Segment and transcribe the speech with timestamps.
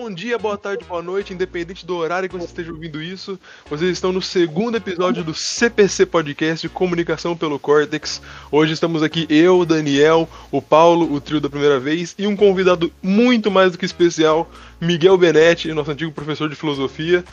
[0.00, 3.36] Bom dia, boa tarde, boa noite, independente do horário que você esteja ouvindo isso.
[3.68, 8.22] Vocês estão no segundo episódio do CPC Podcast Comunicação pelo Cortex.
[8.48, 12.92] Hoje estamos aqui eu, Daniel, o Paulo, o trio da primeira vez, e um convidado
[13.02, 14.48] muito mais do que especial,
[14.80, 17.24] Miguel Benetti, nosso antigo professor de filosofia.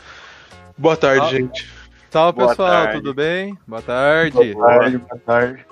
[0.76, 1.68] Boa tarde, gente.
[2.10, 3.56] Salve pessoal, tudo bem?
[3.64, 4.54] Boa tarde.
[4.54, 5.66] Boa tarde, boa tarde.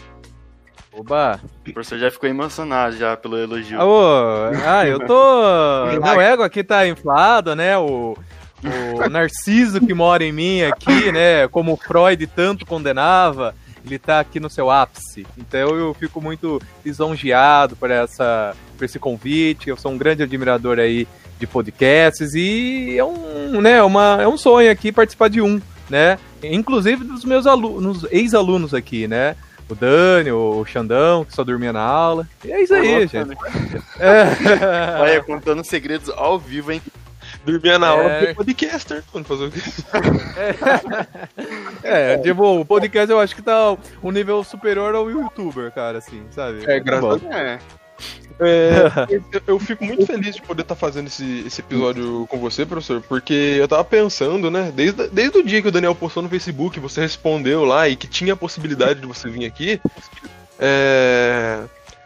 [0.97, 1.41] Oba!
[1.67, 3.81] O professor já ficou emocionado já pelo elogio.
[3.81, 5.87] Ah, ah eu tô.
[6.01, 7.77] Meu ego aqui tá inflado, né?
[7.77, 8.17] O,
[8.63, 11.49] o Narciso que mora em mim aqui, né?
[11.49, 15.27] Como Freud tanto condenava, ele tá aqui no seu ápice.
[15.37, 19.69] Então eu fico muito lisonjeado por, essa, por esse convite.
[19.69, 21.09] Eu sou um grande admirador aí
[21.41, 26.21] de podcasts e é um, né, uma, é um sonho aqui participar de um, né?
[26.41, 29.35] Inclusive dos meus alunos, ex-alunos aqui, né?
[29.69, 32.29] O Dani, o Xandão, que só dormia na aula.
[32.45, 33.39] E é isso aí, Nossa, gente.
[33.99, 35.01] É.
[35.01, 36.83] Olha, contando segredos ao vivo, hein?
[37.45, 37.91] Dormia na é...
[37.91, 39.61] aula porque podcaster, mano, fazer o quê?
[41.83, 42.15] É.
[42.15, 46.25] é, tipo, o podcast eu acho que tá um nível superior ao youtuber, cara, assim,
[46.31, 46.65] sabe?
[46.67, 47.59] É, graças a É.
[48.41, 48.91] É,
[49.33, 52.67] eu, eu, fico muito feliz de poder estar tá fazendo esse, esse episódio com você,
[52.67, 56.29] professor, porque eu tava pensando, né, desde, desde o dia que o Daniel postou no
[56.29, 59.81] Facebook, você respondeu lá e que tinha a possibilidade de você vir aqui,
[60.59, 61.61] é,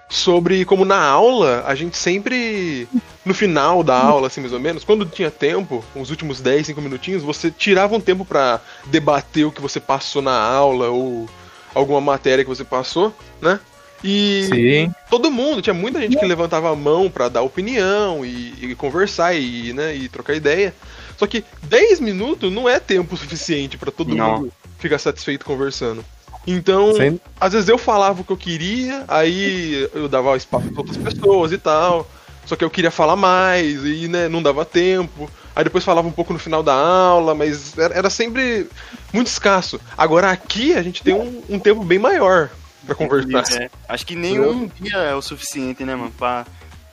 [0.08, 2.88] sobre como na aula a gente sempre,
[3.24, 6.80] no final da aula, assim, mais ou menos, quando tinha tempo, os últimos 10, 5
[6.80, 11.28] minutinhos, você tirava um tempo para debater o que você passou na aula ou
[11.74, 13.60] alguma matéria que você passou, né?
[14.02, 14.94] E Sim.
[15.10, 19.34] todo mundo, tinha muita gente que levantava a mão para dar opinião e, e, conversar
[19.34, 20.74] e, né, e trocar ideia.
[21.16, 24.40] Só que 10 minutos não é tempo suficiente para todo não.
[24.40, 26.04] mundo ficar satisfeito conversando.
[26.46, 27.20] Então, Sim.
[27.40, 31.52] às vezes eu falava o que eu queria, aí eu dava espaço para outras pessoas
[31.52, 32.08] e tal.
[32.46, 35.30] Só que eu queria falar mais e né, não dava tempo.
[35.54, 38.66] Aí depois falava um pouco no final da aula, mas era, sempre
[39.12, 39.78] muito escasso.
[39.98, 42.48] Agora aqui a gente tem um, um tempo bem maior
[42.88, 43.62] pra conversar.
[43.62, 43.70] É.
[43.88, 46.12] Acho que nenhum dia é o suficiente, né, mano?
[46.16, 46.46] Pra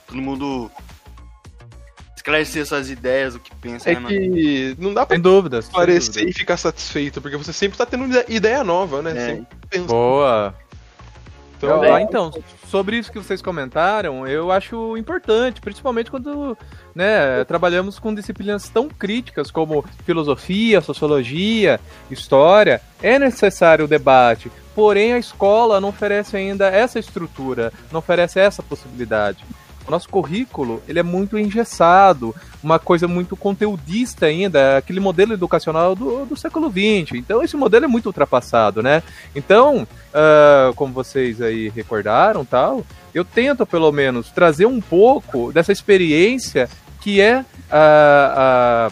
[0.06, 0.70] todo mundo
[2.16, 6.32] esclarecer suas ideias, o que pensa, é né, que não dá pra dúvidas, esclarecer e
[6.32, 9.46] ficar satisfeito, porque você sempre tá tendo ideia nova, né?
[9.72, 9.78] É.
[9.78, 10.54] Boa!
[11.56, 12.30] Então, eu, ah, então,
[12.68, 16.58] sobre isso que vocês comentaram, eu acho importante, principalmente quando
[16.94, 21.80] né, trabalhamos com disciplinas tão críticas como filosofia, sociologia,
[22.10, 24.50] história, é necessário o debate.
[24.76, 29.42] Porém, a escola não oferece ainda essa estrutura, não oferece essa possibilidade.
[29.88, 35.94] O nosso currículo ele é muito engessado, uma coisa muito conteudista ainda, aquele modelo educacional
[35.94, 37.14] do, do século XX.
[37.14, 39.02] Então esse modelo é muito ultrapassado, né?
[39.34, 45.72] Então, uh, como vocês aí recordaram, tal, eu tento pelo menos trazer um pouco dessa
[45.72, 46.68] experiência
[47.00, 48.90] que é a,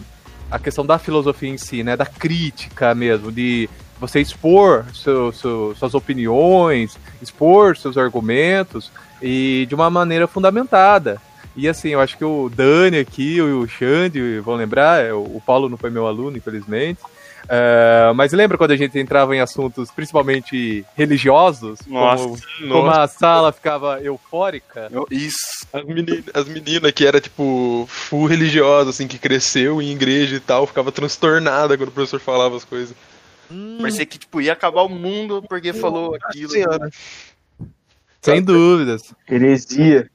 [0.50, 1.94] a, a questão da filosofia em si, né?
[1.94, 3.68] Da crítica mesmo, de
[4.06, 8.90] você expor seu, seu, suas opiniões, expor seus argumentos
[9.22, 11.20] e de uma maneira fundamentada.
[11.56, 15.68] E assim, eu acho que o Dani aqui, o Xande, vão lembrar, é, o Paulo
[15.68, 17.00] não foi meu aluno, infelizmente.
[17.44, 21.78] Uh, mas lembra quando a gente entrava em assuntos principalmente religiosos?
[21.86, 22.72] Nossa, como, nossa.
[22.72, 24.90] como a sala ficava eufórica?
[25.10, 25.66] Isso.
[25.72, 30.40] As meninas, as meninas que era tipo full religiosa, assim, que cresceu em igreja e
[30.40, 32.96] tal, ficava transtornada quando o professor falava as coisas.
[33.50, 33.78] Hum.
[33.80, 36.50] Parecia que tipo, ia acabar o mundo porque falou aquilo.
[36.50, 36.90] Senhora.
[38.20, 39.14] Sem dúvidas.
[39.28, 40.10] Heresia.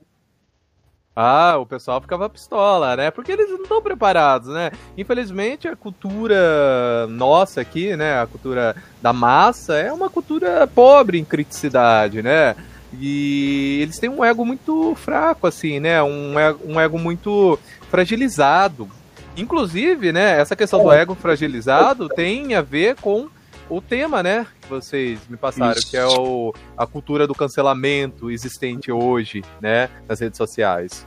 [1.16, 3.12] Ah, o pessoal ficava pistola, né?
[3.12, 4.72] Porque eles não estão preparados, né?
[4.98, 8.22] Infelizmente, a cultura nossa aqui, né?
[8.22, 12.56] A cultura da massa é uma cultura pobre em criticidade, né?
[12.98, 16.02] E eles têm um ego muito fraco, assim, né?
[16.02, 18.90] Um ego, um ego muito fragilizado.
[19.38, 20.40] Inclusive, né?
[20.40, 23.30] Essa questão do ego fragilizado tem a ver com
[23.70, 25.92] o tema, né, que vocês me passaram, Isso.
[25.92, 31.06] que é o, a cultura do cancelamento existente hoje, né, nas redes sociais.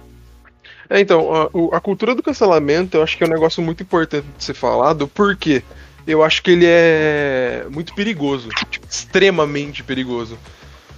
[0.88, 4.26] É, então, a, a, cultura do cancelamento eu acho que é um negócio muito importante
[4.38, 5.62] de ser falado, porque
[6.06, 10.38] eu acho que ele é muito perigoso, tipo, extremamente perigoso,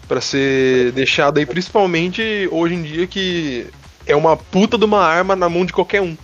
[0.07, 3.67] para ser deixado aí, principalmente hoje em dia que
[4.07, 6.17] é uma puta de uma arma na mão de qualquer um.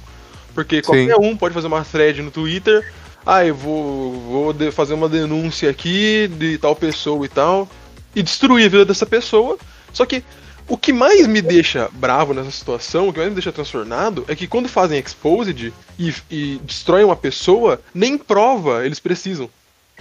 [0.54, 1.20] Porque qualquer Sim.
[1.20, 2.84] um pode fazer uma thread no Twitter
[3.24, 4.12] ah, eu vou,
[4.54, 7.68] vou fazer uma denúncia aqui de tal pessoa e tal,
[8.14, 9.58] e destruir a vida dessa pessoa.
[9.92, 10.24] Só que
[10.66, 14.34] o que mais me deixa bravo nessa situação, o que mais me deixa transtornado, é
[14.34, 19.50] que quando fazem exposed e, e destroem uma pessoa, nem prova eles precisam.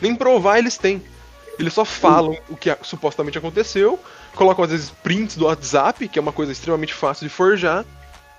[0.01, 1.01] Nem provar eles têm.
[1.59, 3.99] Eles só falam o que supostamente aconteceu,
[4.33, 7.83] colocam às vezes prints do WhatsApp, que é uma coisa extremamente fácil de forjar,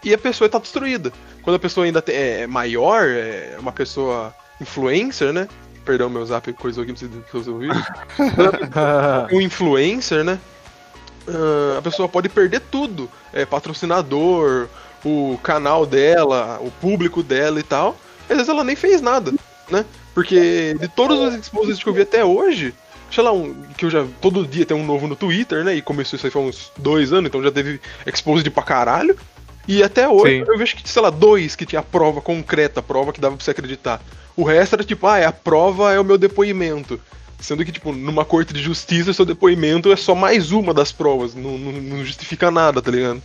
[0.05, 1.13] e a pessoa tá destruída.
[1.43, 5.49] Quando a pessoa ainda é maior, é uma pessoa influencer, né?
[5.85, 7.77] Perdão, meu zap coisa aqui pra vocês ouvirem.
[9.33, 10.39] um influencer, né?
[11.27, 13.11] Uh, a pessoa pode perder tudo.
[13.33, 14.69] É, patrocinador,
[15.05, 17.97] o canal dela, o público dela e tal.
[18.29, 19.33] Às vezes ela nem fez nada,
[19.71, 19.85] né?
[20.15, 22.75] Porque de todos os exposits que eu vi até hoje,
[23.11, 24.07] sei lá, um, que eu já.
[24.21, 25.75] Todo dia tem um novo no Twitter, né?
[25.75, 29.17] E começou isso aí faz uns dois anos, então já teve exposed pra caralho.
[29.69, 30.45] E até hoje Sim.
[30.49, 33.51] eu vejo que, sei lá, dois que tinha prova concreta, prova que dava pra você
[33.51, 34.03] acreditar.
[34.37, 37.01] O resto era tipo, ah, é a prova é o meu depoimento.
[37.39, 41.35] Sendo que, tipo, numa corte de justiça, seu depoimento é só mais uma das provas.
[41.35, 43.23] Não, não, não justifica nada, tá ligado?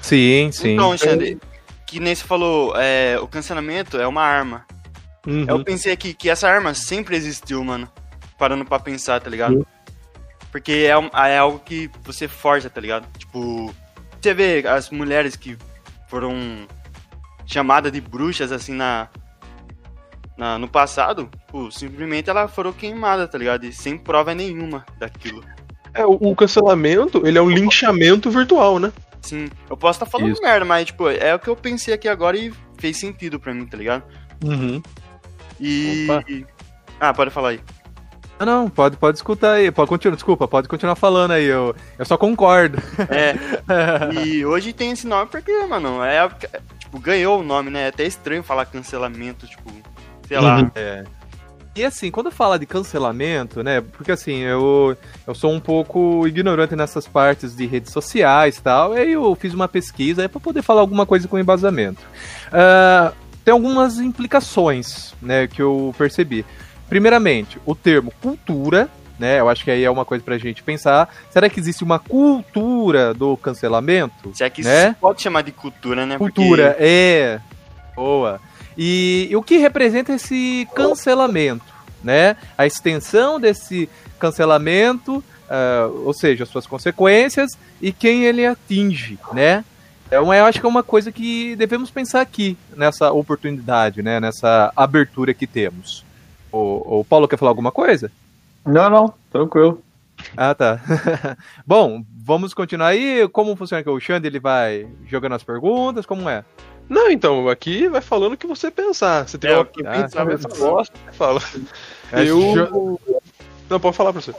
[0.00, 0.72] Sim, sim.
[0.72, 1.38] Então, Alexandre,
[1.86, 4.64] que nem você falou, é, o cancelamento é uma arma.
[5.26, 5.44] Uhum.
[5.46, 7.88] Eu pensei aqui que essa arma sempre existiu, mano.
[8.38, 9.56] Parando pra pensar, tá ligado?
[9.56, 9.64] Uhum.
[10.50, 13.06] Porque é, é algo que você forja, tá ligado?
[13.18, 13.74] Tipo,
[14.22, 15.56] você vê as mulheres que
[16.08, 16.66] foram
[17.46, 19.08] chamadas de bruxas, assim, na,
[20.36, 23.64] na, no passado, pô, simplesmente elas foram queimadas, tá ligado?
[23.64, 25.44] E sem prova nenhuma daquilo.
[25.94, 28.92] É, o, o cancelamento, ele é um linchamento virtual, né?
[29.20, 30.42] Sim, eu posso estar tá falando Isso.
[30.42, 33.66] merda, mas, tipo, é o que eu pensei aqui agora e fez sentido pra mim,
[33.66, 34.02] tá ligado?
[34.42, 34.82] Uhum.
[35.60, 36.08] E.
[36.10, 36.24] Opa.
[36.98, 37.60] Ah, pode falar aí.
[38.42, 42.04] Ah, não, pode, pode escutar aí, pode continuar, desculpa, pode continuar falando aí, eu, eu
[42.04, 42.76] só concordo.
[43.08, 43.36] É,
[44.18, 46.28] e hoje tem esse nome porque, mano, é,
[46.76, 49.70] tipo, ganhou o nome, né, é até estranho falar cancelamento, tipo,
[50.26, 50.58] sei lá.
[50.58, 50.70] Uhum.
[50.74, 51.04] É.
[51.76, 53.80] E assim, quando fala de cancelamento, né?
[53.80, 58.92] Porque assim, eu, eu sou um pouco ignorante nessas partes de redes sociais e tal.
[58.92, 62.02] Aí eu fiz uma pesquisa para poder falar alguma coisa com embasamento.
[62.48, 63.14] Uh,
[63.44, 66.44] tem algumas implicações, né, que eu percebi.
[66.92, 68.86] Primeiramente, o termo cultura,
[69.18, 69.40] né?
[69.40, 71.08] Eu acho que aí é uma coisa pra gente pensar.
[71.30, 74.30] Será que existe uma cultura do cancelamento?
[74.34, 74.88] Será que né?
[74.88, 76.18] isso pode chamar de cultura, né?
[76.18, 76.84] Cultura, Porque...
[76.84, 77.40] é.
[77.96, 78.38] Boa.
[78.76, 81.64] E, e o que representa esse cancelamento,
[82.04, 82.36] né?
[82.58, 83.88] A extensão desse
[84.18, 89.64] cancelamento, uh, ou seja, as suas consequências e quem ele atinge, né?
[90.08, 94.20] Então eu acho que é uma coisa que devemos pensar aqui, nessa oportunidade, né?
[94.20, 96.04] Nessa abertura que temos.
[96.52, 98.12] O, o Paulo quer falar alguma coisa?
[98.64, 99.82] Não, não, tranquilo.
[100.36, 100.80] Ah, tá.
[101.66, 103.26] Bom, vamos continuar aí.
[103.28, 103.90] Como funciona aqui?
[103.90, 106.44] O Xande, ele vai jogando as perguntas, como é?
[106.88, 109.26] Não, então, aqui vai falando o que você pensar.
[109.26, 111.40] Você tem é, que pensar, mas gosta, fala.
[112.12, 112.54] É, eu.
[112.54, 113.00] Jo...
[113.70, 114.34] Não, pode falar pra você.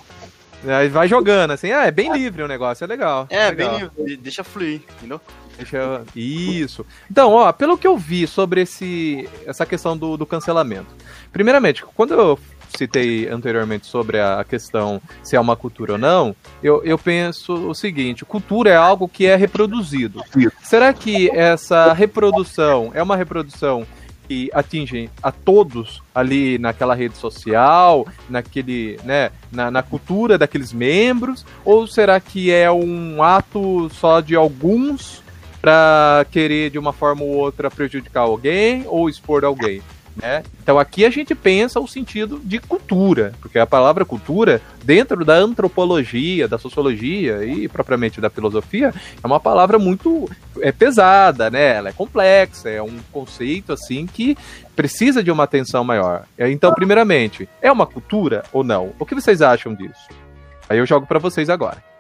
[0.66, 3.28] Aí vai jogando, assim, ah, é bem livre o negócio, é legal.
[3.30, 3.72] É, legal.
[3.72, 5.20] bem livre, deixa fluir, entendeu?
[5.58, 6.04] Deixa...
[6.16, 6.86] Isso.
[7.10, 10.88] Então, ó, pelo que eu vi sobre esse, essa questão do, do cancelamento.
[11.32, 12.40] Primeiramente, quando eu
[12.78, 17.74] citei anteriormente sobre a questão se é uma cultura ou não, eu, eu penso o
[17.74, 20.24] seguinte: cultura é algo que é reproduzido.
[20.62, 23.86] Será que essa reprodução é uma reprodução
[24.28, 31.46] que atinge a todos ali naquela rede social, naquele, né, na, na cultura daqueles membros,
[31.66, 35.23] ou será que é um ato só de alguns
[35.64, 39.82] para querer de uma forma ou outra prejudicar alguém ou expor alguém?
[40.22, 40.44] Né?
[40.62, 45.36] Então aqui a gente pensa o sentido de cultura, porque a palavra cultura, dentro da
[45.36, 48.94] antropologia, da sociologia e propriamente da filosofia,
[49.24, 50.30] é uma palavra muito
[50.60, 51.78] é pesada, né?
[51.78, 54.38] Ela é complexa, é um conceito assim que
[54.76, 56.26] precisa de uma atenção maior.
[56.38, 58.92] Então, primeiramente, é uma cultura ou não?
[59.00, 60.10] O que vocês acham disso?
[60.70, 61.93] Aí eu jogo para vocês agora.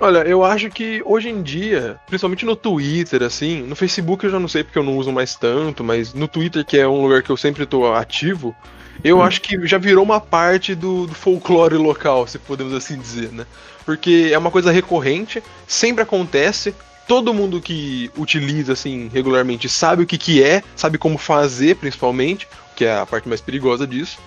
[0.00, 4.40] Olha, eu acho que hoje em dia, principalmente no Twitter, assim, no Facebook eu já
[4.40, 7.22] não sei porque eu não uso mais tanto, mas no Twitter, que é um lugar
[7.22, 8.54] que eu sempre tô ativo,
[9.02, 9.22] eu hum.
[9.22, 13.46] acho que já virou uma parte do, do, folclore local, se podemos assim dizer, né?
[13.84, 16.74] Porque é uma coisa recorrente, sempre acontece,
[17.06, 22.48] todo mundo que utiliza, assim, regularmente sabe o que, que é, sabe como fazer, principalmente,
[22.74, 24.18] que é a parte mais perigosa disso.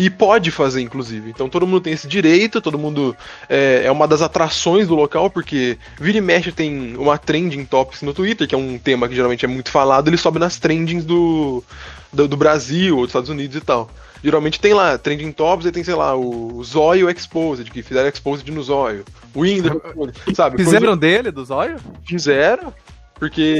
[0.00, 1.28] E pode fazer, inclusive.
[1.28, 3.14] Então todo mundo tem esse direito, todo mundo
[3.50, 8.00] é, é, uma das atrações do local, porque vira e mexe tem uma trending topics
[8.00, 11.04] no Twitter, que é um tema que geralmente é muito falado, ele sobe nas trendings
[11.04, 11.62] do,
[12.10, 13.90] do, do Brasil ou dos Estados Unidos e tal.
[14.24, 18.50] Geralmente tem lá, trending tops, e tem, sei lá, o Zóio Exposed, que fizeram Exposed
[18.50, 19.04] no Zóio.
[19.34, 19.82] O Windows,
[20.34, 20.56] sabe?
[20.56, 21.00] Fizeram Quando...
[21.00, 21.76] dele, do Zóio?
[22.06, 22.72] Fizeram,
[23.14, 23.58] porque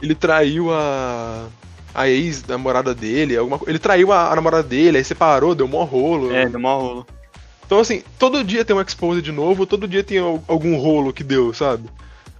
[0.00, 1.46] ele traiu a
[1.94, 6.34] a ex-namorada dele, alguma Ele traiu a, a, namorada dele, aí separou, deu mó rolo.
[6.34, 7.06] É, deu mó rolo.
[7.64, 11.24] Então, assim, todo dia tem um expose de novo, todo dia tem algum rolo que
[11.24, 11.88] deu, sabe?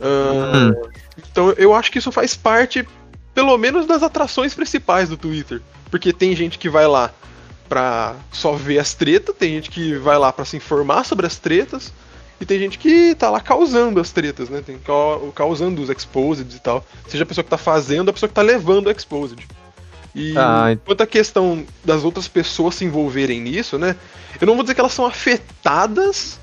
[0.01, 0.91] Uh, hum.
[1.31, 2.87] Então, eu acho que isso faz parte,
[3.33, 5.63] pelo menos, das atrações principais do Twitter.
[5.91, 7.11] Porque tem gente que vai lá
[7.69, 11.39] pra só ver as tretas, tem gente que vai lá para se informar sobre as
[11.39, 11.93] tretas,
[12.41, 14.63] e tem gente que tá lá causando as tretas, né?
[14.65, 14.79] Tem
[15.35, 16.85] causando os exposed e tal.
[17.09, 19.47] Seja a pessoa que tá fazendo, a pessoa que tá levando o exposed.
[20.15, 23.97] E ah, quanto à questão das outras pessoas se envolverem nisso, né?
[24.41, 26.39] Eu não vou dizer que elas são afetadas,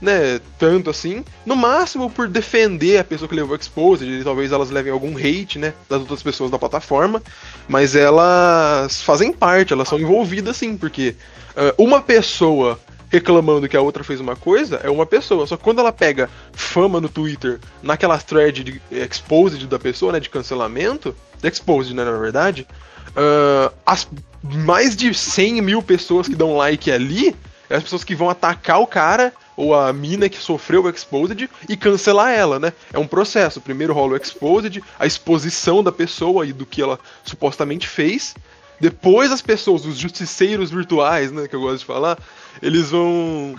[0.00, 0.40] né?
[0.58, 1.24] Tanto assim.
[1.44, 5.16] No máximo por defender a pessoa que levou o exposed, e talvez elas levem algum
[5.16, 5.74] hate, né?
[5.88, 7.22] Das outras pessoas da plataforma.
[7.66, 11.16] Mas elas fazem parte, elas são envolvidas sim, porque
[11.56, 15.46] uh, uma pessoa reclamando que a outra fez uma coisa é uma pessoa.
[15.46, 20.20] Só que quando ela pega fama no Twitter, naquela thread de exposed da pessoa, né?
[20.20, 22.04] De cancelamento, de exposed, né?
[22.04, 22.66] Na verdade,
[23.10, 24.08] uh, as
[24.42, 27.34] mais de 100 mil pessoas que dão like ali,
[27.68, 31.50] é as pessoas que vão atacar o cara ou a mina que sofreu o exposed
[31.68, 32.72] e cancelar ela, né?
[32.92, 33.60] É um processo.
[33.60, 38.34] Primeiro rola o exposed, a exposição da pessoa e do que ela supostamente fez.
[38.80, 42.16] Depois as pessoas, os justiceiros virtuais, né, que eu gosto de falar,
[42.62, 43.56] eles vão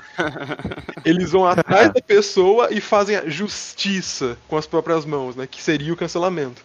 [1.05, 5.61] eles vão atrás da pessoa e fazem a justiça com as próprias mãos, né, que
[5.61, 6.63] seria o cancelamento.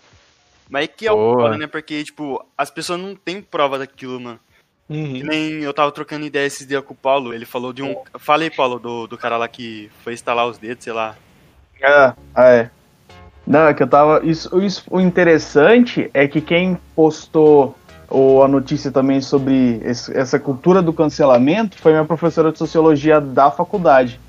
[0.68, 1.66] Mas é que é o foda, né?
[1.66, 4.40] Porque, tipo, as pessoas não têm prova daquilo, mano.
[4.86, 5.22] Uhum.
[5.24, 7.96] nem eu tava trocando ideia esses dias com o Paulo, ele falou de um.
[8.18, 11.16] Falei, Paulo, do, do cara lá que foi instalar os dedos, sei lá.
[11.82, 12.70] Ah, é.
[13.46, 14.24] Não, é que eu tava.
[14.24, 17.76] Isso, isso, o interessante é que quem postou
[18.14, 23.20] ou a notícia também sobre esse, essa cultura do cancelamento foi minha professora de sociologia
[23.20, 24.20] da faculdade.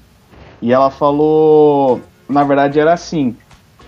[0.59, 2.01] E ela falou.
[2.27, 3.35] Na verdade, era assim: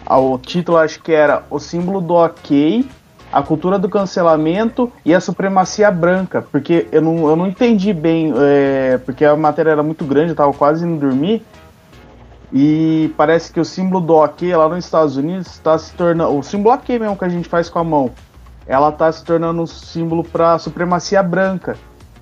[0.08, 2.88] o título acho que era O símbolo do ok,
[3.32, 6.46] a cultura do cancelamento e a supremacia branca.
[6.52, 10.36] Porque eu não, eu não entendi bem, é, porque a matéria era muito grande, eu
[10.36, 11.44] tava quase indo dormir.
[12.54, 16.38] E parece que o símbolo do ok lá nos Estados Unidos está se tornando.
[16.38, 18.12] O símbolo ok mesmo que a gente faz com a mão.
[18.68, 21.78] Ela está se tornando um símbolo para supremacia branca.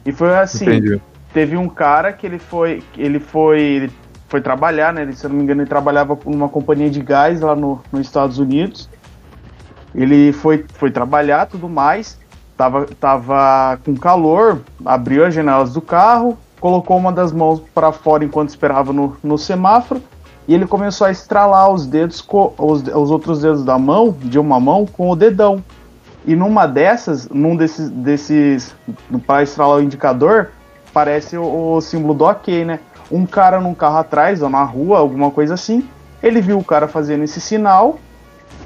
[0.06, 0.66] E foi assim.
[0.66, 1.02] Entendi.
[1.34, 2.84] Teve um cara que ele foi.
[2.98, 3.62] Ele foi.
[3.62, 3.92] Ele
[4.28, 5.02] foi trabalhar, né?
[5.02, 8.02] Ele, se eu não me engano, ele trabalhava numa companhia de gás lá no, nos
[8.02, 8.90] Estados Unidos.
[9.94, 12.20] Ele foi, foi trabalhar tudo mais,
[12.58, 18.26] tava, tava com calor, abriu as janelas do carro, colocou uma das mãos para fora
[18.26, 20.02] enquanto esperava no, no semáforo
[20.48, 22.24] e ele começou a estralar os dedos,
[22.58, 25.64] os, os outros dedos da mão, de uma mão, com o dedão.
[26.26, 28.76] E numa dessas, num desses, desses
[29.28, 30.50] para estralar o indicador,
[30.94, 32.80] parece o, o símbolo do ok, né?
[33.12, 35.88] um cara num carro atrás, ou na rua, alguma coisa assim.
[36.22, 38.00] Ele viu o cara fazendo esse sinal,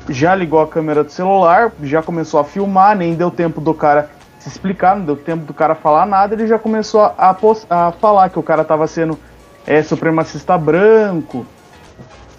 [0.08, 4.10] já ligou a câmera do celular, já começou a filmar, nem deu tempo do cara
[4.40, 7.36] se explicar, não deu tempo do cara falar nada, ele já começou a,
[7.70, 9.20] a falar que o cara estava sendo
[9.68, 11.46] é, supremacista branco,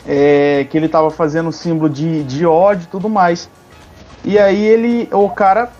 [0.07, 3.51] é, que ele estava fazendo símbolo de, de ódio e tudo mais.
[4.25, 5.71] E aí ele, o cara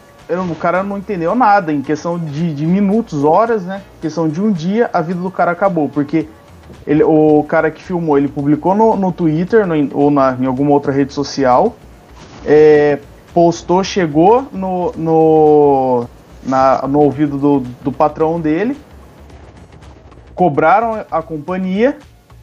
[0.51, 1.73] o cara não entendeu nada.
[1.73, 3.83] Em questão de, de, minutos, horas, né?
[3.99, 5.89] Em questão de um dia, a vida do cara acabou.
[5.89, 6.29] Porque
[6.87, 10.71] ele, o cara que filmou, ele publicou no, no Twitter no, ou na, em alguma
[10.71, 11.75] outra rede social.
[12.47, 12.99] É,
[13.35, 16.07] postou, chegou no, no,
[16.45, 18.77] na, no ouvido do, do patrão dele.
[20.35, 21.99] Cobraram a companhia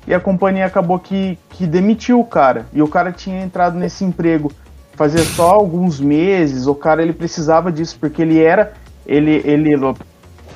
[0.05, 2.65] e a companhia acabou que, que demitiu o cara.
[2.73, 4.51] E o cara tinha entrado nesse emprego
[4.97, 8.73] fazia só alguns meses, o cara ele precisava disso porque ele era
[9.05, 9.71] ele ele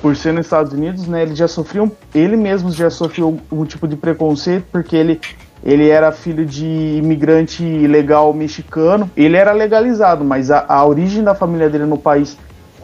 [0.02, 3.88] por ser nos Estados Unidos, né, ele já sofreu ele mesmo já sofreu um tipo
[3.88, 5.20] de preconceito porque ele
[5.64, 6.66] ele era filho de
[6.98, 12.36] imigrante legal mexicano, ele era legalizado, mas a, a origem da família dele no país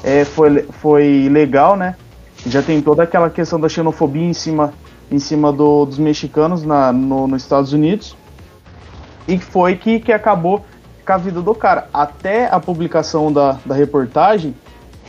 [0.04, 1.96] é, foi, foi legal, né?
[2.46, 4.72] Já tem toda aquela questão da xenofobia em cima,
[5.10, 8.16] em cima do, dos mexicanos na, no, nos Estados Unidos.
[9.26, 10.64] E foi que, que acabou
[11.08, 11.88] com a vida do cara.
[11.92, 14.54] Até a publicação da, da reportagem,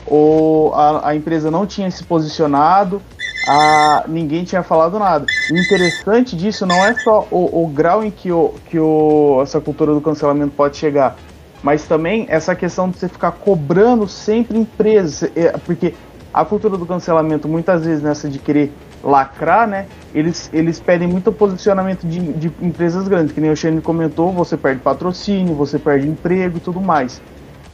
[0.08, 3.02] o, a, a empresa não tinha se posicionado,
[3.46, 5.26] a, ninguém tinha falado nada.
[5.52, 9.60] O interessante disso não é só o, o grau em que, o, que o, essa
[9.60, 11.18] cultura do cancelamento pode chegar,
[11.62, 15.94] mas também essa questão de você ficar cobrando sempre empresas, é, porque
[16.34, 18.72] a cultura do cancelamento muitas vezes nessa de querer
[19.04, 19.86] lacrar, né?
[20.14, 24.58] Eles, eles pedem muito posicionamento de, de empresas grandes, que nem o Shane comentou, você
[24.58, 27.22] perde patrocínio, você perde emprego e tudo mais.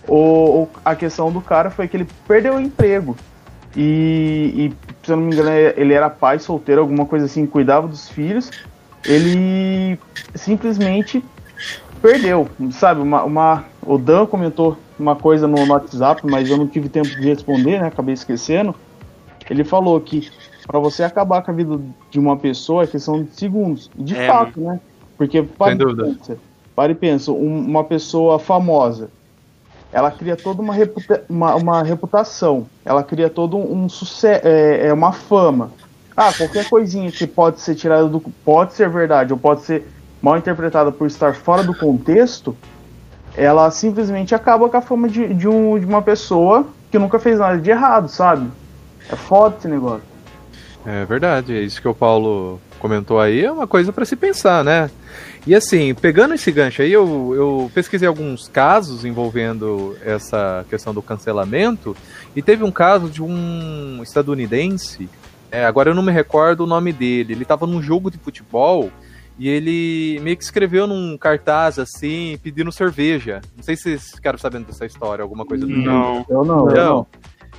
[0.08, 3.16] O, a questão do cara foi que ele perdeu o emprego.
[3.76, 7.88] E, e, se eu não me engano, ele era pai solteiro, alguma coisa assim, cuidava
[7.88, 8.52] dos filhos.
[9.04, 10.00] Ele
[10.34, 11.24] simplesmente
[12.02, 13.02] perdeu, sabe?
[13.02, 17.28] Uma, uma, o Dan comentou uma coisa no WhatsApp, mas eu não tive tempo de
[17.28, 17.88] responder, né?
[17.88, 18.74] Acabei esquecendo.
[19.50, 20.30] Ele falou que
[20.66, 21.80] para você acabar com a vida
[22.10, 23.90] de uma pessoa é questão de segundos.
[23.96, 24.80] De é, fato, né?
[25.18, 26.38] Porque, pare e pensa,
[26.76, 29.10] pare e pensa, um, uma pessoa famosa,
[29.94, 34.88] ela cria toda uma, reputa uma, uma reputação, ela cria todo um, um sucesso, é,
[34.88, 35.72] é, uma fama.
[36.18, 38.20] Ah, qualquer coisinha que pode ser tirada do.
[38.44, 39.88] pode ser verdade ou pode ser
[40.22, 42.56] mal interpretada por estar fora do contexto,
[43.38, 47.40] ela simplesmente acaba com a fama de, de, um, de uma pessoa que nunca fez
[47.40, 48.50] nada de errado, sabe?
[49.10, 50.15] É foda esse negócio.
[50.86, 54.64] É verdade, é isso que o Paulo comentou aí, é uma coisa para se pensar,
[54.64, 54.90] né?
[55.48, 61.02] E assim, pegando esse gancho aí, eu, eu pesquisei alguns casos envolvendo essa questão do
[61.02, 61.96] cancelamento,
[62.36, 65.10] e teve um caso de um estadunidense,
[65.52, 68.92] é, agora eu não me recordo o nome dele, ele estava num jogo de futebol
[69.38, 73.42] e ele meio que escreveu num cartaz assim, pedindo cerveja.
[73.56, 75.86] Não sei se vocês ficaram sabendo dessa história, alguma coisa do tipo.
[75.86, 76.70] Não, eu não.
[76.70, 77.08] Eu não.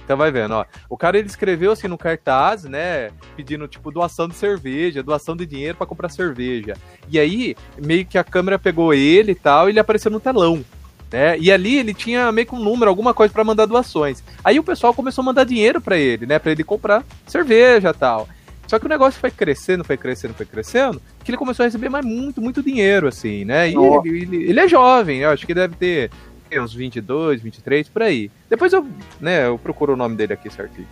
[0.07, 0.65] Então vai vendo, ó.
[0.89, 5.45] O cara ele escreveu assim no cartaz, né, pedindo tipo doação de cerveja, doação de
[5.45, 6.75] dinheiro para comprar cerveja.
[7.09, 10.65] E aí meio que a câmera pegou ele e tal, e ele apareceu no telão.
[11.13, 11.37] Né?
[11.41, 14.23] E ali ele tinha meio que um número, alguma coisa para mandar doações.
[14.45, 18.29] Aí o pessoal começou a mandar dinheiro para ele, né, para ele comprar cerveja, tal.
[18.69, 21.89] Só que o negócio foi crescendo, foi crescendo, foi crescendo, que ele começou a receber
[21.89, 23.71] mais muito, muito dinheiro, assim, né?
[23.71, 26.11] E ele, ele, ele, é jovem, eu acho que deve ter
[26.53, 28.31] uns 22, 23, por aí.
[28.49, 28.87] Depois eu,
[29.21, 30.89] né, eu procuro o nome dele aqui certinho.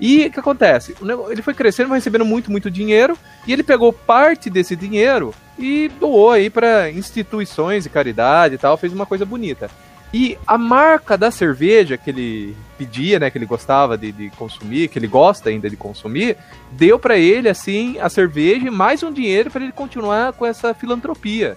[0.00, 0.94] E o que acontece?
[1.30, 5.88] Ele foi crescendo, foi recebendo muito, muito dinheiro, e ele pegou parte desse dinheiro e
[6.00, 9.70] doou aí para instituições de caridade e tal, fez uma coisa bonita.
[10.12, 14.86] E a marca da cerveja que ele pedia, né, que ele gostava de, de consumir,
[14.86, 16.36] que ele gosta ainda de consumir,
[16.70, 20.72] deu para ele assim a cerveja e mais um dinheiro para ele continuar com essa
[20.72, 21.56] filantropia.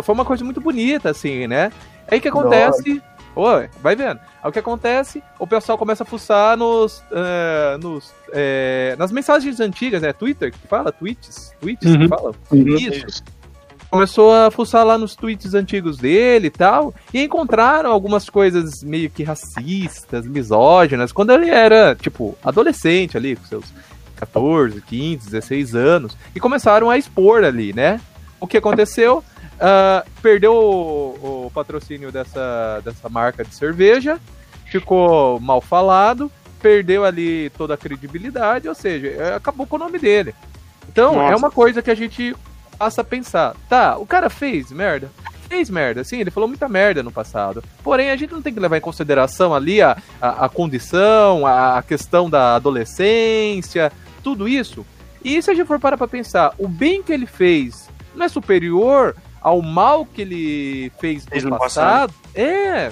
[0.00, 1.70] Foi uma coisa muito bonita assim, né?
[2.10, 3.02] Aí o que acontece?
[3.36, 4.18] Oi, vai vendo.
[4.42, 5.22] Aí o que acontece?
[5.38, 10.12] O pessoal começa a fuçar nos, uh, nos é, nas mensagens antigas, né?
[10.12, 11.98] Twitter que fala, tweets, tweets uhum.
[11.98, 12.32] que fala.
[12.50, 12.76] Uhum.
[12.76, 13.22] Isso
[13.90, 19.10] começou a fuçar lá nos tweets antigos dele e tal, e encontraram algumas coisas meio
[19.10, 23.64] que racistas, misóginas, quando ele era, tipo, adolescente ali, com seus
[24.16, 28.00] 14, 15, 16 anos, e começaram a expor ali, né?
[28.40, 29.24] O que aconteceu?
[29.58, 34.20] Uh, perdeu o, o, patrocínio dessa, dessa marca de cerveja,
[34.66, 36.30] ficou mal falado,
[36.62, 40.32] perdeu ali toda a credibilidade, ou seja, acabou com o nome dele.
[40.88, 41.32] Então, é Nossa.
[41.32, 42.36] é uma coisa que a gente
[42.78, 45.10] passa a pensar, tá, o cara fez merda?
[45.48, 47.64] Fez merda, sim, ele falou muita merda no passado.
[47.82, 51.78] Porém, a gente não tem que levar em consideração ali a, a, a condição, a,
[51.78, 53.90] a questão da adolescência,
[54.22, 54.86] tudo isso.
[55.24, 58.28] E se a gente for parar pra pensar, o bem que ele fez não é
[58.28, 59.16] superior
[59.48, 62.12] ao mal que ele fez no, no passado?
[62.12, 62.14] passado?
[62.34, 62.90] É.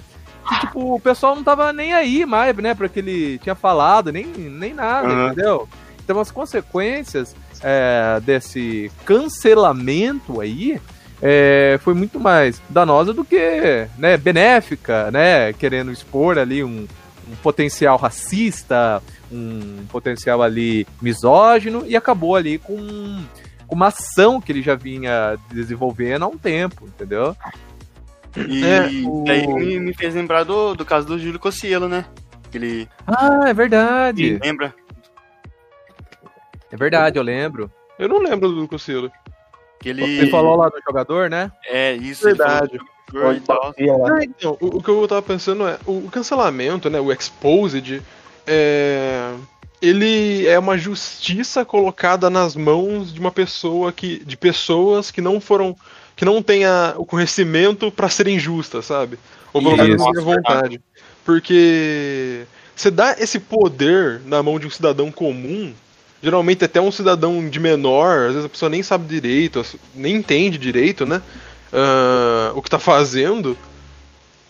[0.48, 4.12] Que, tipo, o pessoal não tava nem aí mais, né, pra que ele tinha falado,
[4.12, 5.26] nem, nem nada, uhum.
[5.26, 5.68] entendeu?
[6.04, 10.80] Então as consequências é, desse cancelamento aí
[11.20, 15.52] é, foi muito mais danosa do que né, benéfica, né?
[15.52, 16.86] Querendo expor ali um,
[17.28, 22.76] um potencial racista, um potencial ali misógino e acabou ali com
[23.68, 27.36] uma ação que ele já vinha desenvolvendo há um tempo, entendeu?
[28.36, 29.24] E é, o...
[29.28, 32.04] aí me, fez lembrar do, do caso do Júlio Cossielo, né?
[32.52, 32.88] Ele...
[33.06, 34.38] Ah, é verdade.
[34.42, 34.74] lembra?
[36.70, 37.70] É verdade, eu lembro.
[37.98, 39.10] Eu não lembro do Cossilo.
[39.80, 40.02] Que ele...
[40.02, 41.50] ele falou lá do jogador, né?
[41.66, 42.24] É, isso.
[42.24, 42.78] Verdade.
[43.14, 48.02] Ah, então, o, o, que eu tava pensando é, o, o cancelamento, né, o exposed,
[48.46, 49.32] é,
[49.80, 55.40] ele é uma justiça colocada nas mãos de uma pessoa que, de pessoas que não
[55.40, 55.76] foram,
[56.14, 56.62] que não têm
[56.96, 59.18] o conhecimento para serem justas, sabe?
[59.52, 60.80] Ou pelo menos a vontade.
[61.24, 65.72] Porque você dá esse poder na mão de um cidadão comum,
[66.22, 70.58] geralmente até um cidadão de menor, às vezes a pessoa nem sabe direito, nem entende
[70.58, 71.20] direito, né?
[71.72, 73.56] Uh, o que tá fazendo.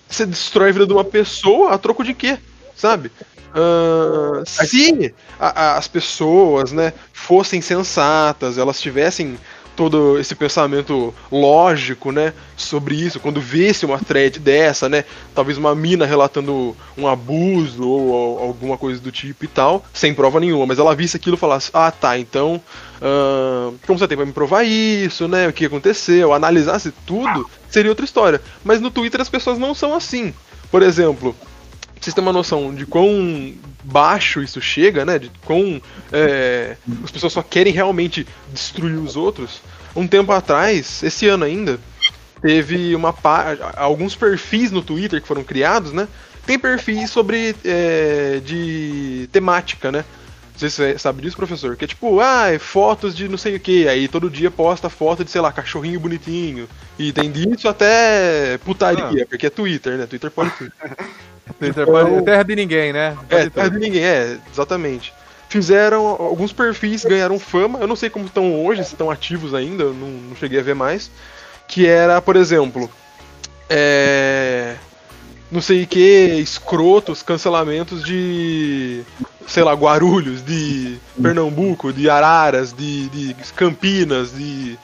[0.09, 2.39] Você destrói a vida de uma pessoa a troco de quê?
[2.77, 3.11] Sabe?
[3.57, 9.39] Uh, se a, a, as pessoas né, fossem sensatas, elas tivessem
[9.77, 15.75] todo esse pensamento lógico, né, sobre isso, quando visse uma thread dessa, né, talvez uma
[15.75, 20.67] mina relatando um abuso ou, ou alguma coisa do tipo e tal, sem prova nenhuma,
[20.67, 22.61] mas ela visse aquilo e falasse, ah tá, então,
[22.97, 27.91] uh, como você tem pra me provar isso, né, o que aconteceu, analisasse tudo, seria
[27.91, 28.41] outra história.
[28.65, 30.33] Mas no Twitter as pessoas não são assim.
[30.71, 31.37] Por exemplo,
[32.01, 35.19] vocês terem uma noção de quão baixo isso chega, né?
[35.19, 35.81] De quão
[36.13, 39.61] é, as pessoas só querem realmente destruir os outros.
[39.95, 41.81] Um tempo atrás, esse ano ainda,
[42.43, 43.15] teve uma
[43.77, 46.07] alguns perfis no Twitter que foram criados, né?
[46.45, 50.05] Tem perfis sobre é, de temática, né?
[50.53, 51.77] Não sei se você sabe disso, professor.
[51.77, 53.87] Que é tipo, ah, é fotos de não sei o que.
[53.89, 56.69] Aí todo dia posta foto de, sei lá, cachorrinho bonitinho.
[56.99, 59.27] E tem disso até putaria, ah.
[59.29, 60.07] porque é Twitter, né?
[60.07, 60.73] Twitter pode tudo.
[61.85, 62.23] Pode...
[62.25, 63.17] Terra de ninguém, né?
[63.31, 65.13] É, terra de ninguém, é, exatamente.
[65.49, 66.05] fizeram.
[66.07, 69.95] Alguns perfis ganharam fama, eu não sei como estão hoje, se estão ativos ainda, eu
[69.95, 71.11] não, não cheguei a ver mais.
[71.69, 72.91] Que era, por exemplo.
[73.69, 74.77] É.
[75.51, 76.01] Não sei o que,
[76.41, 79.03] escrotos, cancelamentos de.
[79.47, 84.77] Sei lá, Guarulhos, de Pernambuco, de Araras, de, de Campinas, de.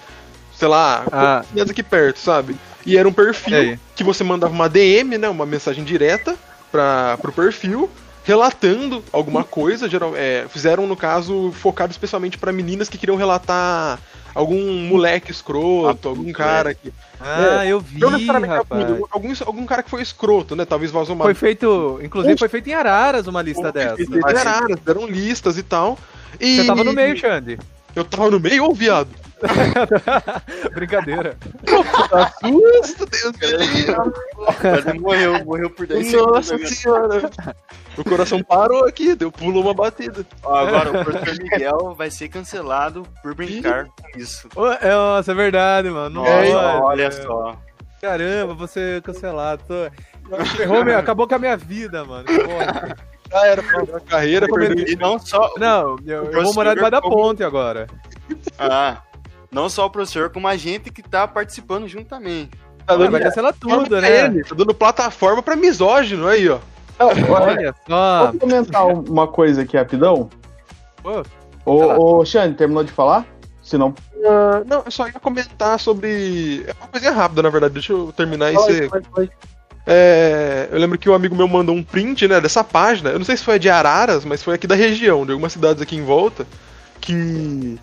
[0.57, 1.45] Sei lá, Ah.
[1.69, 2.57] aqui perto, sabe?
[2.87, 5.29] E era um perfil que você mandava uma DM, né?
[5.29, 6.37] Uma mensagem direta
[6.73, 7.89] para pro perfil,
[8.25, 9.89] relatando alguma coisa.
[9.89, 14.01] Geral, é, fizeram, no caso, focado especialmente para meninas que queriam relatar
[14.35, 16.93] algum moleque escroto, algum cara que.
[17.21, 18.91] Ah, eu vi, Não necessariamente rapaz.
[18.91, 20.65] algum, algum, algum cara que foi escroto, né?
[20.65, 21.25] Talvez vazou uma.
[21.25, 23.97] Foi feito, inclusive foi feito em Araras uma lista dessa.
[23.97, 25.99] Deram, deram listas e tal.
[26.41, 27.59] E Você tava no meio, Xande.
[27.95, 29.11] Eu tava no meio, ô viado.
[30.75, 31.37] Brincadeira.
[32.13, 36.33] Assusta, Deus me morreu, morreu por 10 segundos.
[36.33, 36.69] Nossa agora.
[36.69, 37.31] senhora.
[37.97, 40.25] O coração parou aqui, deu pulou uma batida.
[40.43, 44.49] Ó, agora o professor Miguel vai ser cancelado por brincar com isso.
[44.81, 46.23] É, Nossa, é verdade, mano.
[46.23, 47.57] Não Nossa, olha só.
[48.01, 49.63] Caramba, você cancelado.
[49.69, 50.45] Tô...
[50.57, 52.25] Ferrou, meu, acabou com a minha vida, mano.
[53.31, 55.53] Já era pra carreira, perdeu E não só.
[55.59, 57.87] Não, eu, eu vou morar debaixo da ponte agora.
[58.59, 59.03] Ah,
[59.53, 62.47] não só o professor, como a gente que tá participando também.
[62.87, 64.25] Tá Ah, dando, vai cancelar tudo, né?
[64.27, 66.59] ele, tá dando plataforma pra misógino aí, ó.
[66.99, 68.27] Olha, só.
[68.27, 70.29] Posso comentar uma coisa aqui rapidão?
[71.03, 71.23] Pô,
[71.65, 73.27] Ô, ô Xande, terminou de falar?
[73.63, 73.95] Se não.
[74.25, 76.65] Ah, não, eu só ia comentar sobre.
[76.67, 77.75] É uma coisinha rápida, na verdade.
[77.75, 78.89] Deixa eu terminar e você.
[79.85, 83.11] É, eu lembro que um amigo meu mandou um print, né, dessa página.
[83.11, 85.83] Eu não sei se foi de Araras, mas foi aqui da região, de algumas cidades
[85.83, 86.47] aqui em volta,
[87.01, 87.79] que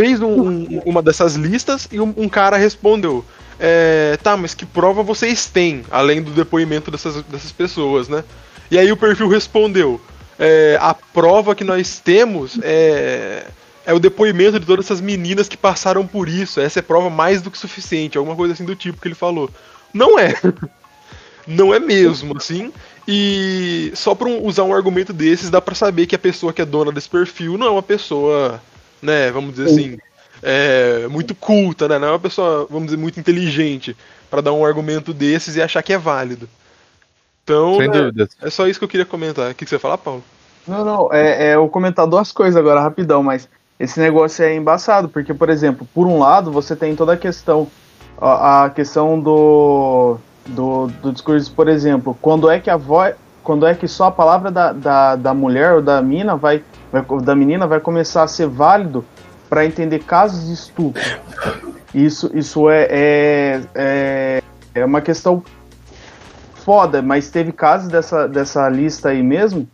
[0.00, 3.24] fez um- um- uma dessas listas e um, um cara respondeu.
[3.62, 8.24] é, tá, mas que prova vocês têm, além do depoimento dessas, dessas pessoas, né?
[8.70, 10.00] E aí o perfil respondeu:
[10.38, 13.44] é, a prova que nós temos é,
[13.84, 16.58] é o depoimento de todas essas meninas que passaram por isso.
[16.58, 19.50] Essa é prova mais do que suficiente, alguma coisa assim do tipo que ele falou.
[19.92, 20.32] Não é.
[21.46, 22.72] Não é mesmo, assim.
[23.06, 26.64] E só um- usar um argumento desses dá pra saber que a pessoa que é
[26.64, 28.60] dona desse perfil não é uma pessoa,
[29.02, 29.98] né, vamos dizer assim,
[30.42, 31.98] é, muito culta, né?
[31.98, 33.96] Não é uma pessoa, vamos dizer, muito inteligente
[34.30, 36.48] pra dar um argumento desses e achar que é válido.
[37.44, 38.28] Então, sem né, dúvidas.
[38.40, 39.50] é só isso que eu queria comentar.
[39.50, 40.22] O que que você ia falar, Paulo?
[40.66, 45.08] Não, não, é, é eu comentar duas coisas agora, rapidão, mas esse negócio é embaçado,
[45.08, 47.66] porque, por exemplo, por um lado, você tem toda a questão,
[48.20, 53.66] a, a questão do, do, do discurso, por exemplo, quando é que a voz, quando
[53.66, 57.34] é que só a palavra da, da, da mulher ou da mina vai, vai, da
[57.34, 59.04] menina vai começar a ser válido
[59.48, 61.02] para entender casos de estupro.
[61.92, 64.42] Isso, isso é, é, é,
[64.74, 65.42] é uma questão
[66.64, 69.66] foda, mas teve casos dessa, dessa lista aí mesmo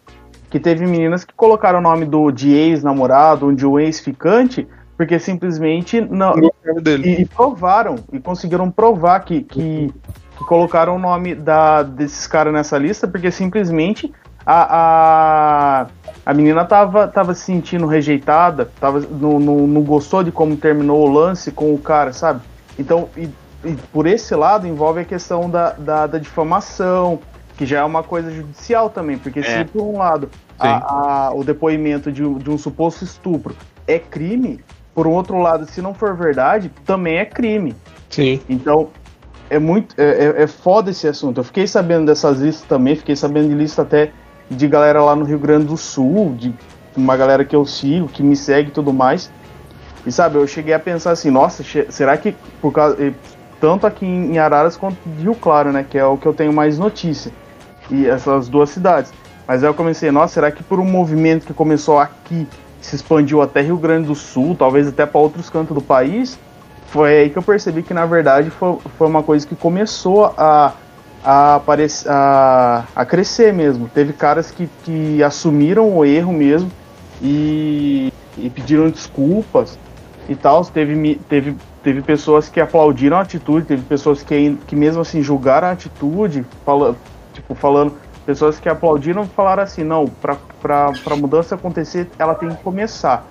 [0.49, 6.01] que teve meninas que colocaram o nome do de ex-namorado, de um ex-ficante, porque simplesmente
[6.01, 6.33] não.
[6.81, 7.09] Dele.
[7.09, 9.93] E, e provaram, e conseguiram provar que, que,
[10.39, 14.13] que colocaram o nome da, desses caras nessa lista, porque simplesmente
[14.47, 15.87] a, a,
[16.25, 21.09] a menina tava, tava se sentindo rejeitada, tava, não, não, não gostou de como terminou
[21.09, 22.41] o lance com o cara, sabe?
[22.79, 23.29] Então, e,
[23.65, 27.19] e por esse lado envolve a questão da, da, da difamação,
[27.57, 29.65] que já é uma coisa judicial também, porque se É.
[29.65, 33.55] por um lado a- a- o depoimento de, um- de um suposto estupro
[33.87, 34.61] é crime,
[34.95, 37.75] por um outro lado, se não for verdade, também é crime.
[38.09, 38.41] Sim.
[38.49, 38.89] Então,
[39.51, 39.95] é muito.
[39.99, 41.39] É, é- é foda esse assunto.
[41.41, 44.11] Eu fiquei sabendo dessas listas também, fiquei sabendo de lista até
[44.51, 46.55] de galera lá no Rio Grande do Sul, de
[46.97, 49.31] uma galera que eu sigo, que me segue e tudo mais.
[50.07, 52.97] E sabe, eu cheguei a pensar assim, nossa, será que por causa.
[53.61, 55.85] Tanto aqui em Araras quanto em Rio Claro, né?
[55.89, 57.33] Que é o que eu tenho mais notícia.
[57.91, 59.13] E essas duas cidades.
[59.49, 62.47] Mas aí eu comecei, nossa, será que por um movimento que começou aqui,
[62.81, 66.39] se expandiu até Rio Grande do Sul, talvez até para outros cantos do país,
[66.89, 70.73] foi aí que eu percebi que na verdade foi, foi uma coisa que começou a,
[71.25, 71.61] a,
[72.07, 73.89] a, a crescer mesmo.
[73.89, 76.71] Teve caras que, que assumiram o erro mesmo
[77.23, 79.79] e, e pediram desculpas
[80.29, 80.65] e tal.
[80.65, 85.69] Teve, teve, teve pessoas que aplaudiram a atitude, teve pessoas que, que mesmo assim julgaram
[85.69, 86.97] a atitude, fala,
[87.33, 87.95] tipo, falando.
[88.25, 90.37] Pessoas que aplaudiram falaram assim, não, para
[91.07, 93.25] a mudança acontecer, ela tem que começar.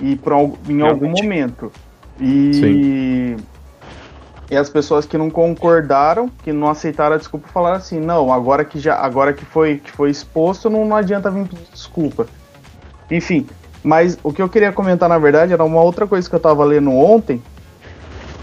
[0.00, 1.22] E por, al- em algum Realmente.
[1.22, 1.72] momento.
[2.20, 3.36] E,
[4.52, 8.66] e as pessoas que não concordaram, que não aceitaram a desculpa, falaram assim, não, agora
[8.66, 12.26] que já agora que foi, que foi exposto, não, não adianta vir pedir desculpa.
[13.10, 13.46] Enfim,
[13.82, 16.62] mas o que eu queria comentar, na verdade, era uma outra coisa que eu tava
[16.64, 17.42] lendo ontem.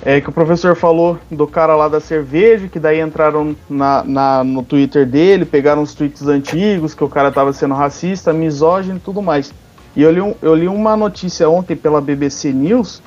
[0.04, 4.44] É que o professor falou do cara lá da cerveja, que daí entraram na, na-
[4.44, 9.00] no Twitter dele, pegaram os tweets antigos, que o cara tava sendo racista, misógino e
[9.00, 9.54] tudo mais.
[9.96, 13.00] E eu li, um, eu li uma notícia ontem pela BBC News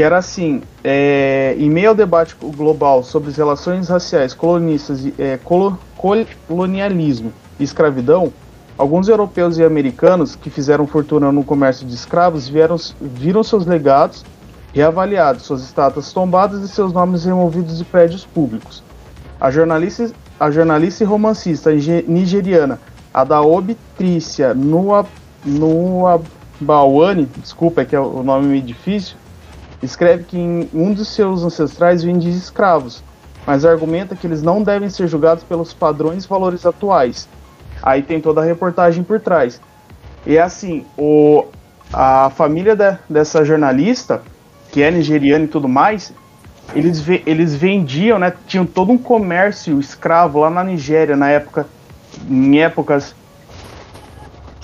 [0.00, 5.36] que era assim: é, em meio ao debate global sobre as relações raciais, colonistas, é,
[5.44, 5.78] colo,
[6.48, 8.32] colonialismo e escravidão,
[8.78, 14.24] alguns europeus e americanos que fizeram fortuna no comércio de escravos vieram, viram seus legados
[14.72, 18.82] reavaliados, suas estátuas tombadas e seus nomes removidos de prédios públicos.
[19.38, 21.70] A jornalista, a jornalista e romancista
[22.08, 22.80] nigeriana
[23.12, 24.54] Adaobi Trícia
[25.44, 26.18] Nuabawane,
[27.36, 29.20] desculpa, é que é o nome meio difícil,
[29.82, 30.36] escreve que
[30.72, 33.02] um dos seus ancestrais vendia escravos,
[33.46, 37.28] mas argumenta que eles não devem ser julgados pelos padrões e valores atuais.
[37.82, 39.60] Aí tem toda a reportagem por trás.
[40.26, 41.46] E assim, o,
[41.92, 44.22] a família de, dessa jornalista,
[44.70, 46.12] que é nigeriana e tudo mais,
[46.74, 48.32] eles, eles vendiam, né?
[48.46, 51.66] Tinham todo um comércio escravo lá na Nigéria, na época,
[52.28, 53.14] em épocas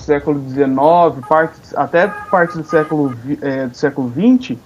[0.07, 4.57] século XIX, partes, até parte do século, é, do século XX,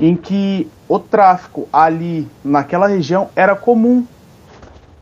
[0.00, 4.04] em que o tráfico ali naquela região era comum.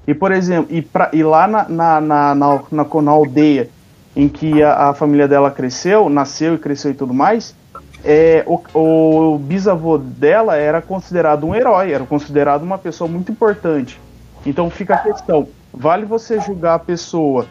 [0.07, 3.71] E, por exemplo, e, pra, e lá na, na, na, na, na, aldeia
[4.17, 7.55] em que a, a, família dela cresceu, nasceu e cresceu e tudo mais,
[8.05, 8.61] é, o,
[9.35, 14.01] o bisavô dela era considerado um herói, era considerado uma pessoa muito importante.
[14.45, 17.47] Então fica a questão: vale você julgar a pessoa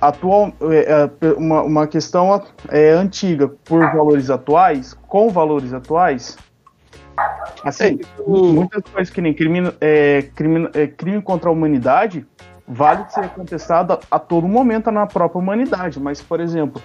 [0.00, 6.38] atual, é, é, uma, uma questão é, antiga por valores atuais, com valores atuais?
[7.64, 12.26] Assim, é, muitas coisas que nem crime, é, crime, é, crime contra a humanidade
[12.66, 15.98] vale ser contestado a, a, todo momento na própria humanidade.
[15.98, 16.80] Mas, por exemplo,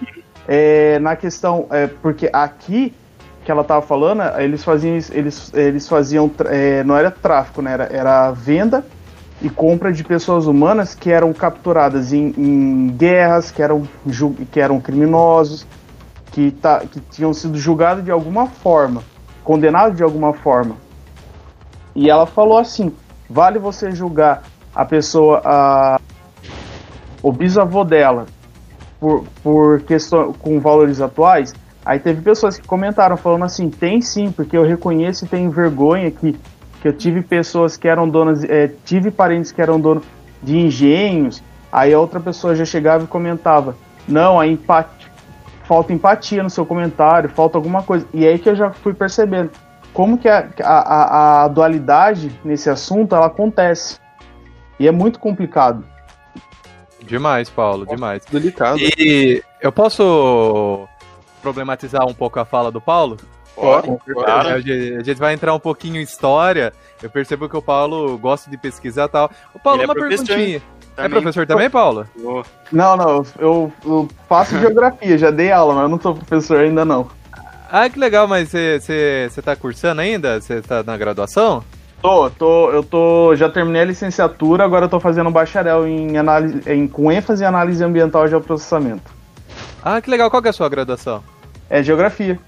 [0.48, 1.66] é, na questão.
[1.70, 2.92] É, porque aqui
[3.44, 4.98] que ela estava falando, eles faziam.
[5.10, 6.30] Eles, eles faziam.
[6.46, 7.72] É, não era tráfico, né?
[7.72, 8.84] Era, era venda
[9.42, 13.86] e compra de pessoas humanas que eram capturadas em, em guerras, que eram,
[14.50, 15.66] que eram criminosos,
[16.32, 19.02] que, tá, que tinham sido julgados de alguma forma
[19.44, 20.76] condenado de alguma forma.
[21.94, 22.92] E ela falou assim:
[23.28, 24.42] vale você julgar
[24.74, 26.00] a pessoa, a,
[27.22, 28.26] o bisavô dela,
[28.98, 31.54] por, por questão com valores atuais?
[31.84, 36.10] Aí teve pessoas que comentaram falando assim: tem sim, porque eu reconheço e tenho vergonha
[36.10, 36.32] que,
[36.80, 40.04] que eu tive pessoas que eram donas, é, tive parentes que eram donos
[40.42, 41.42] de engenhos.
[41.70, 43.76] Aí a outra pessoa já chegava e comentava:
[44.08, 44.93] não, a empatia
[45.64, 48.06] falta empatia no seu comentário, falta alguma coisa.
[48.12, 49.50] E aí que eu já fui percebendo
[49.92, 53.98] como que a, a, a dualidade nesse assunto ela acontece.
[54.78, 55.84] E é muito complicado.
[57.00, 58.24] Demais, Paulo, demais.
[58.24, 58.78] Delicado.
[58.80, 60.88] E eu posso
[61.42, 63.18] problematizar um pouco a fala do Paulo?
[63.54, 64.48] Pode, claro.
[64.48, 66.72] A gente vai entrar um pouquinho em história.
[67.00, 69.30] Eu percebo que o Paulo gosta de pesquisar e tal.
[69.54, 70.62] O Paulo, Ele é uma é perguntinha.
[70.96, 71.18] É também.
[71.18, 72.06] É professor também, Paulo?
[72.70, 76.84] Não, não, eu, eu faço geografia, já dei aula, mas eu não sou professor ainda
[76.84, 77.08] não.
[77.70, 80.40] Ah, que legal, mas você tá cursando ainda?
[80.40, 81.64] Você tá na graduação?
[82.00, 86.18] Tô, tô, eu tô, já terminei a licenciatura, agora eu tô fazendo um bacharel em
[86.18, 89.10] análise, em, com ênfase em análise ambiental e geoprocessamento.
[89.82, 91.24] Ah, que legal, qual que é a sua graduação?
[91.68, 92.38] É geografia.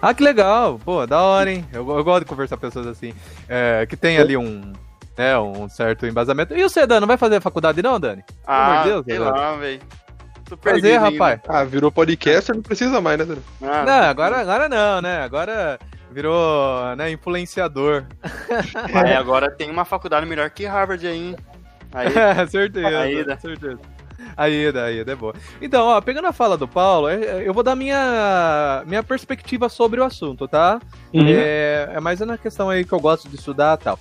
[0.00, 1.64] Ah, que legal, pô, da hora, hein?
[1.72, 3.12] Eu, eu gosto de conversar com pessoas assim,
[3.48, 4.72] é, que tem ali um,
[5.16, 6.54] né, um certo embasamento.
[6.54, 8.24] E você, Dani, não vai fazer faculdade não, Dani?
[8.46, 9.80] Ah, Pelo Deus, sei lá, velho.
[10.62, 11.40] Fazer, rapaz.
[11.48, 13.42] Ah, virou podcaster, não precisa mais, né, Dani?
[13.62, 15.22] Ah, não, agora, agora não, né?
[15.22, 15.78] Agora
[16.10, 18.04] virou, né, influenciador.
[18.94, 21.36] Aí agora tem uma faculdade melhor que Harvard aí, hein?
[21.92, 22.08] Aí,
[22.48, 23.78] certeza, aí, certeza.
[24.36, 25.34] Aí, daí, é boa.
[25.60, 29.68] Então, ó, pegando a fala do Paulo, é, é, eu vou dar minha, minha perspectiva
[29.68, 30.80] sobre o assunto, tá?
[31.12, 31.26] Uhum.
[31.26, 33.98] É, é mais na questão aí que eu gosto de estudar e tal.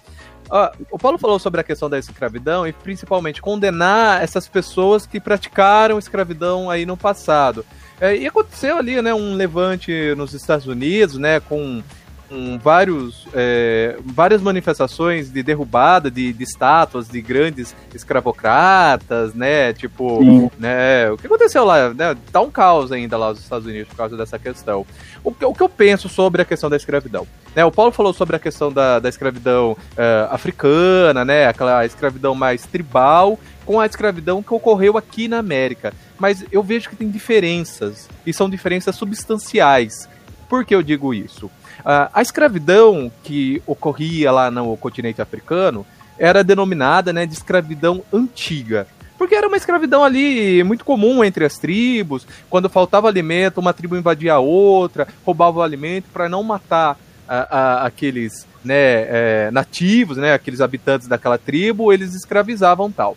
[0.49, 5.19] Ah, o Paulo falou sobre a questão da escravidão e principalmente condenar essas pessoas que
[5.19, 7.65] praticaram escravidão aí no passado.
[7.99, 11.81] É, e aconteceu ali, né, um levante nos Estados Unidos, né, com
[12.27, 19.73] com vários, é, várias manifestações de derrubada de, de, estátuas de grandes escravocratas, né?
[19.73, 20.51] Tipo, Sim.
[20.57, 21.09] né?
[21.11, 21.93] O que aconteceu lá?
[21.93, 22.15] Né?
[22.31, 24.85] Tá um caos ainda lá nos Estados Unidos por causa dessa questão.
[25.23, 27.27] O, o que eu penso sobre a questão da escravidão?
[27.55, 27.63] Né?
[27.63, 31.47] O Paulo falou sobre a questão da, da escravidão uh, africana, né?
[31.47, 35.93] Aquela escravidão mais tribal com a escravidão que ocorreu aqui na América.
[36.19, 40.07] Mas eu vejo que tem diferenças, e são diferenças substanciais.
[40.47, 41.49] Por que eu digo isso?
[41.85, 45.85] Uh, a escravidão que ocorria lá no continente africano
[46.17, 48.87] era denominada né, de escravidão antiga.
[49.19, 52.25] Porque era uma escravidão ali muito comum entre as tribos.
[52.49, 58.45] Quando faltava alimento, uma tribo invadia a outra, roubava o alimento para não matar aqueles
[58.63, 63.15] né, é, nativos, né, aqueles habitantes daquela tribo, eles escravizavam tal.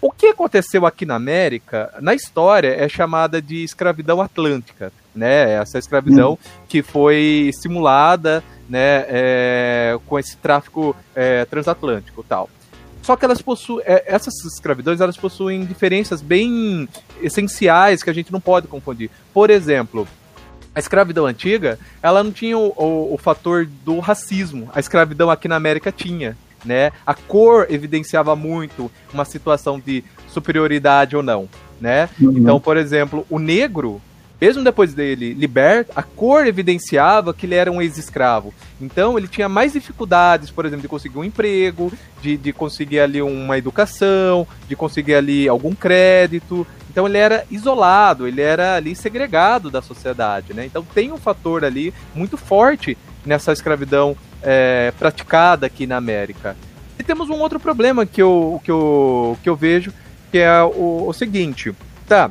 [0.00, 5.52] O que aconteceu aqui na América, na história, é chamada de escravidão atlântica né?
[5.54, 6.38] Essa escravidão uhum.
[6.68, 12.48] que foi simulada, né, é, com esse tráfico é, transatlântico, tal.
[13.02, 16.88] Só que elas possuem, é, essas escravidões, elas possuem diferenças bem
[17.22, 19.10] essenciais que a gente não pode confundir.
[19.32, 20.08] Por exemplo,
[20.74, 24.70] a escravidão antiga, ela não tinha o, o, o, fator do racismo.
[24.74, 26.92] A escravidão aqui na América tinha, né?
[27.06, 31.46] A cor evidenciava muito uma situação de superioridade ou não,
[31.78, 32.08] né?
[32.18, 32.38] Uhum.
[32.38, 34.00] Então, por exemplo, o negro,
[34.40, 38.52] mesmo depois dele liberto, a cor evidenciava que ele era um ex-escravo.
[38.80, 43.22] Então ele tinha mais dificuldades, por exemplo, de conseguir um emprego, de, de conseguir ali
[43.22, 46.66] uma educação, de conseguir ali algum crédito.
[46.90, 50.66] Então ele era isolado, ele era ali segregado da sociedade, né?
[50.66, 56.56] Então tem um fator ali muito forte nessa escravidão é, praticada aqui na América.
[56.98, 59.92] E temos um outro problema que eu, que eu, que eu vejo,
[60.30, 61.74] que é o, o seguinte,
[62.06, 62.30] tá?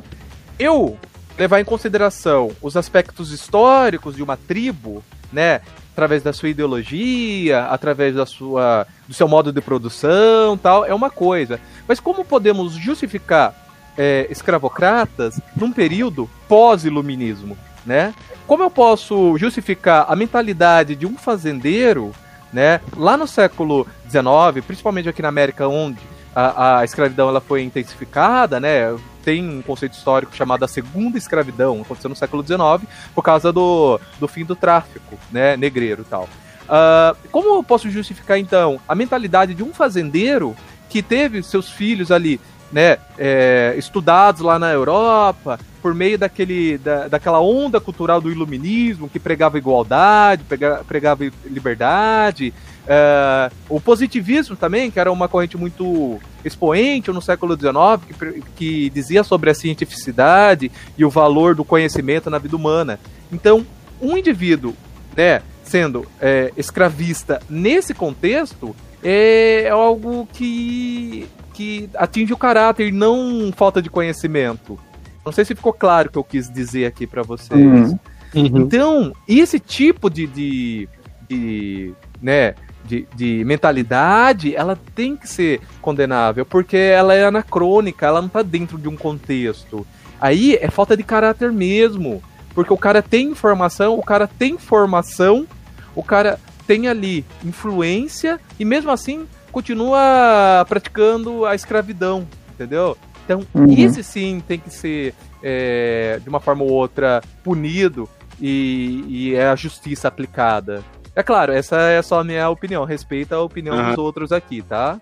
[0.58, 0.96] Eu
[1.38, 5.60] levar em consideração os aspectos históricos de uma tribo, né?
[5.92, 11.08] Através da sua ideologia, através da sua, do seu modo de produção, tal, é uma
[11.10, 11.60] coisa.
[11.86, 13.54] Mas como podemos justificar
[13.96, 18.12] é, escravocratas num período pós-iluminismo, né?
[18.46, 22.12] Como eu posso justificar a mentalidade de um fazendeiro,
[22.52, 22.80] né?
[22.96, 26.00] Lá no século XIX, principalmente aqui na América, onde
[26.34, 28.94] a, a escravidão ela foi intensificada, né?
[29.24, 33.98] Tem um conceito histórico chamado a segunda escravidão, aconteceu no século XIX, por causa do,
[34.20, 35.56] do fim do tráfico, né?
[35.56, 36.28] Negreiro e tal.
[36.64, 40.56] Uh, como eu posso justificar, então, a mentalidade de um fazendeiro
[40.88, 42.40] que teve seus filhos ali
[42.74, 49.08] né, é, estudados lá na Europa, por meio daquele, da, daquela onda cultural do iluminismo
[49.08, 52.52] que pregava igualdade, pregava, pregava liberdade,
[52.86, 57.72] é, o positivismo também, que era uma corrente muito expoente no século XIX,
[58.06, 62.98] que, que dizia sobre a cientificidade e o valor do conhecimento na vida humana.
[63.32, 63.66] Então,
[64.00, 64.74] um indivíduo,
[65.16, 73.80] né, sendo é, escravista nesse contexto, é algo que que atinge o caráter, não falta
[73.80, 74.76] de conhecimento.
[75.24, 77.58] Não sei se ficou claro o que eu quis dizer aqui para vocês.
[77.60, 77.98] Uhum.
[78.34, 78.58] Uhum.
[78.62, 80.88] Então, esse tipo de, de,
[81.28, 82.54] de né,
[82.84, 88.42] de, de, mentalidade, ela tem que ser condenável, porque ela é anacrônica, ela não tá
[88.42, 89.86] dentro de um contexto.
[90.20, 92.22] Aí é falta de caráter mesmo,
[92.54, 95.46] porque o cara tem informação, o cara tem formação,
[95.94, 102.96] o cara tem ali influência, e mesmo assim continua praticando a escravidão, entendeu?
[103.24, 103.72] Então, uhum.
[103.72, 108.08] esse sim tem que ser, é, de uma forma ou outra, punido
[108.40, 110.82] e, e, é a justiça aplicada.
[111.16, 113.88] É claro, essa é só a minha opinião, respeita a opinião uhum.
[113.90, 114.98] dos outros aqui, tá?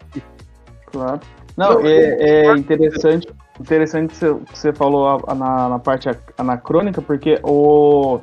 [0.87, 1.21] Claro.
[1.57, 3.29] Não, é, é interessante,
[3.61, 8.21] interessante que você falou na, na parte anacrônica, porque o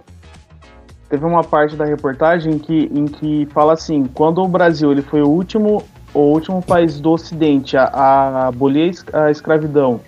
[1.10, 5.22] teve uma parte da reportagem que, em que fala assim, quando o Brasil ele foi
[5.22, 10.02] o último o último país do Ocidente a, a abolir a escravidão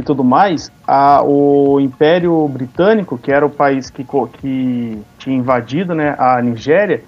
[0.00, 4.04] e tudo mais, a, o Império Britânico, que era o país que,
[4.40, 7.04] que tinha invadido né, a Nigéria,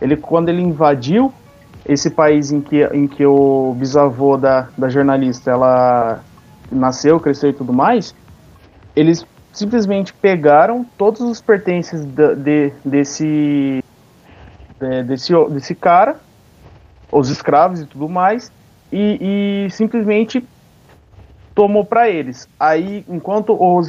[0.00, 1.32] ele, quando ele invadiu
[1.86, 6.20] esse país em que, em que o bisavô da, da jornalista ela
[6.70, 8.14] nasceu, cresceu e tudo mais,
[8.94, 13.82] eles simplesmente pegaram todos os pertences de, de, desse,
[14.78, 16.16] de, desse, desse cara
[17.10, 18.50] os escravos e tudo mais,
[18.92, 20.44] e, e simplesmente
[21.54, 22.48] tomou para eles.
[22.58, 23.88] Aí, enquanto os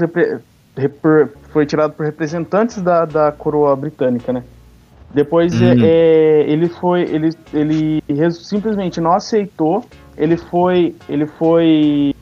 [1.52, 4.44] foi tirado por representantes da, da coroa britânica, né?
[5.14, 5.78] Depois uhum.
[5.82, 9.86] é, ele foi, ele, ele simplesmente não aceitou.
[10.18, 12.14] Ele foi, ele foi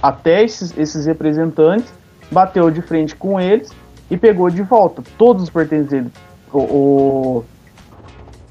[0.00, 1.92] até esses, esses representantes,
[2.30, 3.72] bateu de frente com eles
[4.08, 6.12] e pegou de volta todos os pertences dele.
[6.52, 7.44] O,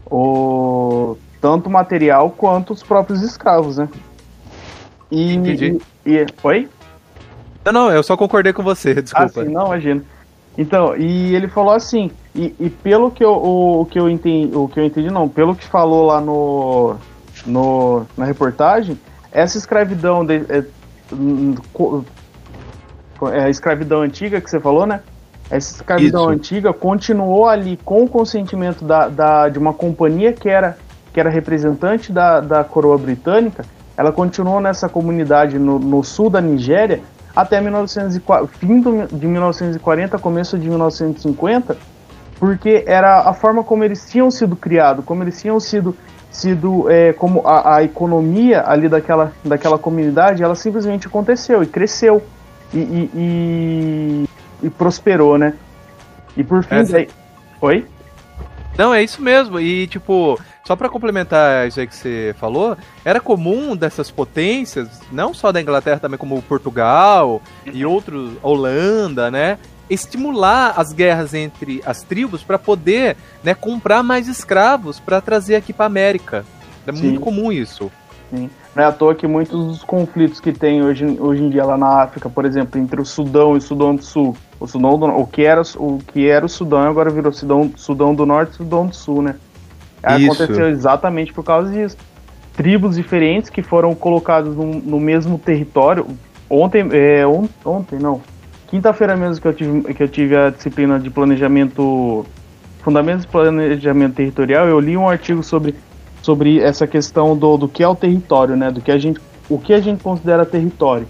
[0.10, 3.88] o, o tanto material quanto os próprios escravos, né?
[5.12, 5.80] E, Entendi.
[6.06, 6.70] E, e, oi?
[7.66, 9.42] Não, não, eu só concordei com você, desculpa.
[9.42, 10.04] Ah, sim, não, imagino.
[10.58, 14.56] Então, e ele falou assim, e, e pelo que eu, o, o, que eu entendi,
[14.56, 16.96] o que eu entendi não, pelo que falou lá no,
[17.46, 18.98] no na reportagem,
[19.32, 20.64] essa escravidão de, é,
[23.34, 25.02] é, a escravidão antiga que você falou, né?
[25.50, 26.32] Essa escravidão Isso.
[26.32, 30.78] antiga continuou ali com o consentimento da, da, de uma companhia que era,
[31.14, 33.64] que era representante da, da coroa britânica.
[33.98, 37.02] Ela continuou nessa comunidade no, no sul da Nigéria
[37.36, 38.82] até 1940, fim
[39.12, 41.76] de 1940, começo de 1950,
[42.40, 45.96] porque era a forma como eles tinham sido criados, como eles tinham sido,
[46.32, 52.24] sido é, como a, a, economia ali daquela, daquela comunidade, ela simplesmente aconteceu e cresceu.
[52.74, 54.28] E, e, e
[54.62, 55.54] e prosperou, né?
[56.36, 56.94] E por fim, Essa...
[56.94, 57.10] daí...
[57.62, 57.86] Oi?
[58.78, 59.60] Não, é isso mesmo.
[59.60, 65.34] E, tipo, só para complementar isso aí que você falou, era comum dessas potências, não
[65.34, 69.58] só da Inglaterra, também como Portugal e outros, Holanda, né?
[69.90, 75.72] Estimular as guerras entre as tribos para poder né, comprar mais escravos para trazer aqui
[75.72, 76.44] para América.
[76.86, 77.02] É Sim.
[77.04, 77.90] muito comum isso.
[78.30, 78.50] Sim.
[78.76, 81.78] Não é à toa que muitos dos conflitos que tem hoje, hoje em dia lá
[81.78, 85.06] na África, por exemplo, entre o Sudão e o Sudão do Sul, o Sudão do,
[85.06, 88.58] o que era o que era o Sudão agora virou Sudão, Sudão do Norte e
[88.58, 89.36] Sudão do Sul, né?
[90.16, 90.44] Isso.
[90.44, 91.98] Aconteceu exatamente por causa disso.
[92.56, 96.08] Tribos diferentes que foram colocadas no, no mesmo território.
[96.50, 98.22] Ontem, é, on, ontem não,
[98.68, 102.26] quinta-feira mesmo que eu tive que eu tive a disciplina de planejamento,
[102.82, 105.76] fundamentos de planejamento territorial, eu li um artigo sobre
[106.22, 108.72] sobre essa questão do, do que é o território, né?
[108.72, 111.08] Do que a gente, o que a gente considera território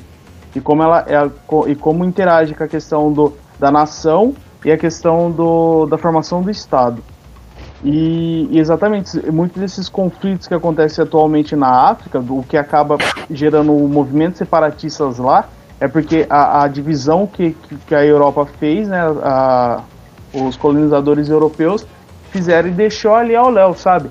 [0.56, 1.30] e como ela é,
[1.70, 4.36] e como interage com a questão do, da nação
[4.66, 7.02] e a questão do, da formação do Estado.
[7.84, 12.98] E, e, exatamente, muitos desses conflitos que acontecem atualmente na África, o que acaba
[13.30, 15.48] gerando movimentos separatistas lá,
[15.80, 17.56] é porque a, a divisão que,
[17.86, 19.82] que, a Europa fez, né, a,
[20.34, 21.86] os colonizadores europeus
[22.32, 24.10] fizeram e deixou ali ao léu, sabe?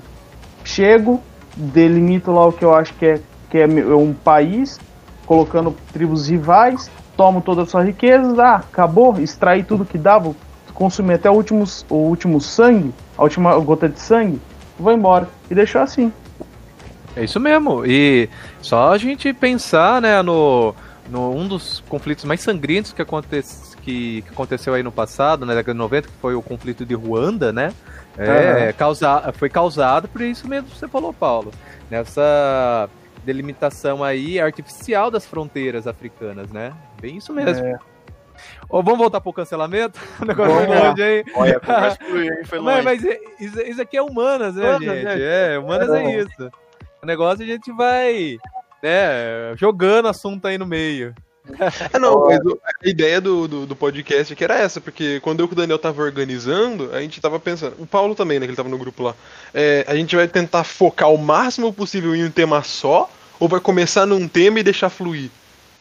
[0.63, 1.21] Chego,
[1.55, 4.79] delimito lá o que eu acho que é, que é um país,
[5.25, 10.33] colocando tribos rivais, tomo toda a sua riqueza, ah, acabou, extrair tudo que dava,
[10.77, 14.39] consumir até o último, o último sangue, a última gota de sangue,
[14.77, 15.27] vou embora.
[15.49, 16.13] E deixou assim.
[17.15, 17.83] É isso mesmo.
[17.83, 18.29] E
[18.61, 20.75] só a gente pensar, né, no,
[21.09, 23.27] no um dos conflitos mais sangrentos que, aconte,
[23.81, 26.93] que, que aconteceu aí no passado, na década de 90, que foi o conflito de
[26.93, 27.73] Ruanda, né?
[28.15, 28.73] É, uhum.
[28.73, 31.51] causa, foi causado por isso mesmo que você falou, Paulo.
[31.89, 32.87] Nessa
[33.25, 36.71] delimitação aí artificial das fronteiras africanas, né?
[37.01, 37.65] Bem isso mesmo.
[37.65, 37.79] É.
[38.69, 39.99] Ou vamos voltar pro cancelamento?
[40.21, 41.23] O negócio foi longe aí.
[41.35, 41.61] Olha,
[42.45, 42.81] foi longe.
[42.83, 45.09] Mas, mas isso, isso, aqui é humanas, né, humanas, gente?
[45.09, 45.21] gente?
[45.21, 46.51] É, humanas é, é isso.
[47.01, 48.37] O negócio a gente vai
[48.81, 51.13] né, jogando assunto aí no meio.
[51.93, 52.39] É, não, mas
[52.83, 55.79] a ideia do, do, do, podcast aqui era essa, porque quando eu e o Daniel
[55.79, 59.01] tava organizando, a gente tava pensando, o Paulo também, né, que ele tava no grupo
[59.01, 59.15] lá,
[59.53, 63.09] é, a gente vai tentar focar o máximo possível em um tema só,
[63.39, 65.31] ou vai começar num tema e deixar fluir?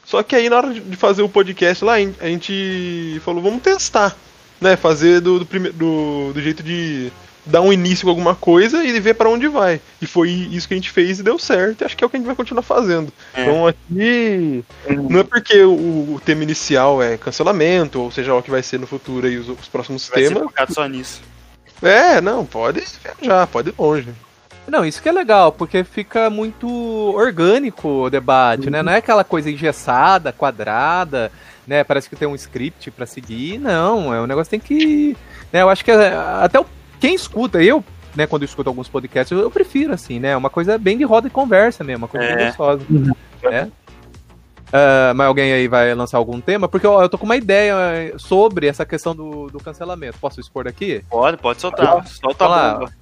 [0.06, 4.16] Só que aí na hora de fazer o podcast lá, a gente falou, vamos testar,
[4.60, 7.10] né, fazer do, do, do, do jeito de
[7.44, 9.80] dar um início com alguma coisa e ver para onde vai.
[10.00, 11.80] E foi isso que a gente fez e deu certo.
[11.80, 13.12] E acho que é o que a gente vai continuar fazendo.
[13.34, 13.42] É.
[13.42, 15.72] Então aqui não é porque o,
[16.14, 19.48] o, tema inicial é cancelamento, ou seja, o que vai ser no futuro e os,
[19.48, 20.44] os próximos vai temas.
[20.56, 21.20] Ser só nisso.
[21.82, 24.08] É, não, pode viajar, pode ir longe.
[24.68, 26.68] Não, isso que é legal, porque fica muito
[27.14, 28.70] orgânico o debate, uhum.
[28.70, 28.82] né?
[28.82, 31.30] Não é aquela coisa engessada, quadrada,
[31.66, 31.84] né?
[31.84, 33.58] Parece que tem um script para seguir.
[33.58, 35.16] Não, é um negócio tem que.
[35.52, 36.66] Né, eu acho que é, até o
[36.98, 40.36] quem escuta, eu, né, quando eu escuto alguns podcasts, eu, eu prefiro, assim, né?
[40.36, 42.36] Uma coisa bem de roda e conversa mesmo, uma coisa é.
[42.36, 42.82] bem gostosa.
[42.88, 43.12] Uhum.
[43.42, 43.70] Né?
[44.68, 46.68] Uh, mas alguém aí vai lançar algum tema?
[46.68, 50.18] Porque ó, eu tô com uma ideia sobre essa questão do, do cancelamento.
[50.18, 51.04] Posso expor aqui?
[51.08, 52.06] Pode, pode soltar.
[52.08, 52.92] Solta a bomba.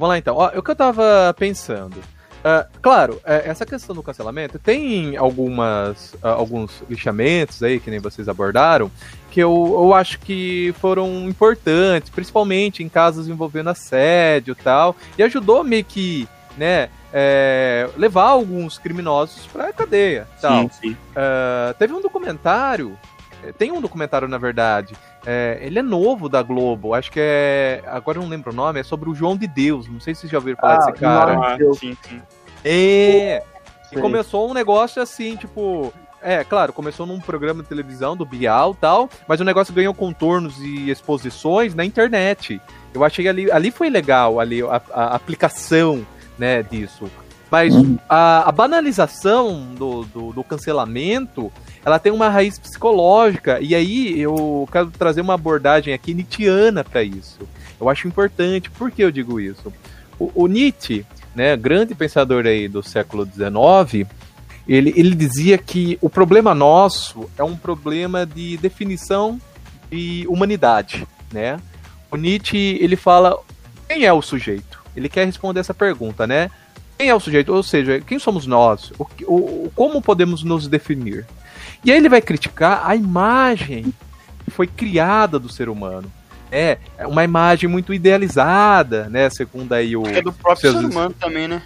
[0.00, 0.34] Vamos lá então.
[0.34, 1.98] Ó, o que eu tava pensando.
[1.98, 8.00] Uh, claro, é, essa questão do cancelamento tem algumas, uh, alguns lixamentos aí, que nem
[8.00, 8.90] vocês abordaram,
[9.30, 15.22] que eu, eu acho que foram importantes, principalmente em casos envolvendo assédio e tal, e
[15.22, 16.26] ajudou meio que,
[16.56, 20.26] né, é, levar alguns criminosos pra cadeia.
[20.40, 20.62] Tal.
[20.62, 20.92] Sim, sim.
[20.92, 22.98] Uh, teve um documentário,
[23.58, 24.94] tem um documentário na verdade,
[25.26, 27.82] é, ele é novo da Globo, acho que é.
[27.86, 29.88] Agora eu não lembro o nome, é sobre o João de Deus.
[29.88, 31.38] Não sei se vocês já ouviram falar ah, desse cara.
[31.38, 32.22] Ah, sim, sim.
[32.64, 33.42] É.
[33.92, 35.92] E começou um negócio assim, tipo.
[36.22, 40.60] É, claro, começou num programa de televisão do Bial tal, mas o negócio ganhou contornos
[40.60, 42.60] e exposições na internet.
[42.92, 46.06] Eu achei ali, ali foi legal, ali a, a aplicação,
[46.38, 47.10] né, disso.
[47.50, 47.98] Mas uhum.
[48.08, 51.52] a, a, banalização do, do, do, cancelamento,
[51.84, 53.58] ela tem uma raiz psicológica.
[53.60, 57.40] E aí eu quero trazer uma abordagem aqui nietzschiana para isso.
[57.80, 58.70] Eu acho importante.
[58.70, 59.72] Por que eu digo isso?
[60.18, 64.08] O, o Nietzsche, né, grande pensador aí do século XIX,
[64.68, 69.40] ele, ele dizia que o problema nosso é um problema de definição
[69.90, 71.58] de humanidade, né?
[72.10, 73.36] O Nietzsche, ele fala,
[73.88, 74.80] quem é o sujeito?
[74.94, 76.50] Ele quer responder essa pergunta, né?
[77.00, 77.54] Quem é o sujeito?
[77.54, 78.92] Ou seja, quem somos nós?
[78.98, 81.26] O, o, como podemos nos definir?
[81.82, 83.94] E aí ele vai criticar a imagem
[84.44, 86.12] que foi criada do ser humano.
[86.52, 89.30] É, é uma imagem muito idealizada, né?
[89.30, 90.06] Segundo aí o.
[90.06, 91.62] É do próprio ser humano também, né?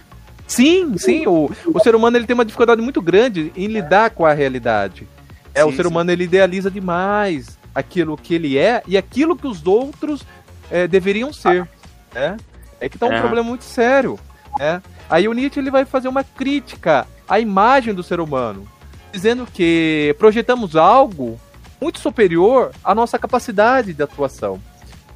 [0.47, 1.27] Sim, sim.
[1.27, 5.05] O, o ser humano ele tem uma dificuldade muito grande em lidar com a realidade.
[5.53, 9.47] É, sim, o ser humano ele idealiza demais aquilo que ele é e aquilo que
[9.47, 10.25] os outros
[10.71, 11.67] é, deveriam ser.
[12.13, 12.37] Né?
[12.79, 13.19] É que tá um é.
[13.19, 14.17] problema muito sério.
[14.57, 14.81] Né?
[15.09, 18.67] Aí o Nietzsche ele vai fazer uma crítica à imagem do ser humano,
[19.11, 21.39] dizendo que projetamos algo
[21.81, 24.59] muito superior à nossa capacidade de atuação.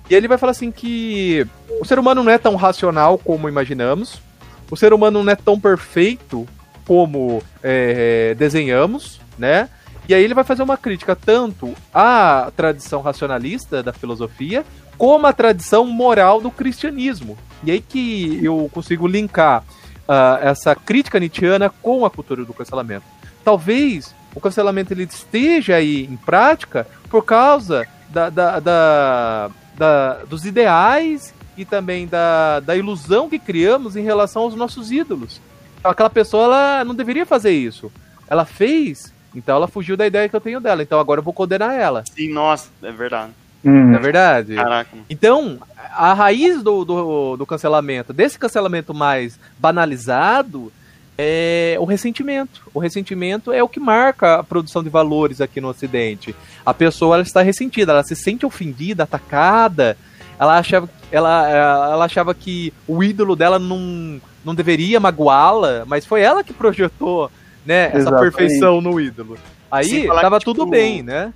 [0.10, 1.46] E ele vai falar assim que
[1.80, 4.22] o ser humano não é tão racional como imaginamos,
[4.70, 6.48] o ser humano não é tão perfeito
[6.86, 9.70] como é, desenhamos, né?
[10.08, 14.66] E aí ele vai fazer uma crítica tanto à tradição racionalista da filosofia,
[14.98, 17.38] como à tradição moral do cristianismo.
[17.64, 19.64] E aí que eu consigo linkar
[20.10, 23.06] uh, essa crítica nietzschiana com a cultura do cancelamento.
[23.44, 30.46] Talvez o cancelamento ele esteja aí em prática por causa da, da, da, da dos
[30.46, 35.40] ideais e também da, da ilusão que criamos em relação aos nossos ídolos.
[35.84, 37.92] Aquela pessoa ela não deveria fazer isso.
[38.28, 40.82] Ela fez, então ela fugiu da ideia que eu tenho dela.
[40.82, 42.04] Então agora eu vou condenar ela.
[42.14, 43.32] Sim, nossa, é verdade.
[43.64, 43.94] Uhum.
[43.94, 44.56] É verdade?
[44.56, 44.98] Caraca.
[45.10, 45.60] Então,
[45.92, 50.72] a raiz do, do, do, cancelamento, desse cancelamento mais banalizado,
[51.18, 52.62] é o ressentimento.
[52.74, 56.34] O ressentimento é o que marca a produção de valores aqui no Ocidente.
[56.66, 59.98] A pessoa ela está ressentida, ela se sente ofendida, atacada.
[60.40, 66.22] Ela achava, ela, ela achava que o ídolo dela não, não deveria magoá-la, mas foi
[66.22, 67.30] ela que projetou
[67.66, 69.38] né, essa perfeição no ídolo.
[69.70, 71.34] Aí tava que, tudo tipo, bem, né?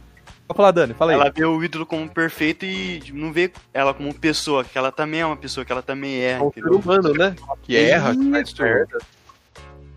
[0.48, 1.20] Pode falar, Dani, fala aí.
[1.20, 5.22] Ela vê o ídolo como perfeito e não vê ela como pessoa, que ela também
[5.22, 6.44] é uma pessoa, que ela também erra.
[6.44, 7.36] É um ser humano, né?
[7.64, 8.98] Que erra, que faz merda.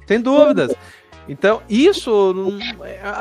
[0.06, 0.72] Sem dúvidas.
[1.28, 2.34] Então, isso,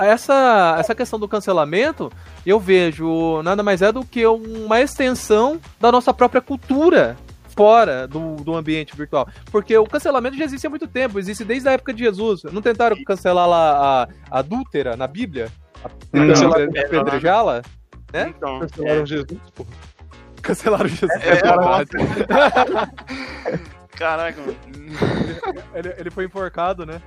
[0.03, 2.11] essa, essa questão do cancelamento,
[2.45, 7.17] eu vejo nada mais é do que uma extensão da nossa própria cultura
[7.55, 9.27] fora do, do ambiente virtual.
[9.51, 12.43] Porque o cancelamento já existe há muito tempo, existe desde a época de Jesus.
[12.43, 15.51] Não tentaram cancelar lá a, a adúltera na Bíblia?
[16.13, 17.61] Apedrejá-la?
[18.13, 18.33] Né?
[18.35, 19.05] Então, cancelaram é.
[19.05, 19.65] Jesus, pô.
[20.41, 21.11] Cancelaram Jesus.
[21.21, 21.41] É, é,
[23.97, 24.55] Caraca, mano.
[25.73, 27.01] Ele, ele foi enforcado, né?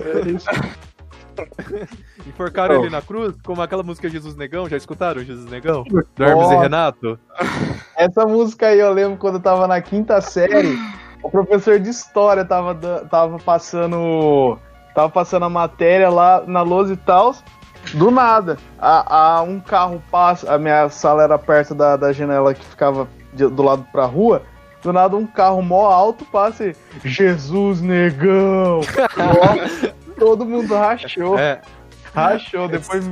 [0.00, 0.48] É isso.
[2.26, 2.82] Enforcaram oh.
[2.82, 5.82] ele na cruz, como aquela música Jesus Negão, já escutaram Jesus Negão?
[5.84, 7.18] Do Hermes e Renato?
[7.96, 10.78] Essa música aí eu lembro quando eu tava na quinta série,
[11.22, 12.74] o professor de história tava,
[13.06, 14.58] tava passando.
[14.94, 17.34] Tava passando a matéria lá na lousa e tal.
[17.94, 20.52] Do nada, a, a, um carro passa.
[20.52, 24.42] A minha sala era perto da, da janela que ficava de, do lado pra rua.
[24.82, 26.76] Do nada, um carro mó alto passa e.
[27.04, 28.80] Jesus negão!
[30.18, 31.38] todo mundo rachou.
[31.38, 31.60] É.
[32.14, 33.04] Rachou, depois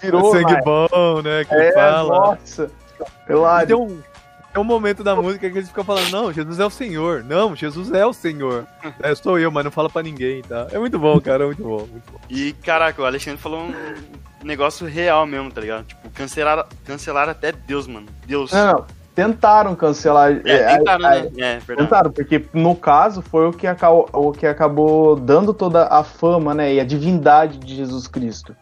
[0.00, 0.32] virou.
[0.32, 0.60] Sangue né?
[0.64, 1.44] bom, né?
[1.44, 2.08] Que é, fala.
[2.08, 2.70] Nossa.
[3.66, 3.98] Tem um,
[4.56, 7.22] tem um momento da música que eles ficam falando, não, Jesus é o Senhor.
[7.22, 8.66] Não, Jesus é o Senhor.
[9.02, 10.68] É, sou eu, mas não fala pra ninguém, tá?
[10.70, 12.18] É muito bom, cara, é muito bom, muito bom.
[12.30, 13.74] E, caraca, o Alexandre falou um
[14.44, 15.84] negócio real mesmo, tá ligado?
[15.84, 18.06] Tipo, cancelar, cancelar até Deus, mano.
[18.24, 18.52] Deus.
[18.52, 20.40] Não, tentaram cancelar.
[20.44, 21.60] É, é tentaram, é, né?
[21.68, 26.02] É, tentaram, porque no caso foi o que, acabou, o que acabou dando toda a
[26.02, 26.74] fama, né?
[26.74, 28.56] E a divindade de Jesus Cristo.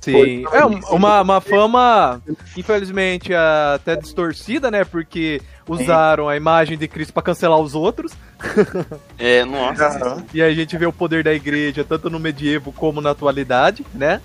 [0.00, 2.22] Sim, é uma, uma fama,
[2.56, 4.82] infelizmente, até distorcida, né?
[4.82, 8.12] Porque usaram a imagem de Cristo para cancelar os outros.
[9.18, 10.24] É, nossa.
[10.32, 13.84] E aí a gente vê o poder da igreja tanto no medievo como na atualidade,
[13.92, 14.22] né?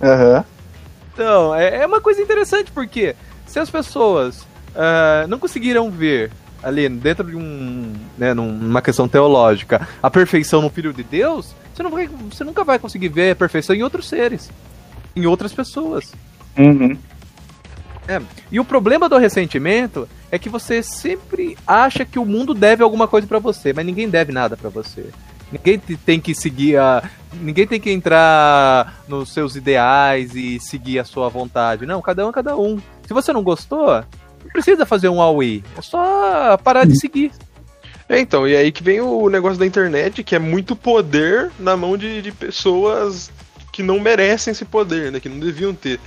[0.00, 0.36] Aham.
[0.36, 0.44] Uhum.
[1.12, 6.30] Então, é, é uma coisa interessante porque se as pessoas uh, não conseguiram ver
[6.62, 11.82] ali dentro de um, né, numa questão teológica, a perfeição no Filho de Deus, você,
[11.82, 14.50] não vai, você nunca vai conseguir ver a perfeição em outros seres,
[15.14, 16.12] em outras pessoas.
[16.56, 16.96] Uhum.
[18.08, 18.20] É.
[18.50, 23.06] E o problema do ressentimento é que você sempre acha que o mundo deve alguma
[23.06, 25.10] coisa para você, mas ninguém deve nada para você.
[25.52, 27.02] Ninguém tem que seguir a.
[27.32, 31.86] Ninguém tem que entrar nos seus ideais e seguir a sua vontade.
[31.86, 32.78] Não, cada um é cada um.
[33.06, 35.64] Se você não gostou, não precisa fazer um Huawei.
[35.76, 37.32] É só parar de seguir.
[38.08, 41.76] É, então, e aí que vem o negócio da internet, que é muito poder na
[41.76, 43.30] mão de, de pessoas
[43.80, 45.18] que não merecem esse poder, né?
[45.18, 45.98] Que não deviam ter.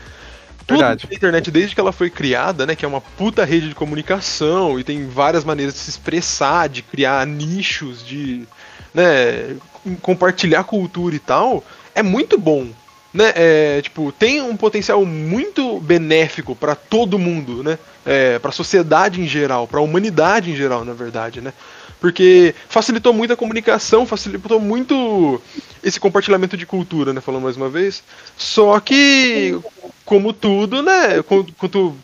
[0.66, 1.08] Tudo Verdade.
[1.12, 2.76] a internet, desde que ela foi criada, né?
[2.76, 6.82] Que é uma puta rede de comunicação e tem várias maneiras de se expressar, de
[6.82, 8.48] criar nichos, de
[8.94, 9.58] né,
[10.02, 11.64] compartilhar cultura e tal,
[11.94, 12.70] é muito bom
[13.14, 17.78] né, é, tipo, tem um potencial muito benéfico para todo mundo, né?
[18.04, 21.54] É, para a sociedade em geral, para a humanidade em geral, na verdade, né?
[22.00, 25.40] Porque facilitou muito a comunicação, facilitou muito
[25.84, 27.22] esse compartilhamento de cultura, né?
[27.22, 28.04] Falando mais uma vez.
[28.38, 29.60] Só que,
[30.06, 31.22] como tudo, né?
[31.24, 31.96] Quanto,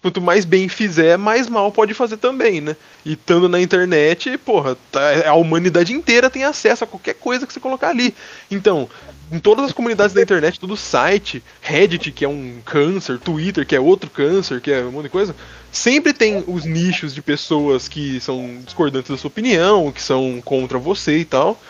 [0.00, 2.76] quanto mais bem fizer, mais mal pode fazer também, né?
[3.04, 7.52] E estando na internet, porra, tá, a humanidade inteira tem acesso a qualquer coisa que
[7.52, 8.14] você colocar ali.
[8.50, 8.88] Então,
[9.30, 13.76] em todas as comunidades da internet, todo site, Reddit, que é um câncer, Twitter, que
[13.76, 15.36] é outro câncer, que é um monte de coisa,
[15.70, 20.78] sempre tem os nichos de pessoas que são discordantes da sua opinião, que são contra
[20.78, 21.60] você e tal.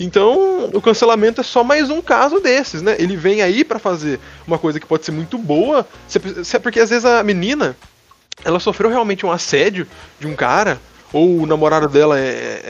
[0.00, 2.96] Então, o cancelamento é só mais um caso desses, né?
[2.98, 5.86] Ele vem aí para fazer uma coisa que pode ser muito boa,
[6.62, 7.76] porque às vezes a menina,
[8.42, 9.86] ela sofreu realmente um assédio
[10.18, 10.80] de um cara,
[11.12, 12.62] ou o namorado dela é,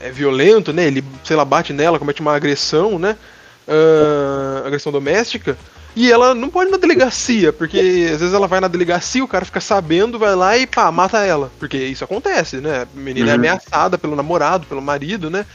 [0.00, 0.86] é, é violento, né?
[0.86, 3.16] Ele, sei lá, bate nela, comete uma agressão, né?
[3.66, 5.58] Uh, agressão doméstica.
[5.96, 7.78] E ela não pode ir na delegacia, porque
[8.12, 11.24] às vezes ela vai na delegacia, o cara fica sabendo, vai lá e pá, mata
[11.24, 11.50] ela.
[11.58, 12.82] Porque isso acontece, né?
[12.82, 13.32] A menina é uhum.
[13.32, 15.46] é ameaçada pelo namorado, pelo marido, né?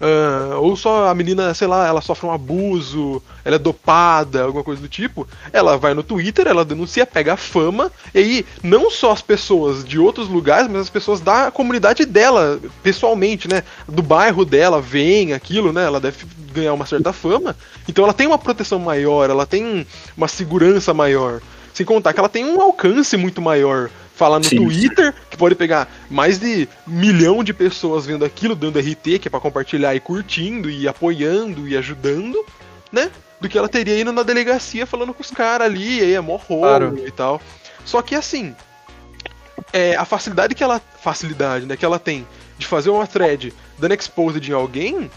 [0.00, 4.62] Uh, ou só a menina, sei lá, ela sofre um abuso, ela é dopada, alguma
[4.62, 5.26] coisa do tipo.
[5.52, 9.84] Ela vai no Twitter, ela denuncia, pega a fama, e aí não só as pessoas
[9.84, 13.62] de outros lugares, mas as pessoas da comunidade dela, pessoalmente, né?
[13.88, 15.84] Do bairro dela, veem aquilo, né?
[15.84, 17.56] Ela deve ganhar uma certa fama.
[17.88, 19.86] Então ela tem uma proteção maior, ela tem
[20.16, 21.40] uma segurança maior.
[21.72, 25.54] Sem contar que ela tem um alcance muito maior falar no sim, Twitter, que pode
[25.54, 30.00] pegar mais de milhão de pessoas vendo aquilo, dando RT, que é pra compartilhar e
[30.00, 32.44] curtindo, e apoiando e ajudando,
[32.90, 33.10] né?
[33.38, 36.20] Do que ela teria indo na delegacia falando com os caras ali, e aí é
[36.20, 36.98] mó claro.
[37.06, 37.40] e tal.
[37.84, 38.56] Só que assim,
[39.70, 40.80] é, a facilidade que ela.
[41.02, 45.10] Facilidade, né, que ela tem de fazer uma thread dando exposed em alguém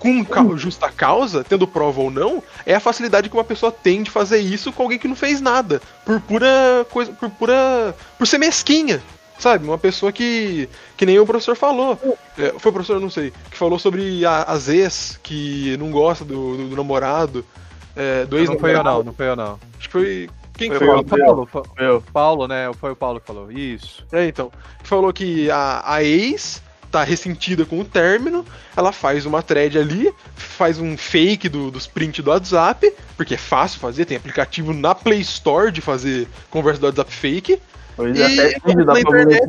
[0.00, 4.10] com justa causa, tendo prova ou não, é a facilidade que uma pessoa tem de
[4.10, 5.80] fazer isso com alguém que não fez nada.
[6.04, 7.12] Por pura coisa.
[7.12, 7.94] Por pura.
[8.18, 9.02] Por ser mesquinha.
[9.38, 9.66] Sabe?
[9.66, 10.68] Uma pessoa que.
[10.96, 11.98] Que nem o professor falou.
[12.38, 13.32] É, foi o professor, não sei.
[13.50, 17.44] Que falou sobre a, as ex que não gosta do, do, do namorado.
[17.94, 19.58] É, do ex Não foi eu não, não foi eu não.
[19.78, 20.30] Acho que foi.
[20.54, 20.78] Quem foi?
[20.78, 22.70] Foi o Paulo, Paulo, Paulo, né?
[22.78, 23.50] Foi o Paulo que falou.
[23.50, 24.06] Isso.
[24.12, 24.50] É, então.
[24.82, 28.44] Falou que a, a ex tá ressentida com o término,
[28.76, 33.38] ela faz uma thread ali, faz um fake do, dos prints do WhatsApp, porque é
[33.38, 37.60] fácil fazer, tem aplicativo na Play Store de fazer conversa do WhatsApp fake.
[37.96, 39.46] Pois e até dá internet,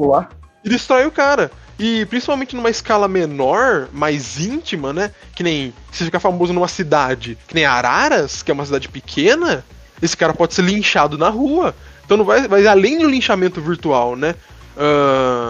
[0.64, 1.52] e destrói o cara.
[1.80, 5.12] E principalmente numa escala menor, mais íntima, né?
[5.34, 9.66] Que nem se ficar famoso numa cidade, que nem Araras, que é uma cidade pequena,
[10.00, 11.74] esse cara pode ser linchado na rua.
[12.06, 14.36] Então não vai, vai além do linchamento virtual, né?
[14.78, 15.41] Uh,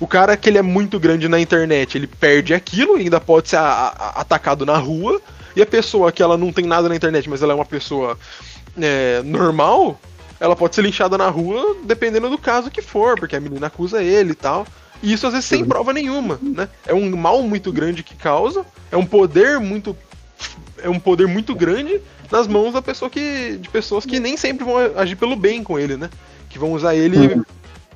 [0.00, 3.56] o cara que ele é muito grande na internet, ele perde aquilo, ainda pode ser
[3.56, 5.20] a, a, atacado na rua,
[5.56, 8.16] e a pessoa que ela não tem nada na internet, mas ela é uma pessoa
[8.80, 10.00] é, normal,
[10.38, 14.02] ela pode ser linchada na rua dependendo do caso que for, porque a menina acusa
[14.02, 14.66] ele e tal.
[15.02, 16.68] E isso às vezes sem prova nenhuma, né?
[16.86, 19.96] É um mal muito grande que causa, é um poder muito
[20.80, 24.64] é um poder muito grande nas mãos da pessoa que de pessoas que nem sempre
[24.64, 26.08] vão agir pelo bem com ele, né?
[26.48, 27.44] Que vão usar ele uhum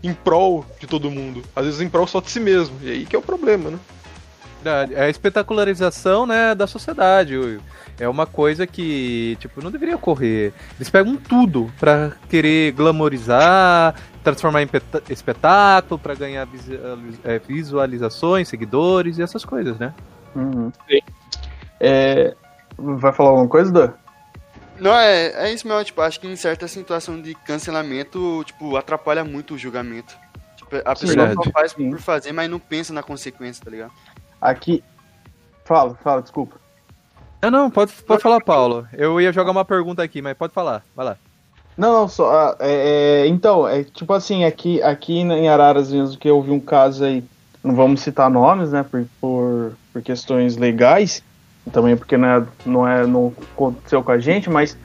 [0.03, 1.43] em prol de todo mundo.
[1.55, 2.77] Às vezes em prol só de si mesmo.
[2.83, 3.79] E aí que é o problema, né?
[4.95, 7.61] É a espetacularização, né, da sociedade.
[7.99, 10.53] É uma coisa que, tipo, não deveria ocorrer.
[10.77, 14.69] Eles pegam tudo para querer glamorizar, transformar em
[15.11, 16.49] espetáculo, para ganhar
[17.25, 19.93] é, visualizações, seguidores e essas coisas, né?
[20.35, 20.73] Uhum.
[21.81, 22.35] É...
[22.79, 23.93] Vai falar alguma coisa, Dan?
[24.83, 29.23] Não, é, é isso mesmo, tipo, acho que em certa situação de cancelamento, tipo, atrapalha
[29.23, 30.13] muito o julgamento.
[30.57, 33.93] Tipo, a pessoa Sim, só faz por fazer, mas não pensa na consequência, tá ligado?
[34.41, 34.83] Aqui.
[35.65, 36.57] Fala, fala, desculpa.
[37.41, 38.85] Não, não, pode, pode falar, Paulo.
[38.93, 41.17] Eu ia jogar uma pergunta aqui, mas pode falar, vai lá.
[41.79, 42.33] Não, não, só.
[42.33, 46.51] Ah, é, é, então, é tipo assim, aqui, aqui em Araras mesmo que eu vi
[46.51, 47.23] um caso aí,
[47.63, 51.23] não vamos citar nomes, né, por, por, por questões legais,
[51.71, 54.77] também porque não, é, não, é, não aconteceu com a gente, mas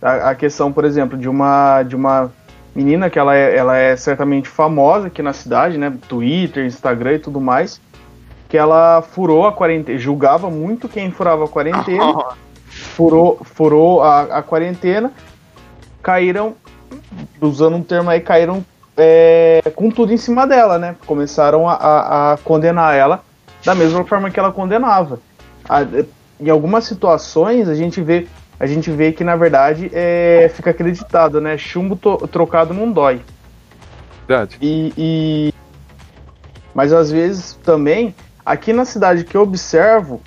[0.00, 2.32] a, a, questão, por exemplo, de uma, de uma
[2.74, 5.92] menina que ela é, ela é certamente famosa aqui na cidade, né?
[6.08, 7.80] Twitter, Instagram e tudo mais,
[8.48, 12.34] que ela furou a quarentena, julgava muito quem furava a quarentena,
[12.68, 15.12] furou, furou a, a quarentena,
[16.02, 16.54] caíram,
[17.40, 18.64] usando um termo aí, caíram
[18.96, 20.96] é, com tudo em cima dela, né?
[21.06, 23.22] Começaram a, a, a condenar ela
[23.64, 25.20] da mesma forma que ela condenava.
[25.68, 25.80] A,
[26.42, 28.26] em algumas situações a gente vê
[28.58, 31.56] a gente vê que na verdade é, fica acreditado, né?
[31.58, 31.96] Chumbo
[32.28, 33.20] trocado não dói.
[34.28, 34.56] Verdade.
[34.60, 35.54] E, e,
[36.72, 38.14] mas às vezes também
[38.44, 40.20] aqui na cidade que eu observo,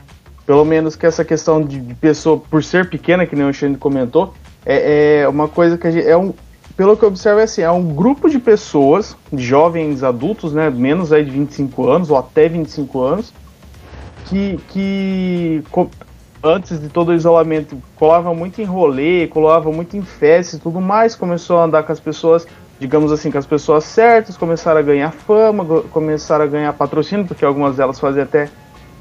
[0.45, 3.78] pelo menos que essa questão de, de pessoa por ser pequena, que nem o Xande
[3.78, 4.34] comentou,
[4.66, 6.34] é, é, uma coisa que a gente, é um
[6.76, 11.13] pelo que eu observo é assim, é um grupo de pessoas, jovens adultos, né, menos
[11.13, 13.34] aí de 25 anos ou até 25 anos,
[14.26, 15.63] que, que
[16.45, 20.79] antes de todo o isolamento, colava muito em rolê, colava muito em festa e tudo
[20.79, 22.47] mais, começou a andar com as pessoas,
[22.79, 27.43] digamos assim, com as pessoas certas, começaram a ganhar fama, começaram a ganhar patrocínio, porque
[27.43, 28.49] algumas delas fazem até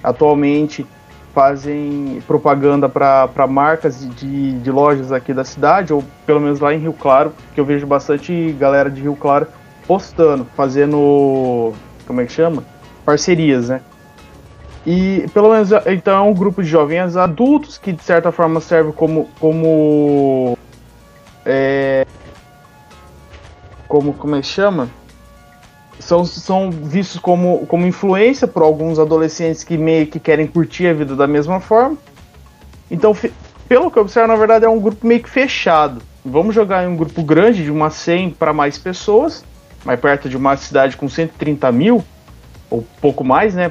[0.03, 0.87] atualmente
[1.35, 6.79] fazem propaganda para marcas de, de lojas aqui da cidade, ou pelo menos lá em
[6.79, 9.49] Rio Claro, que eu vejo bastante galera de Rio Claro
[9.87, 11.73] postando, fazendo.
[12.07, 12.63] Como é que chama?
[13.05, 13.81] Parcerias, né?
[14.87, 18.93] E pelo menos então é um grupo de jovens adultos que de certa forma serve
[18.93, 19.29] como.
[19.41, 20.59] como.
[21.47, 22.07] É,
[23.89, 24.13] como.
[24.13, 24.89] como é que chama?
[25.99, 30.93] São, são vistos como, como influência por alguns adolescentes que meio que querem curtir a
[30.93, 31.97] vida da mesma forma.
[32.91, 33.17] Então,
[33.69, 36.03] pelo que eu observo, na verdade é um grupo meio que fechado.
[36.23, 39.45] Vamos jogar em um grupo grande, de umas 100 para mais pessoas,
[39.85, 42.05] mais perto de uma cidade com 130 mil,
[42.75, 43.71] ou pouco mais, né?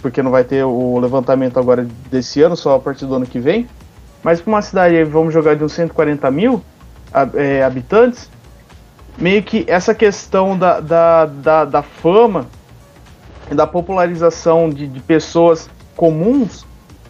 [0.00, 3.40] Porque não vai ter o levantamento agora desse ano, só a partir do ano que
[3.40, 3.68] vem.
[4.22, 6.62] Mas para uma cidade, vamos jogar de uns 140 mil
[7.34, 8.30] é, habitantes,
[9.18, 12.46] meio que essa questão da, da, da, da fama
[13.50, 16.64] e da popularização de, de pessoas comuns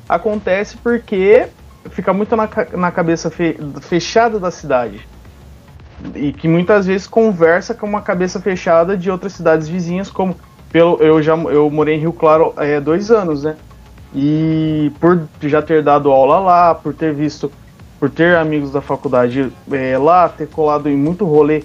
[0.08, 1.46] acontece porque
[1.90, 5.06] fica muito na, na cabeça fe, fechada da cidade.
[6.14, 10.36] E que muitas vezes conversa com uma cabeça fechada de outras cidades vizinhas, como
[10.74, 13.54] pelo, eu já eu morei em Rio Claro é, dois anos, né?
[14.12, 17.48] E por já ter dado aula lá, por ter visto,
[18.00, 21.62] por ter amigos da faculdade é, lá, ter colado em muito rolê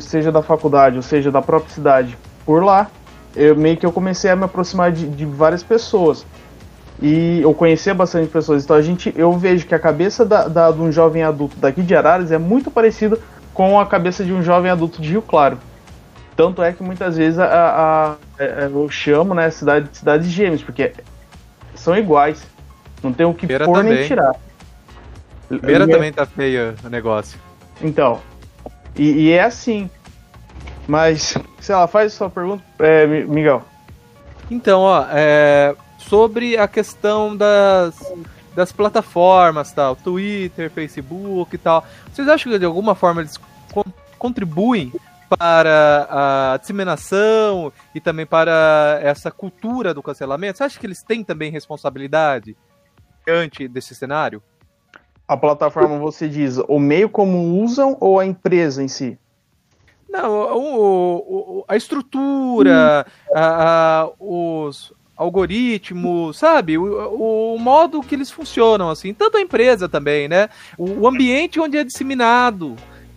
[0.00, 2.90] seja da faculdade ou seja da própria cidade, por lá,
[3.36, 6.26] eu meio que eu comecei a me aproximar de, de várias pessoas.
[7.00, 8.64] E eu conhecia bastante pessoas.
[8.64, 11.80] Então a gente, eu vejo que a cabeça da, da, de um jovem adulto daqui
[11.80, 13.16] de Araras é muito parecida
[13.54, 15.58] com a cabeça de um jovem adulto de Rio Claro.
[16.40, 18.16] Tanto é que muitas vezes a, a, a
[18.62, 20.90] eu chamo né, cidade, cidades gêmeas, porque
[21.74, 22.42] são iguais.
[23.02, 23.98] Não tem o que Beira pôr também.
[23.98, 24.34] nem tirar.
[25.50, 27.38] Beira também tá feio o negócio.
[27.82, 28.22] Então,
[28.96, 29.90] e, e, é assim.
[30.88, 33.62] Mas, sei lá, faz sua pergunta, é, Miguel.
[34.50, 38.14] Então, ó, é, sobre a questão das,
[38.56, 43.36] das plataformas, tal, Twitter, Facebook e tal, vocês acham que de alguma forma eles
[43.70, 43.84] co
[44.18, 44.90] contribuem
[45.38, 50.58] para a disseminação e também para essa cultura do cancelamento?
[50.58, 52.56] Você acha que eles têm também responsabilidade
[53.24, 54.42] diante desse cenário?
[55.28, 59.16] A plataforma você diz o meio como usam ou a empresa em si?
[60.08, 61.16] Não, o,
[61.60, 63.32] o, a estrutura, hum.
[63.36, 66.76] a, a, os algoritmos, sabe?
[66.76, 69.14] O, o, modo que eles funcionam, assim.
[69.14, 70.48] Tanto a empresa também, né?
[70.76, 72.74] O, ambiente onde é disseminado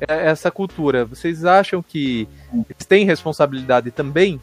[0.08, 1.06] essa cultura.
[1.06, 4.40] Vocês acham que eles têm responsabilidade também?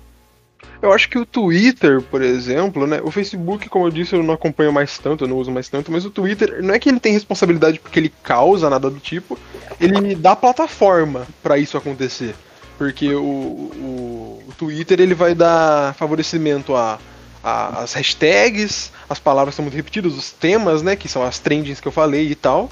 [0.83, 3.01] Eu acho que o Twitter, por exemplo, né?
[3.03, 5.93] O Facebook, como eu disse, eu não acompanho mais tanto, eu não uso mais tanto,
[5.93, 9.39] mas o Twitter não é que ele tem responsabilidade porque ele causa nada do tipo,
[9.79, 12.35] ele dá plataforma para isso acontecer.
[12.79, 16.99] Porque o, o, o, Twitter ele vai dar favorecimento a,
[17.45, 20.97] a, as hashtags, as palavras são muito repetidas, os temas, né?
[20.97, 22.71] Que são as trendings que eu falei e tal.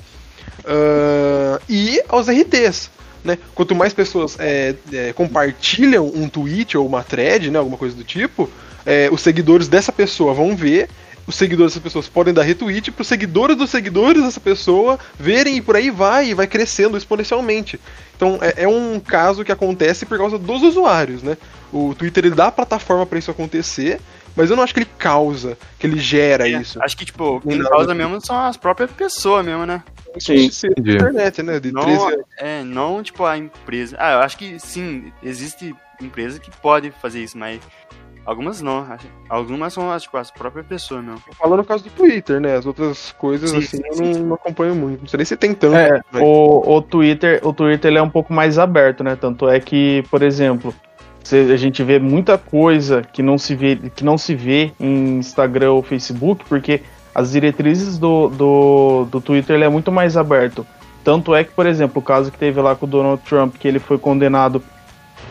[0.60, 2.90] Uh, e aos RTs.
[3.24, 3.38] Né?
[3.54, 8.04] Quanto mais pessoas é, é, compartilham um tweet ou uma thread, né, alguma coisa do
[8.04, 8.48] tipo,
[8.86, 10.88] é, os seguidores dessa pessoa vão ver,
[11.26, 15.56] os seguidores dessas pessoas podem dar retweet para os seguidores dos seguidores dessa pessoa verem
[15.58, 17.78] e por aí vai, e vai crescendo exponencialmente.
[18.16, 21.36] Então é, é um caso que acontece por causa dos usuários, né?
[21.70, 24.00] O Twitter ele dá a plataforma para isso acontecer,
[24.36, 26.82] mas eu não acho que ele causa, que ele gera é, isso.
[26.82, 29.82] Acho que, tipo, quem causa mesmo são as próprias pessoas mesmo, né?
[30.18, 30.68] Sim, sim.
[30.76, 31.60] internet, né?
[31.60, 32.24] De não, 13...
[32.38, 33.96] É, não tipo a empresa.
[33.98, 37.60] Ah, eu acho que sim, existe empresa que pode fazer isso, mas
[38.28, 38.86] Algumas não,
[39.26, 41.18] algumas são tipo, as próprias pessoas mesmo.
[41.32, 42.56] Falando no caso do Twitter, né?
[42.56, 45.00] As outras coisas sim, assim sim, eu não, não, acompanho muito.
[45.00, 45.74] Não sei nem se tem tanto.
[45.74, 49.16] É, o, o Twitter, o Twitter ele é um pouco mais aberto, né?
[49.16, 50.74] Tanto é que, por exemplo,
[51.36, 55.72] a gente vê muita coisa que não se vê, que não se vê em Instagram
[55.72, 56.82] ou Facebook, porque
[57.14, 60.66] as diretrizes do, do, do Twitter é muito mais aberto.
[61.02, 63.66] Tanto é que, por exemplo, o caso que teve lá com o Donald Trump, que
[63.66, 64.62] ele foi condenado,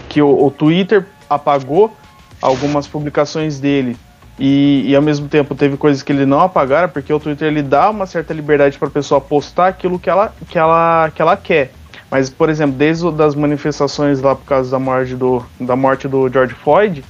[0.10, 1.95] que o, o Twitter apagou
[2.41, 3.98] algumas publicações dele
[4.39, 7.64] e, e, ao mesmo tempo teve coisas que ele não apagaram, porque o Twitter ele
[7.64, 11.36] dá uma certa liberdade para a pessoa postar aquilo que ela, que, ela, que ela
[11.36, 11.72] quer.
[12.10, 16.30] Mas, por exemplo, desde das manifestações lá por causa da morte do, da morte do
[16.30, 17.03] George Floyd,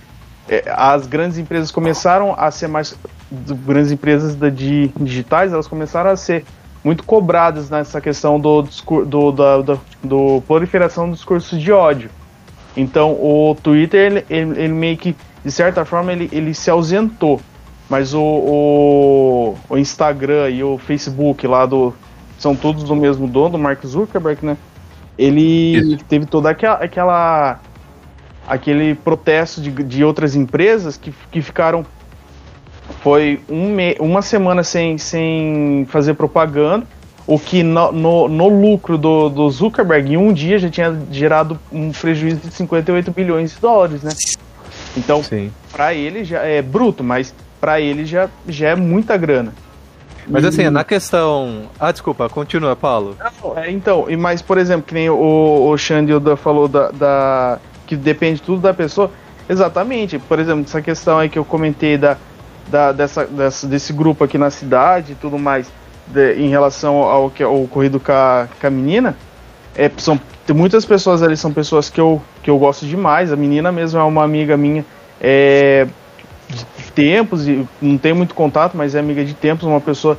[0.49, 2.97] é, as grandes empresas começaram a ser mais
[3.65, 6.45] grandes empresas de digitais elas começaram a ser
[6.83, 8.61] muito cobradas nessa questão do,
[9.05, 12.09] do, da, do proliferação dos discursos de ódio.
[12.77, 17.41] Então o Twitter ele, ele, ele, meio que de certa forma ele, ele se ausentou,
[17.89, 21.93] mas o, o, o, Instagram e o Facebook lá do
[22.39, 24.57] são todos do mesmo dono, do Mark Zuckerberg, né?
[25.17, 26.05] Ele Isso.
[26.05, 27.59] teve toda aquela, aquela
[28.47, 31.85] aquele protesto de, de outras empresas que, que ficaram
[33.01, 36.85] foi um me uma semana sem, sem fazer propaganda,
[37.25, 41.59] o que no, no, no lucro do, do, Zuckerberg em um dia já tinha gerado
[41.71, 44.11] um prejuízo de 58 bilhões de dólares, né?
[44.95, 45.21] Então,
[45.71, 49.53] para ele já é bruto, mas para ele já, já é muita grana.
[50.29, 51.63] Mas assim, na questão.
[51.79, 53.15] Ah, desculpa, continua, Paulo.
[53.17, 57.59] Não, é, então, e mas, por exemplo, que nem o, o Xandilda falou da, da.
[57.85, 59.11] que depende tudo da pessoa.
[59.49, 60.19] Exatamente.
[60.19, 62.17] Por exemplo, essa questão aí que eu comentei da,
[62.67, 65.71] da, dessa, dessa, desse grupo aqui na cidade e tudo mais,
[66.07, 69.15] de, em relação ao que ao ocorrido com a, com a menina,
[69.75, 73.31] é, são, tem muitas pessoas ali, são pessoas que eu, que eu gosto demais.
[73.31, 74.83] A menina mesmo é uma amiga minha
[75.21, 75.87] é,
[76.97, 80.17] tempos, e não tem muito contato, mas é amiga de tempos, uma pessoa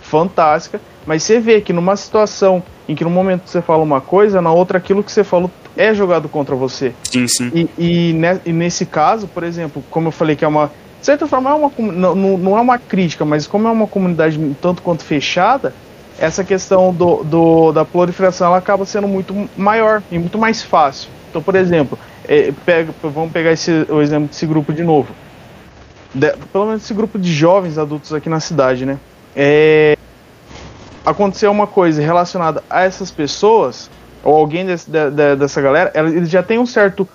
[0.00, 0.80] fantástica.
[1.04, 4.50] Mas você vê que numa situação em que no momento você fala uma coisa, na
[4.50, 6.94] outra aquilo que você falou é jogado contra você.
[7.02, 7.50] Sim, sim.
[7.54, 11.04] E, e, ne, e nesse caso, por exemplo, como eu falei que é uma de
[11.04, 14.80] certa forma, é uma, não, não é uma crítica, mas como é uma comunidade tanto
[14.80, 15.74] quanto fechada,
[16.18, 21.10] essa questão do, do, da proliferação ela acaba sendo muito maior e muito mais fácil.
[21.28, 25.12] Então, por exemplo, é, pega, vamos pegar esse, o exemplo desse grupo de novo.
[26.14, 28.98] De, pelo menos esse grupo de jovens adultos aqui na cidade, né?
[29.34, 29.96] É,
[31.04, 33.90] aconteceu uma coisa relacionada a essas pessoas,
[34.22, 37.08] ou alguém desse, de, de, dessa galera, eles já tem um certo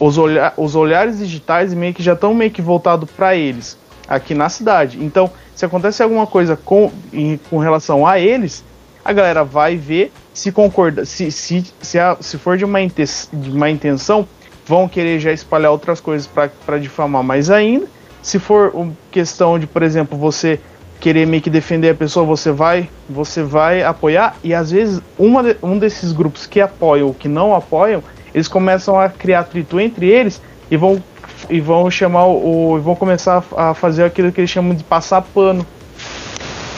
[0.00, 3.78] os, olha os olhares digitais meio que já estão meio que voltados para eles
[4.08, 5.02] aqui na cidade.
[5.04, 8.64] Então, se acontece alguma coisa com, em, com relação a eles,
[9.04, 13.50] a galera vai ver se concorda, se, se, se, a, se for de uma, de
[13.50, 14.26] uma intenção,
[14.66, 17.86] vão querer já espalhar outras coisas para difamar mais ainda.
[18.22, 20.60] Se for uma questão de, por exemplo, você
[21.00, 25.42] querer meio que defender a pessoa, você vai, você vai apoiar e às vezes uma
[25.42, 28.02] de, um desses grupos que apoiam ou que não apoiam
[28.34, 30.40] eles começam a criar atrito entre eles
[30.70, 31.02] e vão
[31.48, 35.66] e vão chamar o vão começar a fazer aquilo que eles chamam de passar pano.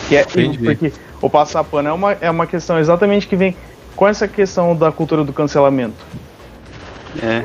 [0.09, 0.59] Que é Entendi.
[0.59, 3.57] porque o passar pano é uma, é uma questão exatamente que vem
[3.97, 6.07] com essa questão da cultura do cancelamento.
[7.23, 7.43] É.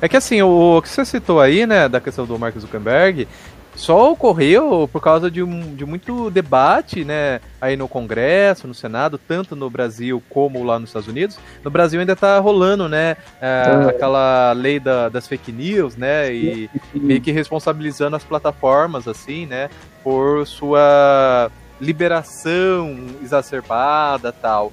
[0.00, 3.28] É que assim, o, o que você citou aí, né, da questão do Mark Zuckerberg,
[3.74, 9.54] só ocorreu por causa de, de muito debate, né, aí no Congresso, no Senado, tanto
[9.54, 11.38] no Brasil como lá nos Estados Unidos.
[11.62, 16.70] No Brasil ainda tá rolando, né, é, aquela lei da, das fake news, né, e
[16.94, 19.70] meio que responsabilizando as plataformas, assim, né,
[20.02, 24.72] por sua liberação exacerbada tal.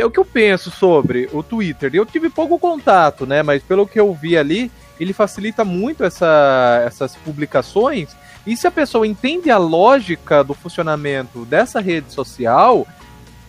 [0.00, 1.90] É o que eu penso sobre o Twitter.
[1.94, 6.82] Eu tive pouco contato, né, mas pelo que eu vi ali, ele facilita muito essa,
[6.86, 8.16] essas publicações.
[8.46, 12.86] E se a pessoa entende a lógica do funcionamento dessa rede social,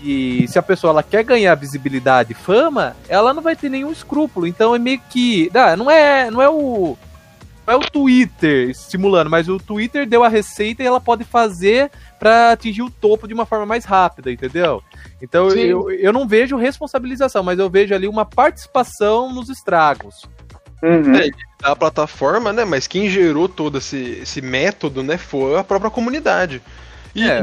[0.02, 3.91] e se a pessoa ela quer ganhar visibilidade e fama, ela não vai ter nenhum
[3.91, 4.45] escrúpulo.
[4.45, 5.52] Então é meio que.
[5.78, 6.98] Não é, não é o.
[7.68, 11.91] Não é o Twitter estimulando, mas o Twitter deu a receita e ela pode fazer
[12.18, 14.82] para atingir o topo de uma forma mais rápida, entendeu?
[15.22, 20.24] Então eu, eu não vejo responsabilização, mas eu vejo ali uma participação nos estragos.
[20.82, 21.15] Uhum.
[21.15, 21.30] É,
[21.61, 22.63] a plataforma, né?
[22.63, 25.18] Mas quem gerou todo esse, esse método, né?
[25.18, 26.61] Foi a própria comunidade.
[27.18, 27.41] E é.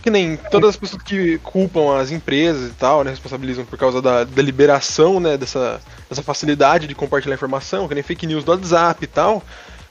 [0.00, 3.10] que nem todas as pessoas que culpam as empresas e tal, né?
[3.10, 5.36] Responsabilizam por causa da, da liberação, né?
[5.36, 9.42] Dessa, dessa facilidade de compartilhar informação, que nem fake news do WhatsApp e tal.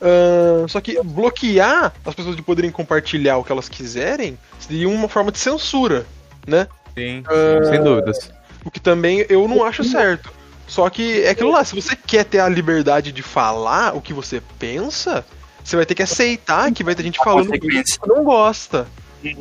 [0.02, 5.10] Uh, só que bloquear as pessoas de poderem compartilhar o que elas quiserem seria uma
[5.10, 6.06] forma de censura,
[6.48, 6.68] né?
[6.98, 8.32] Sim, uh, sem dúvidas.
[8.64, 10.32] O que também eu não acho certo.
[10.66, 14.14] Só que é aquilo lá, se você quer ter a liberdade de falar o que
[14.14, 15.26] você pensa,
[15.66, 18.88] você vai ter que aceitar que vai ter gente falando que você não gosta.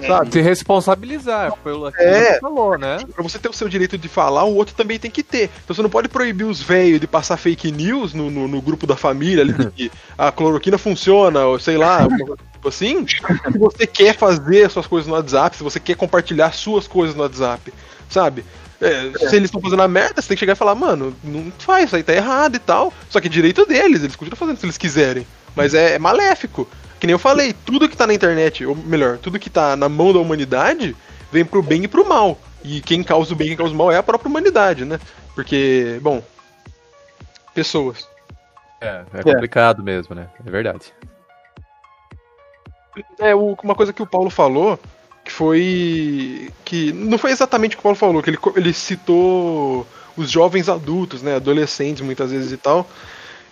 [0.07, 0.33] Sabe?
[0.33, 3.01] Se responsabilizar pelo que é, você falou, né?
[3.14, 5.51] Pra você ter o seu direito de falar, o outro também tem que ter.
[5.62, 8.87] Então você não pode proibir os velhos de passar fake news no, no, no grupo
[8.87, 12.09] da família, ali, que a cloroquina funciona, ou sei lá,
[12.66, 13.07] assim.
[13.07, 17.22] Se você quer fazer suas coisas no WhatsApp, se você quer compartilhar suas coisas no
[17.22, 17.70] WhatsApp,
[18.09, 18.43] sabe?
[18.81, 19.29] É, é.
[19.29, 21.87] Se eles estão fazendo a merda, você tem que chegar e falar, mano, não faz,
[21.87, 22.93] isso aí tá errado e tal.
[23.11, 25.27] Só que é direito deles, eles continuam fazendo se eles quiserem.
[25.55, 26.69] Mas é, é maléfico.
[26.99, 29.89] Que nem eu falei, tudo que tá na internet, ou melhor, tudo que tá na
[29.89, 30.97] mão da humanidade,
[31.31, 32.39] vem pro bem e pro mal.
[32.63, 34.99] E quem causa o bem e quem causa o mal é a própria humanidade, né?
[35.35, 36.23] Porque, bom,
[37.55, 38.09] pessoas.
[38.81, 39.85] É, é complicado é.
[39.85, 40.29] mesmo, né?
[40.47, 40.93] É verdade.
[43.19, 44.79] É, uma coisa que o Paulo falou
[45.25, 46.53] que foi.
[46.65, 49.87] que não foi exatamente o que o Paulo falou, que ele, ele citou
[50.17, 52.87] os jovens adultos, né, adolescentes muitas vezes e tal.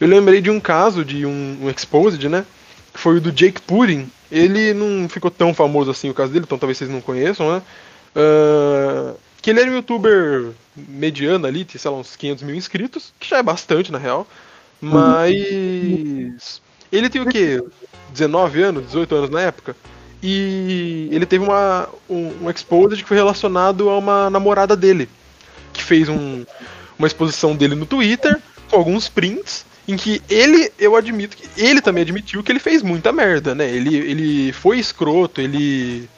[0.00, 2.44] Eu lembrei de um caso de um, um exposed, né,
[2.92, 4.10] que foi o do Jake Pudding.
[4.30, 7.62] Ele não ficou tão famoso assim o caso dele, então talvez vocês não conheçam, né.
[8.14, 13.12] Uh, que ele era um youtuber mediano ali, tinha, sei lá, uns 500 mil inscritos,
[13.18, 14.26] que já é bastante na real.
[14.80, 17.62] Mas Ele tem o quê?
[18.12, 19.76] 19 anos, 18 anos na época?
[20.22, 25.08] E ele teve uma, um, um exposed que foi relacionado a uma namorada dele.
[25.72, 26.44] Que fez um,
[26.98, 28.38] uma exposição dele no Twitter,
[28.70, 32.82] com alguns prints, em que ele, eu admito que ele também admitiu que ele fez
[32.82, 33.68] muita merda, né?
[33.68, 36.08] Ele, ele foi escroto, ele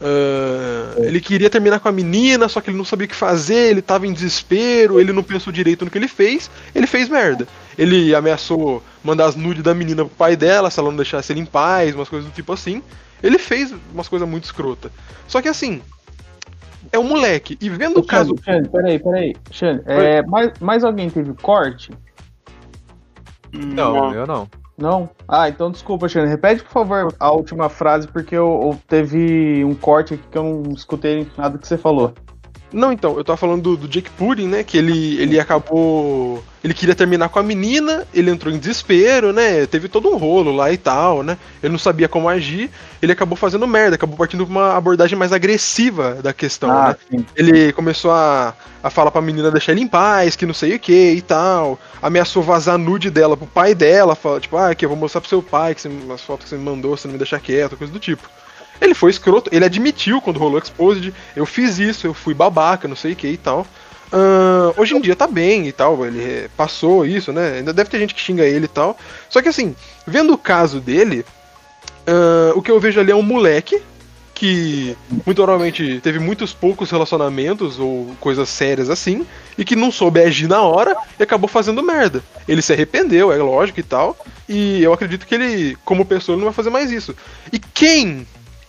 [0.00, 3.70] Uh, ele queria terminar com a menina, só que ele não sabia o que fazer,
[3.70, 7.48] ele tava em desespero, ele não pensou direito no que ele fez, ele fez merda.
[7.76, 11.40] Ele ameaçou mandar as nudes da menina pro pai dela, se ela não deixasse ele
[11.40, 12.82] em paz, umas coisas do tipo assim.
[13.20, 14.90] Ele fez umas coisas muito escrota.
[15.26, 15.82] Só que assim,
[16.92, 17.58] é um moleque.
[17.60, 18.36] E vendo o caso.
[18.44, 19.36] Xane, peraí, peraí.
[19.50, 21.90] Xane, é, mais, mais alguém teve corte?
[23.52, 24.48] Não, não, eu não.
[24.76, 25.10] Não?
[25.26, 26.28] Ah, então desculpa, Xane.
[26.28, 30.44] Repete, por favor, a última frase, porque eu, eu, teve um corte aqui que eu
[30.44, 32.14] não escutei nada que você falou.
[32.72, 34.62] Não, então, eu tava falando do, do Jake Pudding, né?
[34.62, 36.44] Que ele, ele acabou.
[36.62, 39.64] Ele queria terminar com a menina, ele entrou em desespero, né?
[39.66, 41.38] Teve todo um rolo lá e tal, né?
[41.62, 42.68] Ele não sabia como agir,
[43.00, 46.96] ele acabou fazendo merda, acabou partindo pra uma abordagem mais agressiva da questão, ah, né?
[47.10, 47.26] Sim.
[47.34, 50.80] Ele começou a, a falar pra menina deixar ele em paz, que não sei o
[50.80, 51.78] que e tal.
[52.02, 55.30] Ameaçou vazar nude dela pro pai dela, fala, tipo, ah, aqui eu vou mostrar pro
[55.30, 57.76] seu pai que você, as fotos que você me mandou, você não me deixar quieto,
[57.76, 58.28] coisa do tipo.
[58.80, 62.96] Ele foi escroto, ele admitiu quando rolou Exposed, eu fiz isso, eu fui babaca, não
[62.96, 63.66] sei o que e tal.
[64.10, 67.58] Uh, hoje em dia tá bem e tal, ele passou isso, né?
[67.58, 68.96] Ainda deve ter gente que xinga ele e tal.
[69.28, 69.76] Só que assim,
[70.06, 71.24] vendo o caso dele,
[72.06, 73.82] uh, o que eu vejo ali é um moleque
[74.38, 79.26] que muito provavelmente teve muitos poucos relacionamentos ou coisas sérias assim,
[79.58, 82.22] e que não soube agir na hora e acabou fazendo merda.
[82.46, 84.16] Ele se arrependeu, é lógico e tal,
[84.48, 87.16] e eu acredito que ele, como pessoa, não vai fazer mais isso.
[87.52, 88.24] E quem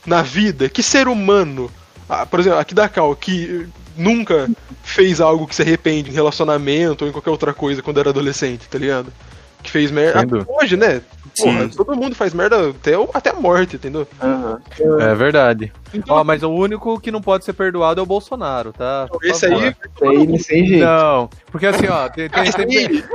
[0.09, 1.71] na vida, que ser humano,
[2.09, 4.49] ah, por exemplo, aqui da Cal, que nunca
[4.83, 8.67] fez algo que se arrepende em relacionamento ou em qualquer outra coisa quando era adolescente,
[8.67, 9.13] tá ligado?
[9.61, 10.45] Que fez merda.
[10.47, 11.01] hoje, né?
[11.37, 14.07] Porra, todo mundo faz merda até, até a morte, entendeu?
[14.21, 14.99] Uhum.
[14.99, 15.71] É verdade.
[15.93, 19.07] Então, Ó, mas o único que não pode ser perdoado é o Bolsonaro, tá?
[19.09, 19.63] Por esse favor.
[19.63, 20.85] aí, esse aí sem jeito.
[20.85, 22.29] Não, porque assim, ó, tem.
[22.29, 23.03] tem, tem...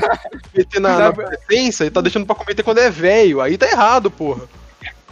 [0.54, 3.40] meter na, na adolescência e tá deixando pra cometer quando é velho.
[3.40, 4.42] Aí tá errado, porra.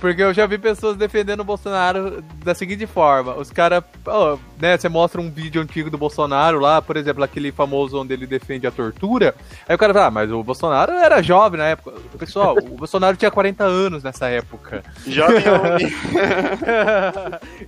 [0.00, 4.76] Porque eu já vi pessoas defendendo o Bolsonaro da seguinte forma: os caras, oh, né,
[4.76, 8.66] você mostra um vídeo antigo do Bolsonaro lá, por exemplo, aquele famoso onde ele defende
[8.66, 9.34] a tortura.
[9.68, 11.98] Aí o cara fala, ah, mas o Bolsonaro era jovem na época.
[12.18, 14.84] Pessoal, o Bolsonaro tinha 40 anos nessa época.
[15.06, 15.86] Jovem homem.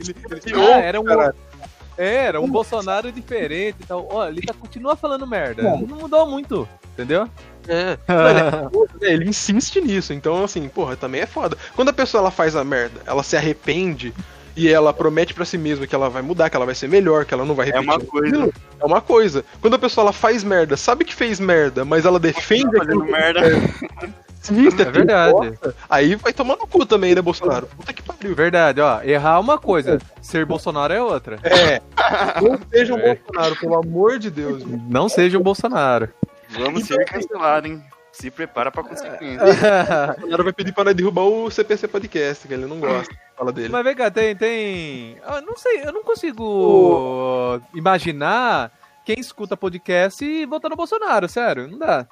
[0.00, 0.14] ele,
[0.46, 1.04] ele, ah, era um.
[2.02, 4.08] Era um Bolsonaro diferente e tal.
[4.10, 5.62] Olha, ele tá, continua falando merda.
[5.62, 7.28] Não mudou muito, entendeu?
[7.68, 7.98] É.
[8.08, 10.14] Mano, ele insiste nisso.
[10.14, 11.58] Então, assim, porra, também é foda.
[11.76, 14.14] Quando a pessoa ela faz a merda, ela se arrepende
[14.56, 17.26] e ela promete para si mesma que ela vai mudar, que ela vai ser melhor,
[17.26, 17.86] que ela não vai repetir.
[17.86, 18.50] É uma coisa.
[18.80, 19.44] É uma coisa.
[19.60, 23.04] Quando a pessoa ela faz merda, sabe que fez merda, mas ela defende tá aquilo
[23.04, 23.42] merda.
[24.40, 25.58] Sim, é, é verdade.
[25.88, 27.66] aí vai tomar no cu também, né, Bolsonaro?
[27.66, 28.34] Puta que pariu.
[28.34, 29.02] Verdade, ó.
[29.02, 31.38] Errar é uma coisa, ser Bolsonaro é outra.
[31.42, 31.80] É.
[32.40, 33.14] Não seja um é.
[33.14, 34.64] Bolsonaro, pelo amor de Deus.
[34.88, 36.08] Não seja um Bolsonaro.
[36.48, 37.82] Vamos ser cancelados, hein?
[38.12, 39.44] Se prepara pra consequência.
[40.24, 43.14] o cara vai pedir pra derrubar o CPC Podcast, que ele não gosta.
[43.36, 43.68] Fala dele.
[43.68, 44.34] Mas vem cá, tem.
[44.34, 45.16] tem...
[45.24, 48.72] Ah, não sei, eu não consigo imaginar
[49.04, 52.06] quem escuta podcast e vota no Bolsonaro, sério, não dá.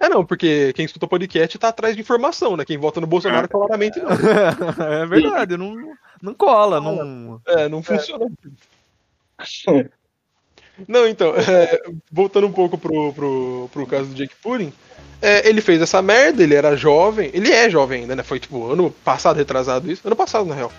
[0.00, 2.64] É não, porque quem escuta podcast tá atrás de informação, né?
[2.64, 3.48] Quem vota no Bolsonaro é.
[3.48, 4.10] claramente não.
[4.86, 5.74] é verdade, não,
[6.22, 7.40] não cola, não.
[7.46, 8.26] É, não funciona.
[9.68, 9.88] É.
[10.86, 14.72] Não, então, é, voltando um pouco pro, pro, pro caso do Jake Pudding,
[15.20, 18.22] é, ele fez essa merda, ele era jovem, ele é jovem ainda, né?
[18.22, 20.72] Foi tipo ano passado, retrasado isso, ano passado na real.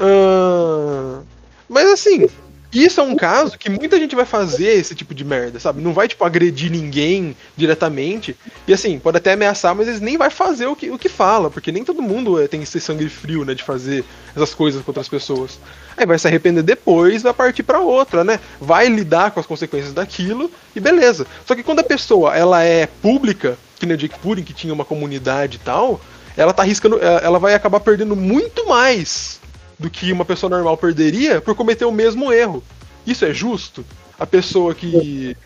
[0.00, 1.24] Uh,
[1.68, 2.26] mas assim,
[2.72, 5.82] isso é um caso que muita gente vai fazer esse tipo de merda, sabe?
[5.82, 8.34] Não vai, tipo, agredir ninguém diretamente.
[8.66, 11.50] E assim, pode até ameaçar, mas eles nem vai fazer o que, o que fala,
[11.50, 14.04] porque nem todo mundo é, tem esse sangue frio, né, de fazer
[14.34, 15.58] essas coisas contra as pessoas.
[15.96, 18.40] Aí vai se arrepender depois, vai partir para outra, né?
[18.58, 21.26] Vai lidar com as consequências daquilo e beleza.
[21.44, 24.72] Só que quando a pessoa ela é pública, que nem o Jake Pudding, que tinha
[24.72, 26.00] uma comunidade e tal,
[26.36, 29.42] ela tá arriscando, é, ela vai acabar perdendo muito mais
[29.82, 32.62] do que uma pessoa normal perderia por cometer o mesmo erro.
[33.06, 33.84] Isso é justo?
[34.18, 35.36] A pessoa que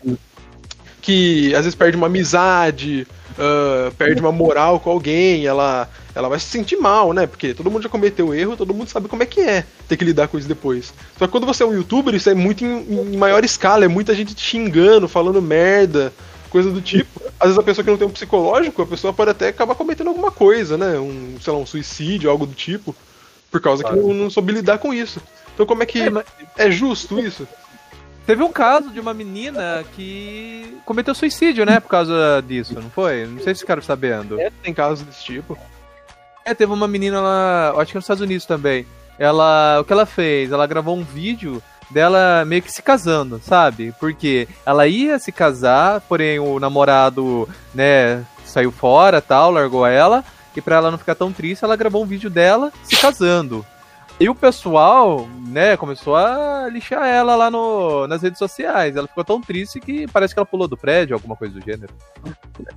[1.01, 3.07] que às vezes perde uma amizade,
[3.37, 7.25] uh, perde uma moral com alguém, ela, ela vai se sentir mal, né?
[7.25, 10.03] Porque todo mundo já cometeu erro, todo mundo sabe como é que é ter que
[10.03, 10.93] lidar com isso depois.
[11.17, 13.87] Só que quando você é um youtuber, isso é muito em, em maior escala, é
[13.87, 16.11] muita gente te xingando, falando merda,
[16.49, 17.21] coisa do tipo.
[17.39, 20.07] Às vezes a pessoa que não tem um psicológico, a pessoa pode até acabar cometendo
[20.07, 20.99] alguma coisa, né?
[20.99, 22.93] Um, sei lá, um suicídio, algo do tipo.
[23.51, 25.21] Por causa que não, não soube lidar com isso.
[25.53, 26.01] Então como é que.
[26.01, 26.25] É, mas...
[26.57, 27.47] é justo isso?
[28.25, 31.79] Teve um caso de uma menina que cometeu suicídio, né?
[31.79, 33.25] Por causa disso, não foi?
[33.25, 34.39] Não sei se ficaram sabendo.
[34.39, 35.57] É, tem casos desse tipo.
[36.43, 38.85] É, teve uma menina lá, acho que nos Estados Unidos também.
[39.17, 40.51] Ela, o que ela fez?
[40.51, 43.93] Ela gravou um vídeo dela meio que se casando, sabe?
[43.99, 50.23] Porque ela ia se casar, porém o namorado, né, saiu fora, tal, largou ela,
[50.57, 53.63] e para ela não ficar tão triste, ela gravou um vídeo dela se casando.
[54.19, 58.95] E o pessoal, né, começou a lixar ela lá no, nas redes sociais.
[58.95, 61.93] Ela ficou tão triste que parece que ela pulou do prédio, alguma coisa do gênero.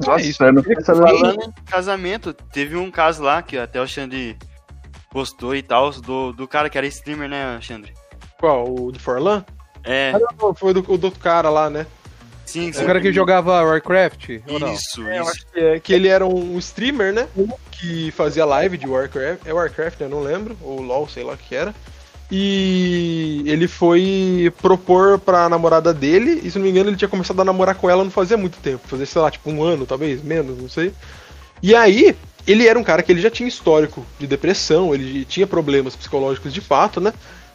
[0.06, 4.36] Nossa, é isso, não Falando em casamento, teve um caso lá que até o Xandre
[5.08, 7.94] postou e tal, do, do cara que era streamer, né, Xandre?
[8.38, 8.70] Qual?
[8.70, 9.42] O de Forlan?
[9.82, 10.12] É.
[10.14, 11.86] Ah, não, foi do, do outro cara lá, né?
[12.51, 12.82] Sim, sim.
[12.82, 14.28] O cara que jogava Warcraft?
[14.74, 15.46] Isso, é, isso.
[15.53, 17.28] Que, é, que, ele era um streamer, né?
[17.70, 19.46] Que fazia live de Warcraft.
[19.46, 20.09] É Warcraft, né?
[20.09, 20.59] Não lembro.
[20.61, 21.72] Ou LOL, sei lá o que era.
[22.28, 26.40] E ele foi propor pra namorada dele.
[26.42, 28.59] E se não me engano, ele tinha começado a namorar com ela não fazia muito
[28.59, 28.88] tempo.
[28.88, 30.92] Fazia, sei lá, tipo um ano, talvez, menos, não sei.
[31.62, 32.16] E aí,
[32.48, 36.53] ele era um cara que ele já tinha histórico de depressão, ele tinha problemas psicológicos
[36.53, 37.12] de fato, né?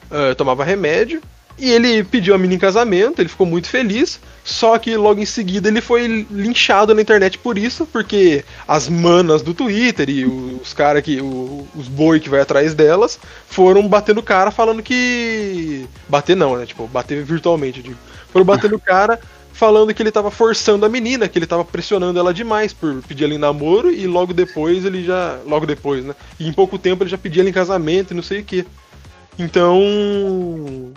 [0.09, 1.21] Uh, tomava remédio.
[1.57, 5.25] E ele pediu a menina em casamento, ele ficou muito feliz, só que logo em
[5.25, 10.73] seguida ele foi linchado na internet por isso, porque as manas do Twitter e os
[10.73, 11.21] caras que.
[11.21, 15.87] os boi que vai atrás delas foram batendo cara falando que.
[16.09, 16.65] Bater não, né?
[16.65, 17.97] Tipo, bater virtualmente, digo.
[18.33, 19.17] Foram batendo cara
[19.53, 23.23] falando que ele tava forçando a menina, que ele tava pressionando ela demais por pedir
[23.23, 25.39] ela em namoro, e logo depois ele já.
[25.47, 26.13] Logo depois, né?
[26.37, 28.65] E em pouco tempo ele já pedia ela em casamento e não sei o que.
[29.39, 30.93] Então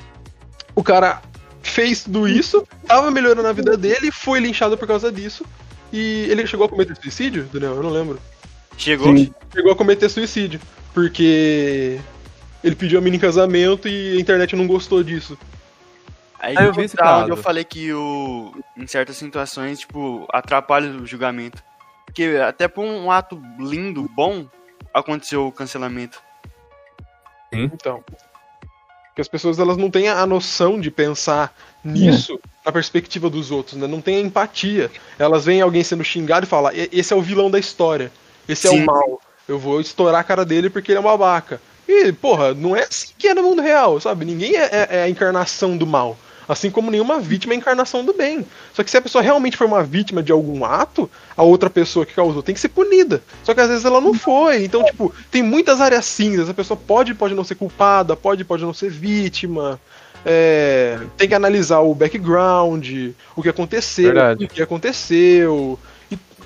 [0.78, 1.20] o cara
[1.60, 5.44] fez tudo isso, tava melhorando a vida dele, foi linchado por causa disso.
[5.92, 7.74] E ele chegou a cometer suicídio, Daniel?
[7.74, 8.20] Eu não lembro.
[8.76, 9.16] Chegou?
[9.16, 9.34] Sim.
[9.52, 10.60] Chegou a cometer suicídio.
[10.94, 11.98] Porque
[12.62, 15.36] ele pediu a mim em casamento e a internet não gostou disso.
[16.38, 17.28] Aí ah, eu vi esse caso.
[17.28, 21.60] eu falei que o, em certas situações, tipo, atrapalha o julgamento.
[22.06, 24.46] Porque até por um ato lindo, bom,
[24.94, 26.22] aconteceu o cancelamento.
[27.52, 27.68] Sim.
[27.74, 28.04] Então.
[29.18, 31.52] Porque as pessoas elas não têm a noção de pensar
[31.82, 32.48] nisso é.
[32.66, 33.88] na perspectiva dos outros, né?
[33.88, 34.88] Não tem a empatia.
[35.18, 38.12] Elas veem alguém sendo xingado e falam: esse é o vilão da história,
[38.48, 38.78] esse Sim.
[38.78, 39.20] é o mal.
[39.48, 41.60] Eu vou estourar a cara dele porque ele é uma babaca.
[41.88, 44.24] E, porra, não é assim que é no mundo real, sabe?
[44.24, 46.16] Ninguém é, é, é a encarnação do mal.
[46.48, 48.46] Assim como nenhuma vítima é encarnação do bem.
[48.72, 52.06] Só que se a pessoa realmente foi uma vítima de algum ato, a outra pessoa
[52.06, 53.22] que causou tem que ser punida.
[53.44, 54.64] Só que às vezes ela não foi.
[54.64, 56.48] Então, tipo, tem muitas áreas cinzas.
[56.48, 59.78] A pessoa pode, pode não ser culpada, pode, pode não ser vítima.
[60.24, 64.44] É, tem que analisar o background, o que aconteceu, Verdade.
[64.44, 65.78] o que aconteceu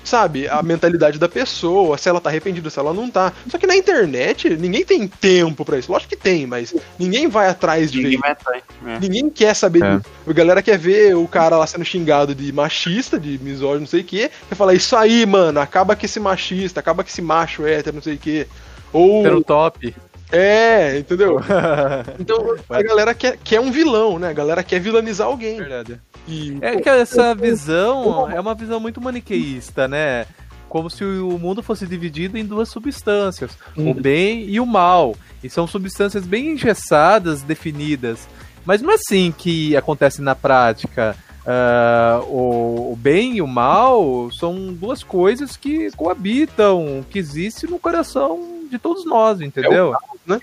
[0.03, 3.31] sabe, a mentalidade da pessoa, se ela tá arrependida, se ela não tá.
[3.49, 5.91] Só que na internet, ninguém tem tempo para isso.
[5.91, 8.27] Lógico que tem, mas ninguém vai atrás de ninguém ver.
[8.27, 8.99] Atrás, é.
[8.99, 9.97] Ninguém quer saber é.
[9.97, 10.09] disso.
[10.27, 14.01] A galera quer ver o cara lá sendo xingado de machista, de misógino, não sei
[14.01, 14.31] o quê.
[14.49, 18.03] Quer falar, isso aí, mano, acaba com esse machista, acaba com esse macho hétero, não
[18.03, 18.47] sei o quê.
[18.91, 19.23] Ou.
[19.23, 19.93] Pelo top.
[20.31, 21.39] É, entendeu?
[22.19, 24.29] então a galera quer, quer um vilão, né?
[24.29, 25.57] A galera quer vilanizar alguém.
[25.57, 26.01] Verdade.
[26.27, 30.25] E, é que essa visão é uma visão muito maniqueísta, né?
[30.69, 33.93] Como se o mundo fosse dividido em duas substâncias, o uhum.
[33.93, 35.15] bem e o mal.
[35.43, 38.27] E são substâncias bem engessadas, definidas.
[38.65, 41.15] Mas não é assim que acontece na prática.
[41.43, 47.77] Uh, o, o, bem e o mal são duas coisas que coabitam, que existem no
[47.77, 49.89] coração de todos nós, entendeu?
[49.89, 50.41] É, caos, né?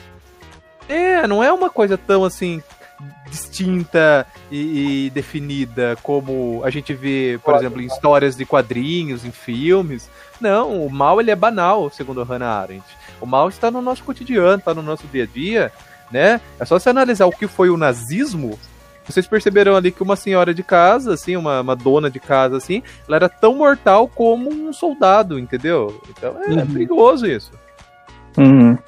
[0.90, 2.62] é não é uma coisa tão assim
[3.28, 9.30] distinta e, e, definida como a gente vê, por exemplo, em histórias de quadrinhos, em
[9.30, 10.10] filmes.
[10.40, 12.84] Não, o mal ele é banal, segundo a Hannah Arendt.
[13.20, 15.72] O mal está no nosso cotidiano, está no nosso dia a dia,
[16.10, 16.40] né?
[16.58, 18.58] É só você analisar o que foi o nazismo.
[19.04, 22.82] Vocês perceberam ali que uma senhora de casa, assim, uma, uma dona de casa, assim,
[23.06, 26.00] ela era tão mortal como um soldado, entendeu?
[26.10, 26.66] Então é, uhum.
[26.66, 27.52] perigoso isso.
[28.36, 28.78] Uhum.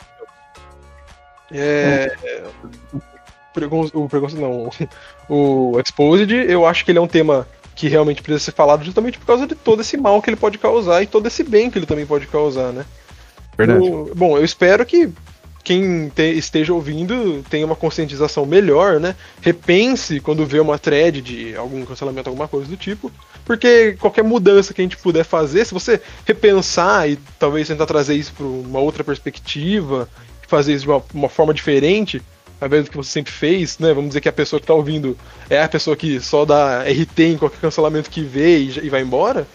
[1.50, 2.16] É,
[3.94, 4.70] o preconceito não,
[5.28, 9.18] o Exposed, eu acho que ele é um tema que realmente precisa ser falado justamente
[9.18, 11.78] por causa de todo esse mal que ele pode causar e todo esse bem que
[11.78, 12.84] ele também pode causar, né?
[13.56, 13.80] Verdade.
[13.80, 15.10] O, bom, eu espero que
[15.64, 19.14] quem te, esteja ouvindo tenha uma conscientização melhor, né?
[19.40, 23.10] Repense quando vê uma thread de algum cancelamento, alguma coisa do tipo.
[23.44, 28.14] Porque qualquer mudança que a gente puder fazer, se você repensar e talvez tentar trazer
[28.14, 30.08] isso para uma outra perspectiva,
[30.46, 32.22] fazer isso de uma, uma forma diferente,
[32.62, 33.88] ao invés do que você sempre fez, né?
[33.92, 35.18] Vamos dizer que a pessoa que tá ouvindo
[35.50, 39.02] é a pessoa que só dá RT em qualquer cancelamento que vê e, e vai
[39.02, 39.48] embora.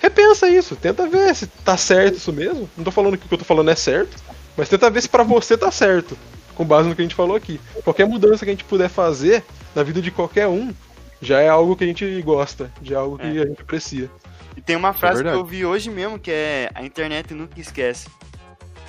[0.00, 2.68] Repensa isso, tenta ver se tá certo isso mesmo.
[2.76, 4.16] Não tô falando que o que eu tô falando é certo,
[4.56, 6.18] mas tenta ver se para você tá certo,
[6.56, 7.60] com base no que a gente falou aqui.
[7.84, 10.74] Qualquer mudança que a gente puder fazer na vida de qualquer um,
[11.22, 13.42] já é algo que a gente gosta, já é algo que é.
[13.42, 14.10] a gente aprecia.
[14.56, 17.60] E tem uma frase é que eu vi hoje mesmo que é a internet nunca
[17.60, 18.08] esquece.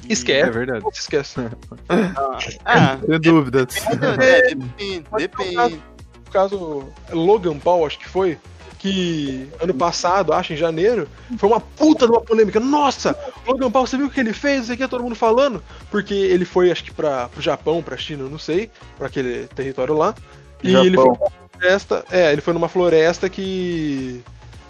[0.09, 0.49] Esquece.
[0.49, 0.85] É verdade.
[0.91, 1.39] Esquece.
[1.87, 3.75] ah, ah, Sem dúvidas.
[4.17, 5.05] Depende.
[5.15, 5.81] depende.
[6.25, 8.37] No caso, Logan Paul, acho que foi,
[8.79, 11.07] que ano passado, acho, em janeiro,
[11.37, 12.59] foi uma puta de uma polêmica.
[12.59, 13.15] Nossa,
[13.45, 14.63] Logan Paul, você viu o que ele fez?
[14.63, 15.61] Isso aqui é todo mundo falando.
[15.91, 19.95] Porque ele foi, acho que, pra, pro Japão, pra China, não sei, pra aquele território
[19.95, 20.15] lá.
[20.63, 20.85] E Japão.
[20.85, 22.05] ele foi numa floresta.
[22.09, 24.23] É, ele foi numa floresta que.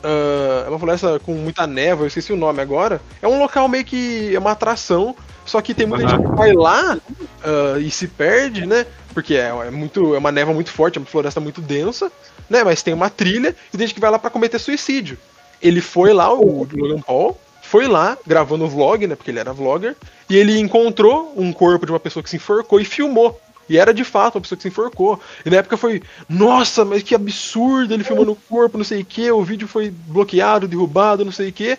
[0.04, 3.02] Uh, é uma floresta com muita névoa, eu esqueci o nome agora.
[3.22, 4.34] É um local meio que.
[4.34, 5.16] É uma atração.
[5.50, 6.10] Só que tem muita uhum.
[6.12, 8.86] gente que vai lá uh, e se perde, né?
[9.16, 12.12] Porque é, é, muito, é uma névoa muito forte, é uma floresta muito densa,
[12.48, 12.64] né?
[12.64, 15.18] Mas tem uma trilha e tem gente que vai lá para cometer suicídio.
[15.60, 19.16] Ele foi lá, o Logan Paul, foi lá gravando o vlog, né?
[19.16, 19.96] Porque ele era vlogger,
[20.30, 23.42] e ele encontrou um corpo de uma pessoa que se enforcou e filmou.
[23.68, 25.20] E era de fato uma pessoa que se enforcou.
[25.44, 29.06] E na época foi, nossa, mas que absurdo, ele filmando o corpo, não sei o
[29.06, 31.76] que, o vídeo foi bloqueado, derrubado, não sei o que.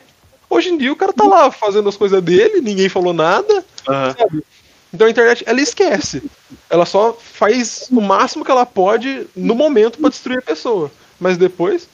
[0.51, 4.15] Hoje em dia o cara tá lá fazendo as coisas dele, ninguém falou nada, uhum.
[4.19, 4.45] sabe?
[4.93, 6.23] Então a internet, ela esquece.
[6.69, 10.91] Ela só faz o máximo que ela pode no momento para destruir a pessoa.
[11.21, 11.89] Mas depois.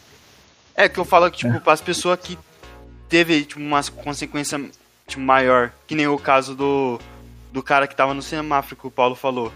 [0.74, 2.38] É que eu falo que, tipo, para as pessoas que
[3.08, 4.58] teve tipo, uma consequência
[5.06, 6.98] tipo, maior, que nem o caso do,
[7.52, 9.52] do cara que tava no semáforo que o Paulo falou.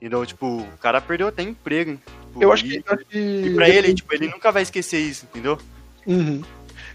[0.00, 1.98] Então, tipo, o cara perdeu até emprego.
[2.26, 2.76] Tipo, eu acho que.
[2.76, 3.18] E, que...
[3.18, 5.58] e pra ele, tipo, ele nunca vai esquecer isso, entendeu?
[6.06, 6.42] Uhum.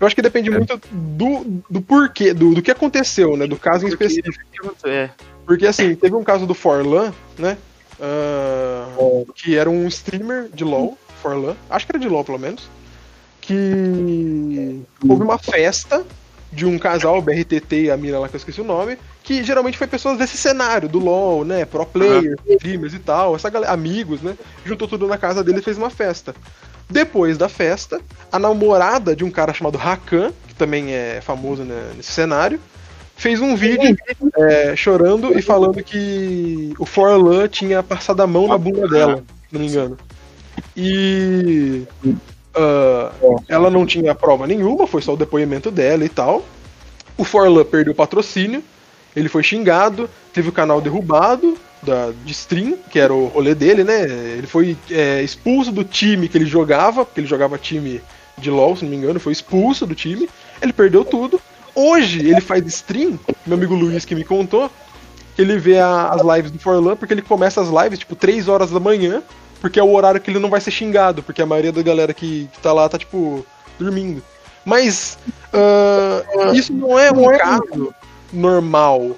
[0.03, 0.57] Eu acho que depende é.
[0.57, 3.47] muito do, do porquê, do, do que aconteceu, né?
[3.47, 4.37] Do caso em específico.
[4.83, 5.09] É.
[5.45, 7.57] Porque assim, teve um caso do Forlan, né?
[7.97, 12.67] Uh, que era um streamer de LoL, Forlan, acho que era de LoL pelo menos,
[13.39, 16.03] que houve uma festa
[16.51, 19.77] de um casal, BRTT e a mina lá que eu esqueci o nome, que geralmente
[19.77, 21.63] foi pessoas desse cenário, do LoL, né?
[21.63, 24.35] Pro players, streamers e tal, essa galera, amigos, né?
[24.65, 26.35] Juntou tudo na casa dele e fez uma festa.
[26.89, 27.99] Depois da festa,
[28.31, 32.59] a namorada de um cara chamado Rakan, que também é famoso né, nesse cenário,
[33.15, 33.95] fez um vídeo
[34.37, 39.53] é, chorando e falando que o Forlan tinha passado a mão na bunda dela, se
[39.53, 39.97] não me engano.
[40.75, 41.83] E
[42.55, 46.43] uh, ela não tinha prova nenhuma, foi só o depoimento dela e tal.
[47.17, 48.63] O Forlan perdeu o patrocínio,
[49.15, 53.83] ele foi xingado, teve o canal derrubado da, de stream, que era o rolê dele,
[53.83, 54.03] né?
[54.03, 58.01] Ele foi é, expulso do time que ele jogava, porque ele jogava time
[58.37, 60.29] de LoL, se não me engano, foi expulso do time,
[60.61, 61.39] ele perdeu tudo.
[61.75, 64.69] Hoje ele faz stream, meu amigo Luiz que me contou,
[65.35, 68.47] que ele vê a, as lives do Forlan, porque ele começa as lives tipo 3
[68.47, 69.21] horas da manhã,
[69.59, 72.13] porque é o horário que ele não vai ser xingado, porque a maioria da galera
[72.13, 73.45] que, que tá lá tá tipo
[73.79, 74.21] dormindo.
[74.65, 75.17] Mas
[75.53, 77.93] uh, isso não é um caso
[78.31, 79.17] normal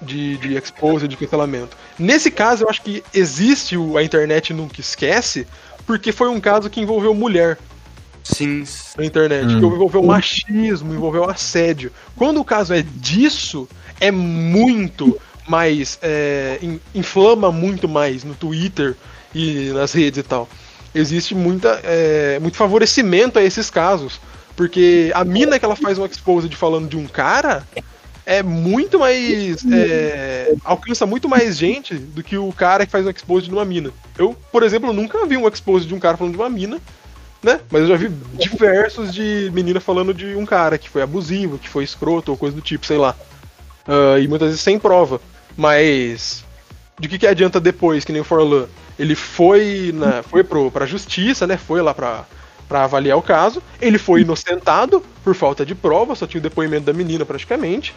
[0.00, 1.76] de, de expose, de cancelamento.
[1.98, 5.46] Nesse caso, eu acho que existe o, a internet nunca esquece,
[5.86, 7.58] porque foi um caso que envolveu mulher.
[8.22, 8.64] Sim.
[8.96, 9.46] Na internet.
[9.46, 9.60] Hum.
[9.60, 11.92] Que envolveu machismo, envolveu assédio.
[12.16, 13.68] Quando o caso é disso,
[14.00, 15.98] é muito mais.
[16.02, 16.60] É,
[16.94, 18.96] inflama muito mais no Twitter
[19.34, 20.48] e nas redes e tal.
[20.94, 24.20] Existe muita, é, muito favorecimento a esses casos.
[24.56, 27.66] Porque a mina que ela faz um exposed falando de um cara
[28.30, 29.64] é muito mais.
[29.70, 33.90] É, alcança muito mais gente do que o cara que faz um exposed numa mina.
[34.16, 36.80] Eu, por exemplo, nunca vi um exposed de um cara falando de uma mina
[37.42, 37.60] né?
[37.70, 41.68] Mas eu já vi diversos de menina falando de um cara que foi abusivo, que
[41.68, 43.16] foi escroto ou coisa do tipo, sei lá.
[43.88, 45.20] Uh, e muitas vezes sem prova.
[45.56, 46.44] Mas
[46.98, 48.66] de que, que adianta depois, que nem o Forlan?
[48.98, 51.56] Ele foi na, foi pro, pra justiça, né?
[51.56, 52.26] Foi lá pra,
[52.68, 53.62] pra avaliar o caso.
[53.80, 57.94] Ele foi inocentado por falta de prova, só tinha o depoimento da menina praticamente.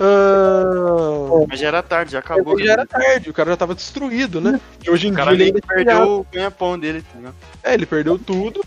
[0.00, 1.46] Uh...
[1.46, 2.58] Mas já era tarde, já acabou.
[2.58, 4.58] Já era tarde, o cara já tava destruído, né?
[4.82, 7.32] E hoje em dia ele ainda perdeu o ganha-pão dele, tá
[7.62, 8.64] É, ele perdeu tudo.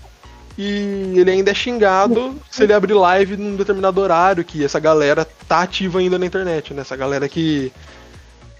[0.55, 5.25] E ele ainda é xingado se ele abrir live num determinado horário, que essa galera
[5.47, 6.81] tá ativa ainda na internet, né?
[6.81, 7.71] Essa galera que,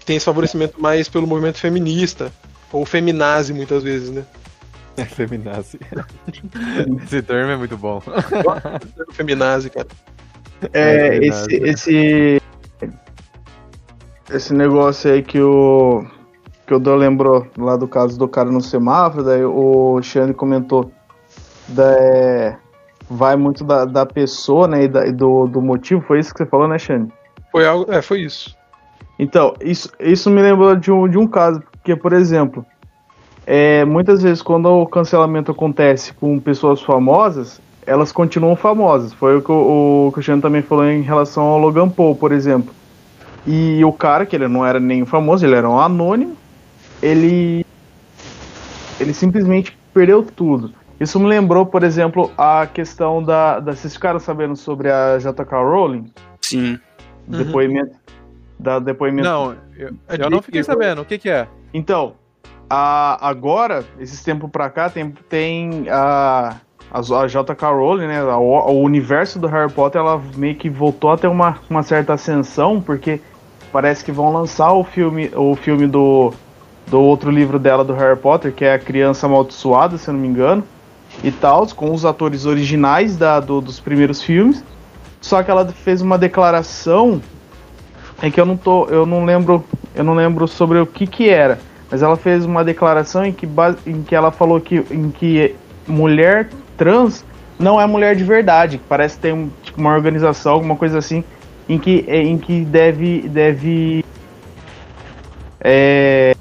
[0.00, 2.32] que tem esse favorecimento mais pelo movimento feminista,
[2.72, 4.24] ou feminazi muitas vezes, né?
[4.96, 5.78] É, feminazi.
[7.04, 8.02] esse termo é muito bom.
[9.12, 9.86] feminazi, cara.
[10.72, 12.42] É, é esse, esse
[14.30, 16.04] esse negócio aí que o
[16.66, 20.90] que o Dan lembrou lá do caso do cara no semáforo, daí o Xande comentou
[21.68, 22.56] da, é,
[23.08, 26.38] vai muito da, da pessoa, né, e, da, e do, do motivo, foi isso que
[26.38, 27.12] você falou, né, Xande?
[27.52, 28.56] Foi algo, é, foi isso.
[29.18, 32.64] Então, isso, isso me lembrou de um, de um caso, porque, por exemplo,
[33.46, 39.12] é, muitas vezes quando o cancelamento acontece com pessoas famosas, elas continuam famosas.
[39.12, 42.74] Foi o que o, o, também falou em relação ao Logan Paul, por exemplo
[43.46, 46.36] e o cara, que ele não era nem famoso, ele era um anônimo,
[47.02, 47.64] ele.
[48.98, 50.72] Ele simplesmente perdeu tudo.
[50.98, 53.60] Isso me lembrou, por exemplo, a questão da.
[53.60, 55.58] da vocês ficaram sabendo sobre a J.K.
[55.58, 56.10] Rowling?
[56.40, 56.78] Sim.
[57.28, 57.38] Uhum.
[57.38, 57.96] Depoimento.
[58.58, 59.28] Da depoimento.
[59.28, 61.02] Não, eu, eu não fiquei sabendo.
[61.02, 61.48] O que, que é?
[61.72, 62.14] Então,
[62.70, 66.56] a, agora, esses tempos pra cá, tem, tem a,
[66.90, 67.68] a, a J.K.
[67.68, 68.22] Rowling, né?
[68.24, 72.80] O universo do Harry Potter, ela meio que voltou a ter uma, uma certa ascensão,
[72.80, 73.20] porque
[73.74, 76.32] parece que vão lançar o filme, o filme do,
[76.86, 80.20] do outro livro dela do Harry Potter, que é A Criança Amaldiçoada, se eu não
[80.20, 80.62] me engano,
[81.24, 84.62] e tal, com os atores originais da, do, dos primeiros filmes.
[85.20, 87.20] Só que ela fez uma declaração
[88.22, 91.28] é que eu não tô, eu não lembro, eu não lembro sobre o que que
[91.28, 91.58] era,
[91.90, 93.48] mas ela fez uma declaração em que,
[93.84, 97.24] em que ela falou que, em que mulher trans
[97.58, 101.24] não é mulher de verdade, que parece ter um, tipo, uma organização, alguma coisa assim,
[101.68, 104.04] em que, em que deve, deve
[105.60, 106.34] é,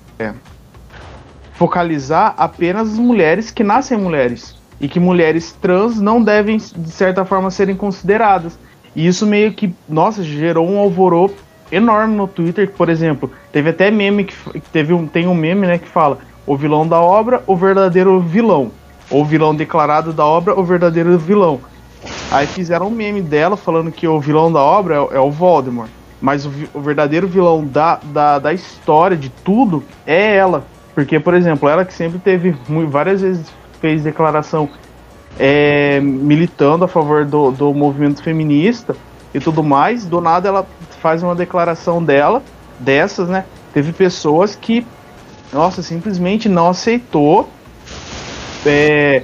[1.54, 7.24] focalizar apenas as mulheres que nascem mulheres e que mulheres trans não devem de certa
[7.24, 8.60] forma serem consideradas.
[8.96, 11.36] E isso meio que, nossa, gerou um alvoroço
[11.72, 14.36] enorme no Twitter, por exemplo, teve até meme que
[14.72, 18.72] teve um, tem um meme, né, que fala o vilão da obra, o verdadeiro vilão,
[19.10, 21.62] ou vilão declarado da obra, o verdadeiro vilão.
[22.30, 25.90] Aí fizeram um meme dela falando que o vilão da obra é, é o Voldemort,
[26.20, 30.66] mas o, o verdadeiro vilão da, da, da história, de tudo, é ela.
[30.96, 32.56] Porque, por exemplo, ela que sempre teve
[32.88, 33.46] várias vezes
[33.80, 34.70] fez declaração
[35.40, 38.96] é, militando a favor do, do movimento feminista
[39.34, 40.68] e tudo mais, do nada ela
[41.02, 42.42] faz uma declaração dela,
[42.80, 43.46] dessas, né?
[43.74, 44.86] Teve pessoas que,
[45.52, 47.50] nossa, simplesmente não aceitou,
[48.66, 49.24] é,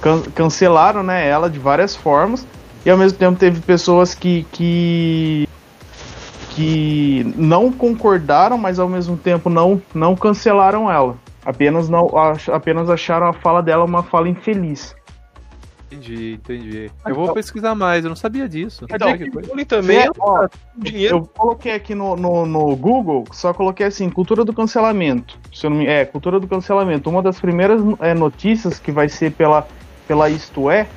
[0.00, 2.46] can cancelaram, né, ela de várias formas,
[2.84, 5.48] e ao mesmo tempo teve pessoas que, que
[6.50, 11.16] que não concordaram, mas ao mesmo tempo não, não cancelaram ela.
[11.44, 12.10] Apenas não
[12.52, 14.94] apenas acharam a fala dela uma fala infeliz.
[15.90, 16.90] Entendi, entendi.
[17.06, 18.84] Eu vou pesquisar mais, eu não sabia disso.
[18.90, 20.46] Então, que também é, ó,
[20.76, 21.16] dinheiro.
[21.16, 25.38] Eu coloquei aqui no, no, no, Google, só coloquei assim, cultura do cancelamento.
[25.52, 25.86] Se eu não me...
[25.86, 27.08] É, cultura do cancelamento.
[27.08, 29.66] Uma das primeiras é, notícias que vai ser pela,
[30.08, 30.88] pela Isto É,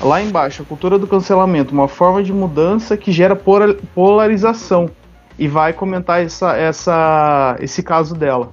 [0.00, 4.90] lá embaixo, a cultura do cancelamento, uma forma de mudança que gera polarização.
[5.38, 8.52] E vai comentar essa, essa, esse caso dela.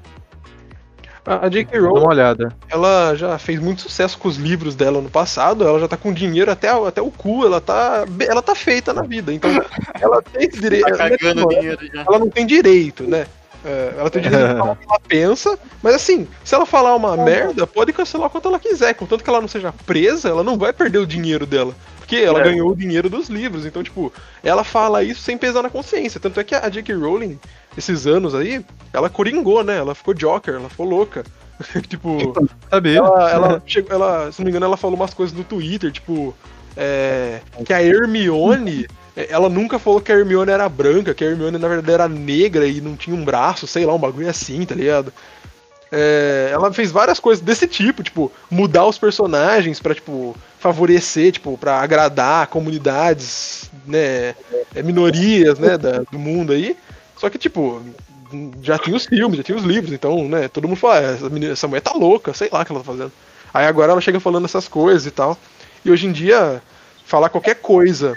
[1.25, 1.77] A J.K.
[1.77, 2.55] Rowling, uma olhada.
[2.69, 6.13] ela já fez muito sucesso com os livros dela no passado, ela já tá com
[6.13, 9.49] dinheiro até, até o cu, ela tá, ela tá feita na vida, então
[9.99, 10.85] ela tem direito.
[10.95, 11.77] Tá ela, ela,
[12.07, 13.27] ela não tem direito, né?
[13.67, 16.95] É, ela tem direito de falar o que ela pensa, mas assim, se ela falar
[16.95, 20.57] uma merda, pode cancelar quanto ela quiser, contanto que ela não seja presa, ela não
[20.57, 21.75] vai perder o dinheiro dela.
[21.97, 22.43] Porque ela é.
[22.45, 26.17] ganhou o dinheiro dos livros, então, tipo, ela fala isso sem pesar na consciência.
[26.17, 26.95] Tanto é que a J.K.
[26.95, 27.37] Rowling,
[27.77, 29.77] esses anos aí, ela coringou, né?
[29.77, 31.25] Ela ficou Joker, ela ficou louca.
[31.89, 32.33] tipo,
[32.69, 32.95] sabe?
[32.95, 36.33] Ela, ela, chegou, ela, se não me engano, ela falou umas coisas no Twitter, tipo,
[36.77, 38.87] é, que a Hermione,
[39.29, 42.67] ela nunca falou que a Hermione era branca, que a Hermione na verdade era negra
[42.67, 45.11] e não tinha um braço, sei lá, um bagulho assim, tá ligado?
[45.91, 51.57] É, ela fez várias coisas desse tipo, tipo, mudar os personagens para tipo, favorecer, tipo,
[51.57, 54.35] para agradar comunidades, né,
[54.75, 56.77] é, minorias, né, da, do mundo aí.
[57.15, 57.81] Só que, tipo,
[58.61, 61.29] já tinha os filmes, já tinha os livros, então, né, todo mundo fala, ah, essa,
[61.29, 63.11] menina, essa mulher tá louca, sei lá o que ela tá fazendo.
[63.51, 65.35] Aí agora ela chega falando essas coisas e tal.
[65.83, 66.61] E hoje em dia,
[67.05, 68.15] falar qualquer coisa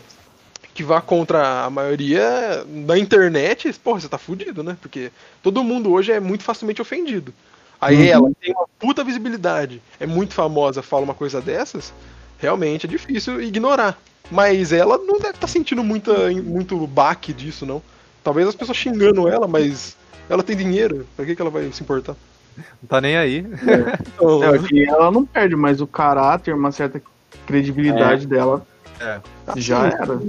[0.80, 4.78] que vá contra a maioria da internet, porra, você tá fudido, né?
[4.80, 5.12] Porque
[5.42, 7.34] todo mundo hoje é muito facilmente ofendido.
[7.78, 8.04] Aí uhum.
[8.04, 11.92] ela tem uma puta visibilidade, é muito famosa, fala uma coisa dessas,
[12.38, 14.00] realmente é difícil ignorar.
[14.30, 17.82] Mas ela não deve estar tá sentindo muita, muito baque disso, não.
[18.24, 19.98] Talvez as pessoas xingando ela, mas
[20.30, 22.16] ela tem dinheiro, pra que, que ela vai se importar?
[22.56, 23.40] Não tá nem aí.
[23.40, 27.02] É, então, é que ela não perde, mas o caráter, uma certa
[27.46, 28.28] credibilidade é.
[28.28, 28.66] dela
[28.98, 29.20] é.
[29.56, 30.20] já era.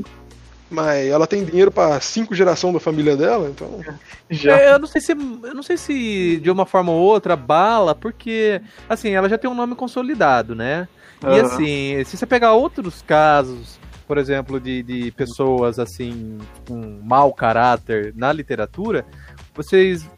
[0.72, 3.82] Mas ela tem dinheiro para cinco gerações da família dela, então.
[4.30, 4.58] Já.
[4.58, 7.94] É, eu não sei se eu não sei se de uma forma ou outra bala,
[7.94, 10.88] porque assim, ela já tem um nome consolidado, né?
[11.22, 11.36] Uhum.
[11.36, 13.78] E assim, se você pegar outros casos,
[14.08, 19.06] por exemplo, de, de pessoas assim com mau caráter na literatura,
[19.54, 20.10] vocês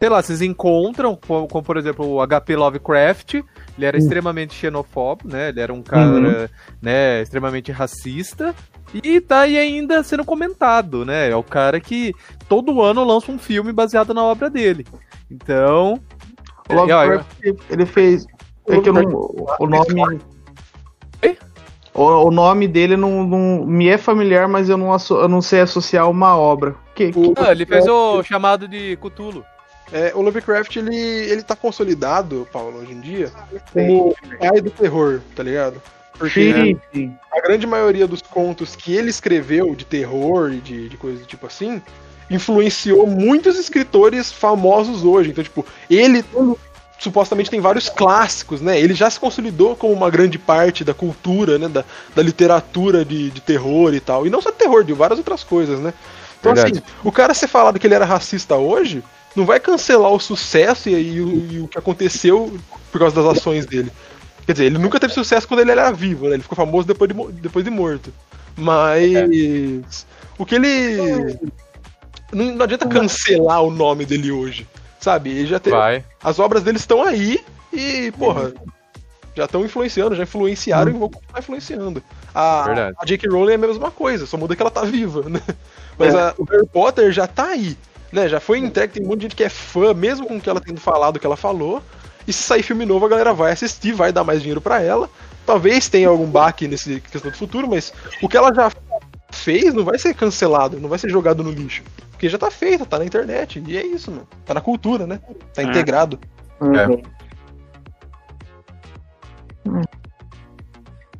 [0.00, 4.02] sei lá, vocês encontram, como, como por exemplo o HP Lovecraft, ele era uhum.
[4.02, 5.48] extremamente xenofóbico, né?
[5.48, 6.48] Ele era um cara, uhum.
[6.80, 8.54] né, extremamente racista.
[8.94, 11.30] E tá aí ainda sendo comentado, né?
[11.30, 12.14] É o cara que
[12.48, 14.86] todo ano lança um filme baseado na obra dele.
[15.30, 16.00] Então.
[16.68, 17.26] O Lovecraft,
[17.70, 18.26] ele fez.
[18.66, 19.02] É que eu não,
[19.58, 20.20] o nome.
[21.94, 25.60] O, o, nome dele não, não, me é familiar, mas eu não, eu não sei
[25.62, 26.76] associar uma obra.
[26.94, 27.34] Que, que...
[27.36, 29.44] Ah, ele fez o chamado de Cthulhu.
[29.92, 33.32] É, o Lovecraft, ele, ele tá consolidado, Paulo, hoje em dia,
[33.72, 35.80] como pai do terror, tá ligado?
[36.18, 37.16] Porque sim, sim.
[37.32, 41.46] a grande maioria dos contos que ele escreveu de terror e de, de coisas tipo
[41.46, 41.80] assim,
[42.30, 45.30] influenciou muitos escritores famosos hoje.
[45.30, 46.24] Então, tipo, ele
[46.98, 48.78] supostamente tem vários clássicos, né?
[48.78, 51.68] Ele já se consolidou como uma grande parte da cultura, né?
[51.68, 51.84] Da,
[52.14, 54.26] da literatura de, de terror e tal.
[54.26, 55.94] E não só terror, de várias outras coisas, né?
[56.40, 56.78] Então, Verdade.
[56.78, 59.02] assim, o cara ser falado que ele era racista hoje
[59.34, 61.16] não vai cancelar o sucesso e, e,
[61.52, 62.58] e, o que aconteceu
[62.90, 63.92] por causa das ações dele.
[64.48, 66.36] Quer dizer, ele nunca teve sucesso quando ele era vivo, né?
[66.36, 68.10] Ele ficou famoso depois de, depois de morto.
[68.56, 70.06] Mas.
[70.38, 71.38] O que ele.
[72.32, 74.66] Não, não, adianta cancelar o nome dele hoje.
[74.98, 75.28] Sabe?
[75.28, 75.70] Ele já tem.
[75.70, 76.02] Vai.
[76.24, 78.54] As obras dele estão aí e, porra.
[79.36, 80.96] Já estão influenciando, já influenciaram hum.
[80.96, 82.02] e vão continuar influenciando.
[82.34, 83.28] A, a J.K.
[83.28, 85.42] Rowling é a mesma coisa, só muda que ela tá viva, né?
[85.98, 86.18] Mas é.
[86.18, 87.76] a, o Harry Potter já tá aí.
[88.10, 90.48] Né, já foi entregue, tem um monte de gente que é fã, mesmo com que
[90.48, 91.82] ela tendo falado o que ela falou.
[92.28, 95.08] E se sair filme novo, a galera vai assistir, vai dar mais dinheiro para ela.
[95.44, 97.92] Talvez tenha algum baque nesse questão do futuro, mas
[98.22, 98.70] o que ela já
[99.32, 101.82] fez não vai ser cancelado, não vai ser jogado no lixo.
[102.10, 103.62] Porque já tá feito, tá na internet.
[103.66, 104.28] E é isso, mano.
[104.44, 105.20] Tá na cultura, né?
[105.54, 105.64] Tá é.
[105.64, 106.20] integrado.
[106.60, 106.74] Uhum.
[106.74, 107.02] É.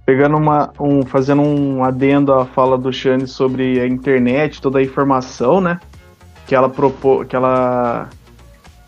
[0.04, 0.72] Pegando uma.
[0.78, 5.80] Um, fazendo um adendo à fala do Shane sobre a internet, toda a informação, né?
[6.48, 8.08] que ela propô, que ela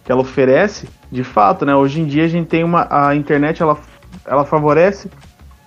[0.02, 1.74] que ela oferece, de fato, né?
[1.74, 3.76] Hoje em dia a gente tem uma a internet ela,
[4.24, 5.10] ela favorece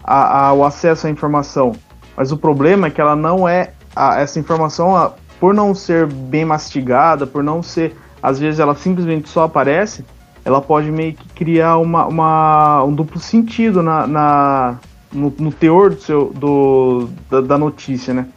[0.03, 1.73] a, a, o acesso à informação,
[2.15, 6.07] mas o problema é que ela não é a, essa informação a, por não ser
[6.07, 10.05] bem mastigada, por não ser às vezes ela simplesmente só aparece,
[10.45, 14.79] ela pode meio que criar uma, uma um duplo sentido na, na
[15.11, 18.27] no, no, teor do seu do, da, da notícia, né?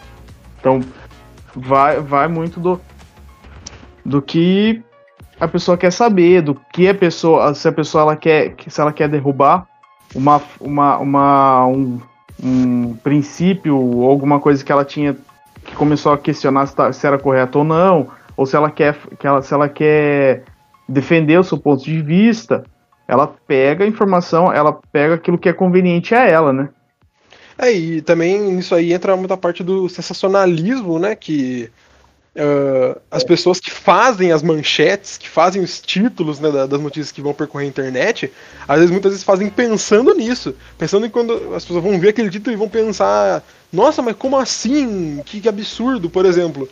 [0.59, 0.81] Então
[1.55, 2.81] vai vai muito do
[4.05, 4.83] do que
[5.39, 8.93] a pessoa quer saber, do que a pessoa, se a pessoa ela quer, se ela
[8.93, 9.67] quer derrubar
[10.15, 12.01] uma, uma, uma um,
[12.43, 15.17] um princípio ou alguma coisa que ela tinha
[15.65, 18.97] que começou a questionar se, tá, se era correto ou não, ou se ela quer,
[19.19, 20.45] que ela, se ela quer
[20.89, 22.65] defender o seu ponto de vista,
[23.09, 26.69] ela pega a informação, ela pega aquilo que é conveniente a ela, né?
[27.59, 31.17] É, e também isso aí entra muita parte do sensacionalismo, né?
[31.17, 31.71] Que
[32.37, 37.23] Uh, as pessoas que fazem as manchetes, que fazem os títulos né, das notícias que
[37.23, 38.31] vão percorrer a internet,
[38.69, 42.29] às vezes muitas vezes fazem pensando nisso, pensando em quando as pessoas vão ver aquele
[42.29, 43.43] título e vão pensar,
[43.73, 45.23] nossa, mas como assim?
[45.25, 46.69] Que, que absurdo, por exemplo.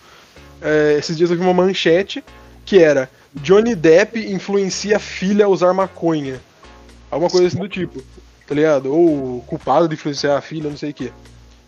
[0.60, 2.22] É, esses dias eu vi uma manchete
[2.64, 6.40] que era Johnny Depp influencia a filha a usar maconha.
[7.10, 8.02] Alguma coisa assim do tipo,
[8.46, 8.94] tá ligado?
[8.94, 11.12] Ou culpado de influenciar a filha, não sei o que.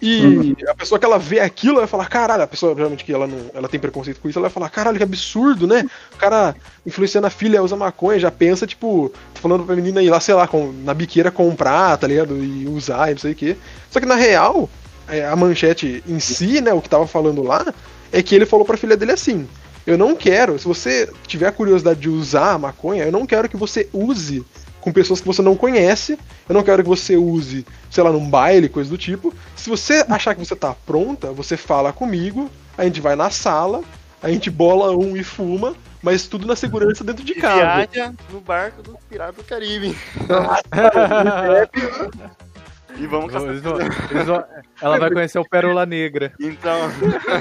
[0.00, 0.56] E uhum.
[0.68, 3.50] a pessoa que ela vê aquilo, vai falar, caralho, a pessoa realmente que ela não,
[3.54, 5.86] ela tem preconceito com isso, ela vai falar, caralho, que absurdo, né?
[6.12, 6.54] O cara
[6.84, 10.46] influenciando a filha usa maconha, já pensa, tipo, falando pra menina ir lá, sei lá,
[10.46, 12.36] com, na biqueira comprar, tá ligado?
[12.36, 13.56] E usar e não sei o quê.
[13.90, 14.68] Só que na real,
[15.08, 17.72] é, a manchete em si, né, o que tava falando lá,
[18.12, 19.48] é que ele falou pra filha dele assim:
[19.86, 23.48] Eu não quero, se você tiver a curiosidade de usar a maconha, eu não quero
[23.48, 24.44] que você use
[24.86, 26.16] com pessoas que você não conhece.
[26.48, 29.34] Eu não quero que você use, sei lá, num baile, coisa do tipo.
[29.56, 32.48] Se você achar que você tá pronta, você fala comigo,
[32.78, 33.82] a gente vai na sala,
[34.22, 37.88] a gente bola um e fuma, mas tudo na segurança dentro de casa.
[37.88, 39.98] Viaja no barco do Pirata do Caribe.
[42.96, 43.48] e vamos caçar.
[43.48, 44.44] Eles vão, eles vão,
[44.80, 46.32] ela vai conhecer o Pérola Negra.
[46.38, 46.78] Então.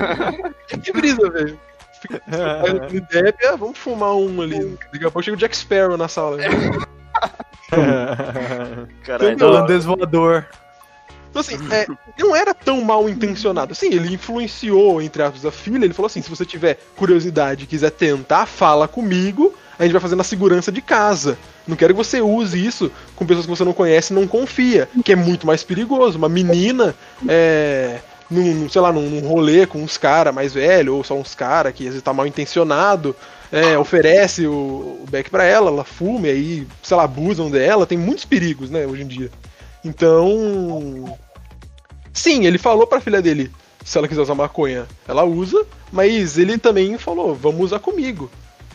[0.81, 1.59] que brisa, velho.
[3.59, 4.79] vamos fumar um ali.
[4.91, 6.37] Daqui a pouco chega o Jack Sparrow na sala.
[9.03, 9.45] Caralho.
[9.45, 10.47] Holandês voador.
[11.29, 11.85] Então, assim, é,
[12.17, 13.75] não era tão mal intencionado.
[13.75, 15.83] Sim, ele influenciou, entre aspas, a filha.
[15.83, 19.53] Ele falou assim: se você tiver curiosidade e quiser tentar, fala comigo.
[19.77, 21.37] A gente vai fazer na segurança de casa.
[21.67, 24.87] Não quero que você use isso com pessoas que você não conhece e não confia,
[25.03, 26.17] que é muito mais perigoso.
[26.17, 26.95] Uma menina,
[27.27, 27.99] é,
[28.31, 31.73] num, sei lá, num, num rolê com uns caras mais velhos, ou só uns caras
[31.73, 33.13] que às vezes tá mal intencionado,
[33.51, 34.53] é, oferece o,
[35.03, 38.69] o beck para ela, ela fuma e aí, sei lá, abusam dela, tem muitos perigos,
[38.69, 39.31] né, hoje em dia.
[39.83, 41.17] Então.
[42.13, 43.51] Sim, ele falou pra filha dele,
[43.83, 48.29] se ela quiser usar maconha, ela usa, mas ele também falou, vamos usar comigo.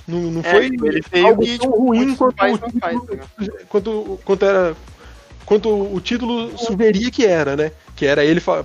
[0.07, 3.55] Não, não é, foi ele algo tão tipo, ruim quanto, faz, o título, faz, né?
[3.69, 4.77] quanto, quanto, era.
[5.47, 7.73] Quanto o título sugeria que era, né?
[7.95, 8.65] Que era ele falar.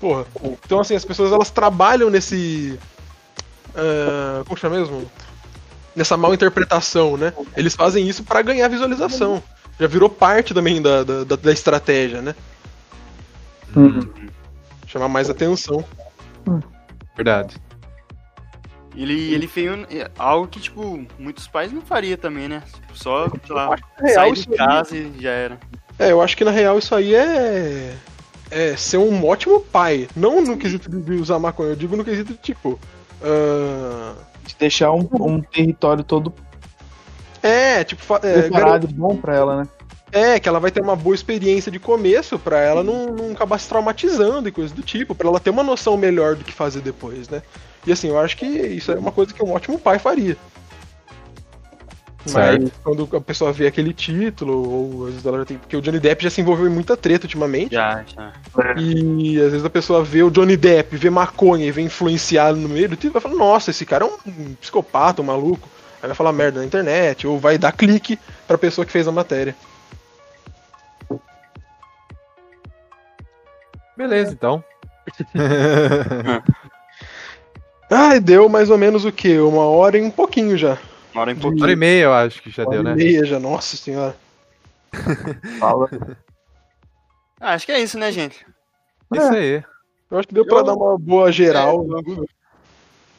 [0.00, 0.26] Porra.
[0.64, 2.78] Então assim, as pessoas elas trabalham nesse.
[3.70, 5.10] Uh, como chama mesmo?
[5.96, 7.32] Nessa mal interpretação, né?
[7.56, 9.42] Eles fazem isso para ganhar visualização.
[9.80, 12.34] Já virou parte também da, da, da estratégia, né?
[13.74, 14.08] Uhum.
[14.86, 15.84] Chamar mais atenção.
[17.16, 17.56] Verdade.
[18.94, 19.84] Ele, ele fez um-
[20.18, 22.62] algo que, tipo, muitos pais não faria também, né?
[22.94, 23.76] Só, sei lá,
[24.14, 25.58] sair de aí- casa e já era.
[25.98, 27.94] É, eu acho que na real isso aí é.
[28.48, 30.08] É ser um ótimo pai.
[30.14, 32.78] Não no quesito de usar maconha, eu digo no quesito de tipo.
[33.22, 34.14] ah,
[34.46, 36.32] De deixar um, um território todo
[37.46, 38.02] é, tipo.
[38.16, 39.68] É, preparado e bom pra ela, né?
[40.10, 43.58] É, que ela vai ter uma boa experiência de começo pra ela não, não acabar
[43.58, 46.80] se traumatizando e coisa do tipo, pra ela ter uma noção melhor do que fazer
[46.80, 47.42] depois, né?
[47.86, 50.36] E assim, eu acho que isso é uma coisa que um ótimo pai faria.
[52.32, 55.58] Mas quando a pessoa vê aquele título, ou às vezes ela já tem.
[55.58, 57.74] Porque o Johnny Depp já se envolveu em muita treta ultimamente.
[57.74, 58.32] Já, já.
[58.76, 62.68] E às vezes a pessoa vê o Johnny Depp, vê maconha e vê influenciado no
[62.68, 65.68] meio do título, vai falar, nossa, esse cara é um psicopata, um maluco.
[66.02, 69.12] Aí vai falar merda na internet, ou vai dar clique pra pessoa que fez a
[69.12, 69.54] matéria.
[73.96, 74.62] Beleza, então.
[77.90, 79.38] Ai, deu mais ou menos o quê?
[79.38, 80.76] Uma hora e um pouquinho já.
[81.16, 81.62] Uma hora em Uma pouquinho.
[81.62, 83.00] hora e meia, eu acho que já Uma deu, hora né?
[83.02, 84.14] e meia já, nossa senhora.
[85.58, 85.88] Fala.
[87.38, 88.46] Ah, acho que é isso, né, gente?
[89.14, 89.62] Isso aí.
[90.10, 91.84] Eu acho que deu pra Eu- dar uma boa geral.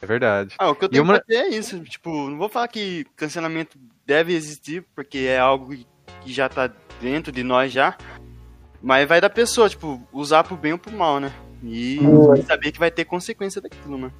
[0.02, 0.56] É verdade.
[0.58, 1.78] Ah, o que eu tenho uma- pra dizer é isso.
[1.84, 5.72] Tipo, não vou falar que cancelamento deve existir, porque é algo
[6.22, 6.68] que já tá
[7.00, 7.96] dentro de nós já.
[8.82, 11.32] Mas vai da pessoa, tipo, usar pro bem ou pro mal, né?
[11.62, 12.00] E
[12.44, 14.10] saber que vai ter consequência daquilo, né?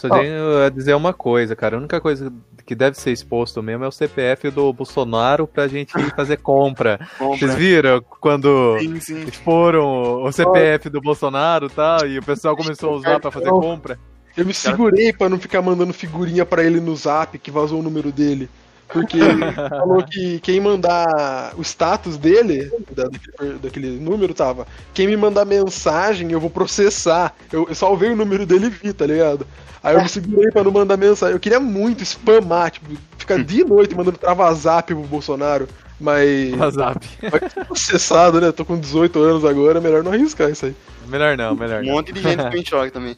[0.00, 1.76] Só tenho a dizer uma coisa, cara.
[1.76, 2.32] A única coisa
[2.64, 7.00] que deve ser exposto mesmo é o CPF do Bolsonaro pra gente fazer compra.
[7.18, 9.26] Vocês viram quando Sim, sim.
[9.44, 13.50] foram o CPF do Bolsonaro e tal, e o pessoal começou a usar pra fazer
[13.50, 13.98] compra?
[14.36, 17.82] Eu me segurei pra não ficar mandando figurinha pra ele no zap que vazou o
[17.82, 18.48] número dele.
[18.90, 24.66] Porque ele falou que quem mandar o status dele, da- daquele, daquele número, tava.
[24.94, 27.34] Quem me mandar mensagem, eu vou processar.
[27.52, 29.46] Eu, eu salvei o número dele e vi, tá ligado?
[29.82, 31.34] Aí eu me segurei pra não mandar mensagem.
[31.34, 32.86] Eu queria muito spamar, tipo,
[33.16, 35.68] ficar dia e noite mandando trava-zap pro Bolsonaro.
[36.00, 37.08] Mas WhatsApp.
[37.30, 38.52] vai ser processado, né?
[38.52, 40.76] Tô com 18 anos agora, é melhor não arriscar isso aí.
[41.08, 41.92] Melhor não, melhor Um não.
[41.94, 43.16] monte de gente ficou em choque também.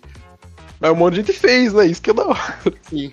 [0.81, 1.85] Mas um monte de gente fez, né?
[1.87, 2.41] Isso que é da hora.
[2.82, 3.12] Sim.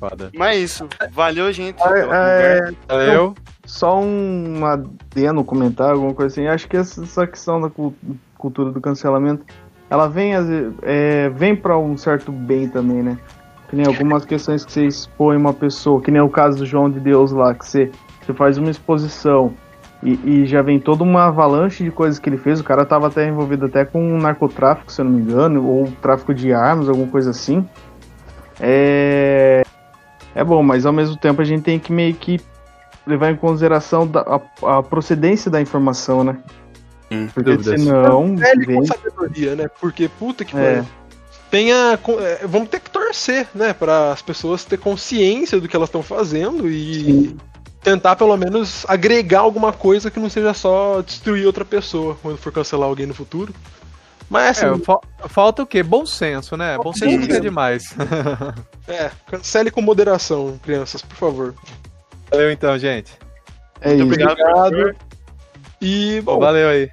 [0.00, 0.30] Foda.
[0.34, 0.88] Mas é isso.
[1.12, 1.82] Valeu, gente.
[1.82, 2.74] Ah, é, conversa.
[2.88, 3.34] Valeu.
[3.66, 6.46] Só um adeno, comentário, alguma coisa assim.
[6.48, 7.94] Acho que essa, questão da cul-
[8.38, 9.44] cultura do cancelamento,
[9.94, 10.32] ela vem,
[10.82, 13.16] é, vem para um certo bem também, né?
[13.68, 16.90] Que nem algumas questões que você expõe uma pessoa, que nem o caso do João
[16.90, 17.90] de Deus lá, que você,
[18.20, 19.52] você faz uma exposição
[20.02, 22.58] e, e já vem toda uma avalanche de coisas que ele fez.
[22.60, 26.34] O cara tava até envolvido até com narcotráfico, se eu não me engano, ou tráfico
[26.34, 27.66] de armas, alguma coisa assim.
[28.60, 29.62] É,
[30.34, 32.40] é bom, mas ao mesmo tempo a gente tem que meio que
[33.06, 36.36] levar em consideração da- a, a procedência da informação, né?
[37.14, 37.80] Sim, Porque dúvidas.
[37.80, 39.68] senão Velho vem, com sabedoria, né?
[39.80, 40.60] Porque, puta que É.
[40.76, 40.86] pariu.
[41.50, 41.98] Tenha.
[42.20, 43.72] é, Vamos ter que torcer, né?
[43.72, 47.36] Para as pessoas ter consciência do que elas estão fazendo e
[47.82, 52.52] tentar, pelo menos, agregar alguma coisa que não seja só destruir outra pessoa quando for
[52.52, 53.54] cancelar alguém no futuro.
[54.28, 55.82] Mas, É, assim, fa- falta o quê?
[55.82, 56.76] Bom senso, né?
[56.78, 57.94] Bom senso nunca é demais.
[58.88, 61.54] é, cancele com moderação, crianças, por favor.
[62.30, 63.12] Valeu então, gente.
[63.82, 64.02] é isso.
[64.02, 64.96] Obrigado, Obrigado.
[65.80, 66.88] E, bom, Valeu aí.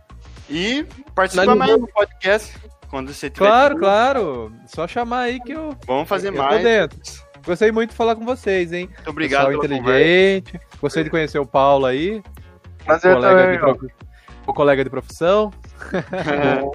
[0.52, 2.56] E participa Na mais do podcast.
[2.90, 3.46] Quando você tiver.
[3.48, 4.52] Claro, claro.
[4.68, 6.62] Só chamar aí que eu, Vamos fazer eu tô mais.
[6.64, 7.00] dentro.
[7.46, 8.88] Gostei muito de falar com vocês, hein?
[8.94, 10.02] Muito obrigado Pessoal pela conversa.
[10.02, 10.62] inteligente.
[10.82, 12.22] Gostei de conhecer o Paulo aí.
[12.86, 13.94] Prazer colega também, prof-
[14.46, 15.52] O colega de profissão.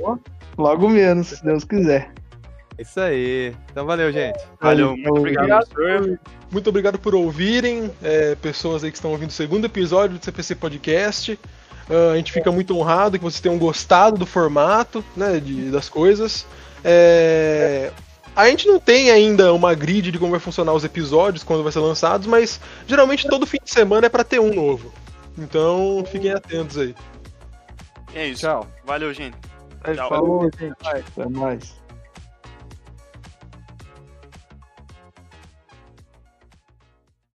[0.01, 0.19] Boa.
[0.57, 2.11] Logo menos, se Deus quiser.
[2.79, 3.55] Isso aí.
[3.71, 4.39] Então valeu, gente.
[4.61, 6.19] Valeu, muito obrigado, Obrigado.
[6.51, 10.55] Muito obrigado por ouvirem, é, pessoas aí que estão ouvindo o segundo episódio do CPC
[10.55, 11.39] Podcast.
[11.89, 15.89] Ah, a gente fica muito honrado que vocês tenham gostado do formato, né, de- das
[15.89, 16.45] coisas.
[16.85, 17.91] É,
[18.35, 21.73] a gente não tem ainda uma grid de como vai funcionar os episódios quando vai
[21.73, 24.93] ser lançados, mas geralmente todo fim de semana é para ter um novo.
[25.39, 26.95] Então fiquem atentos aí.
[28.15, 28.43] É isso.
[28.43, 28.67] Tchau.
[28.85, 29.37] Valeu, gente.
[29.95, 30.09] Tchau.
[30.09, 30.75] Falou, gente.
[30.85, 31.75] Até mais.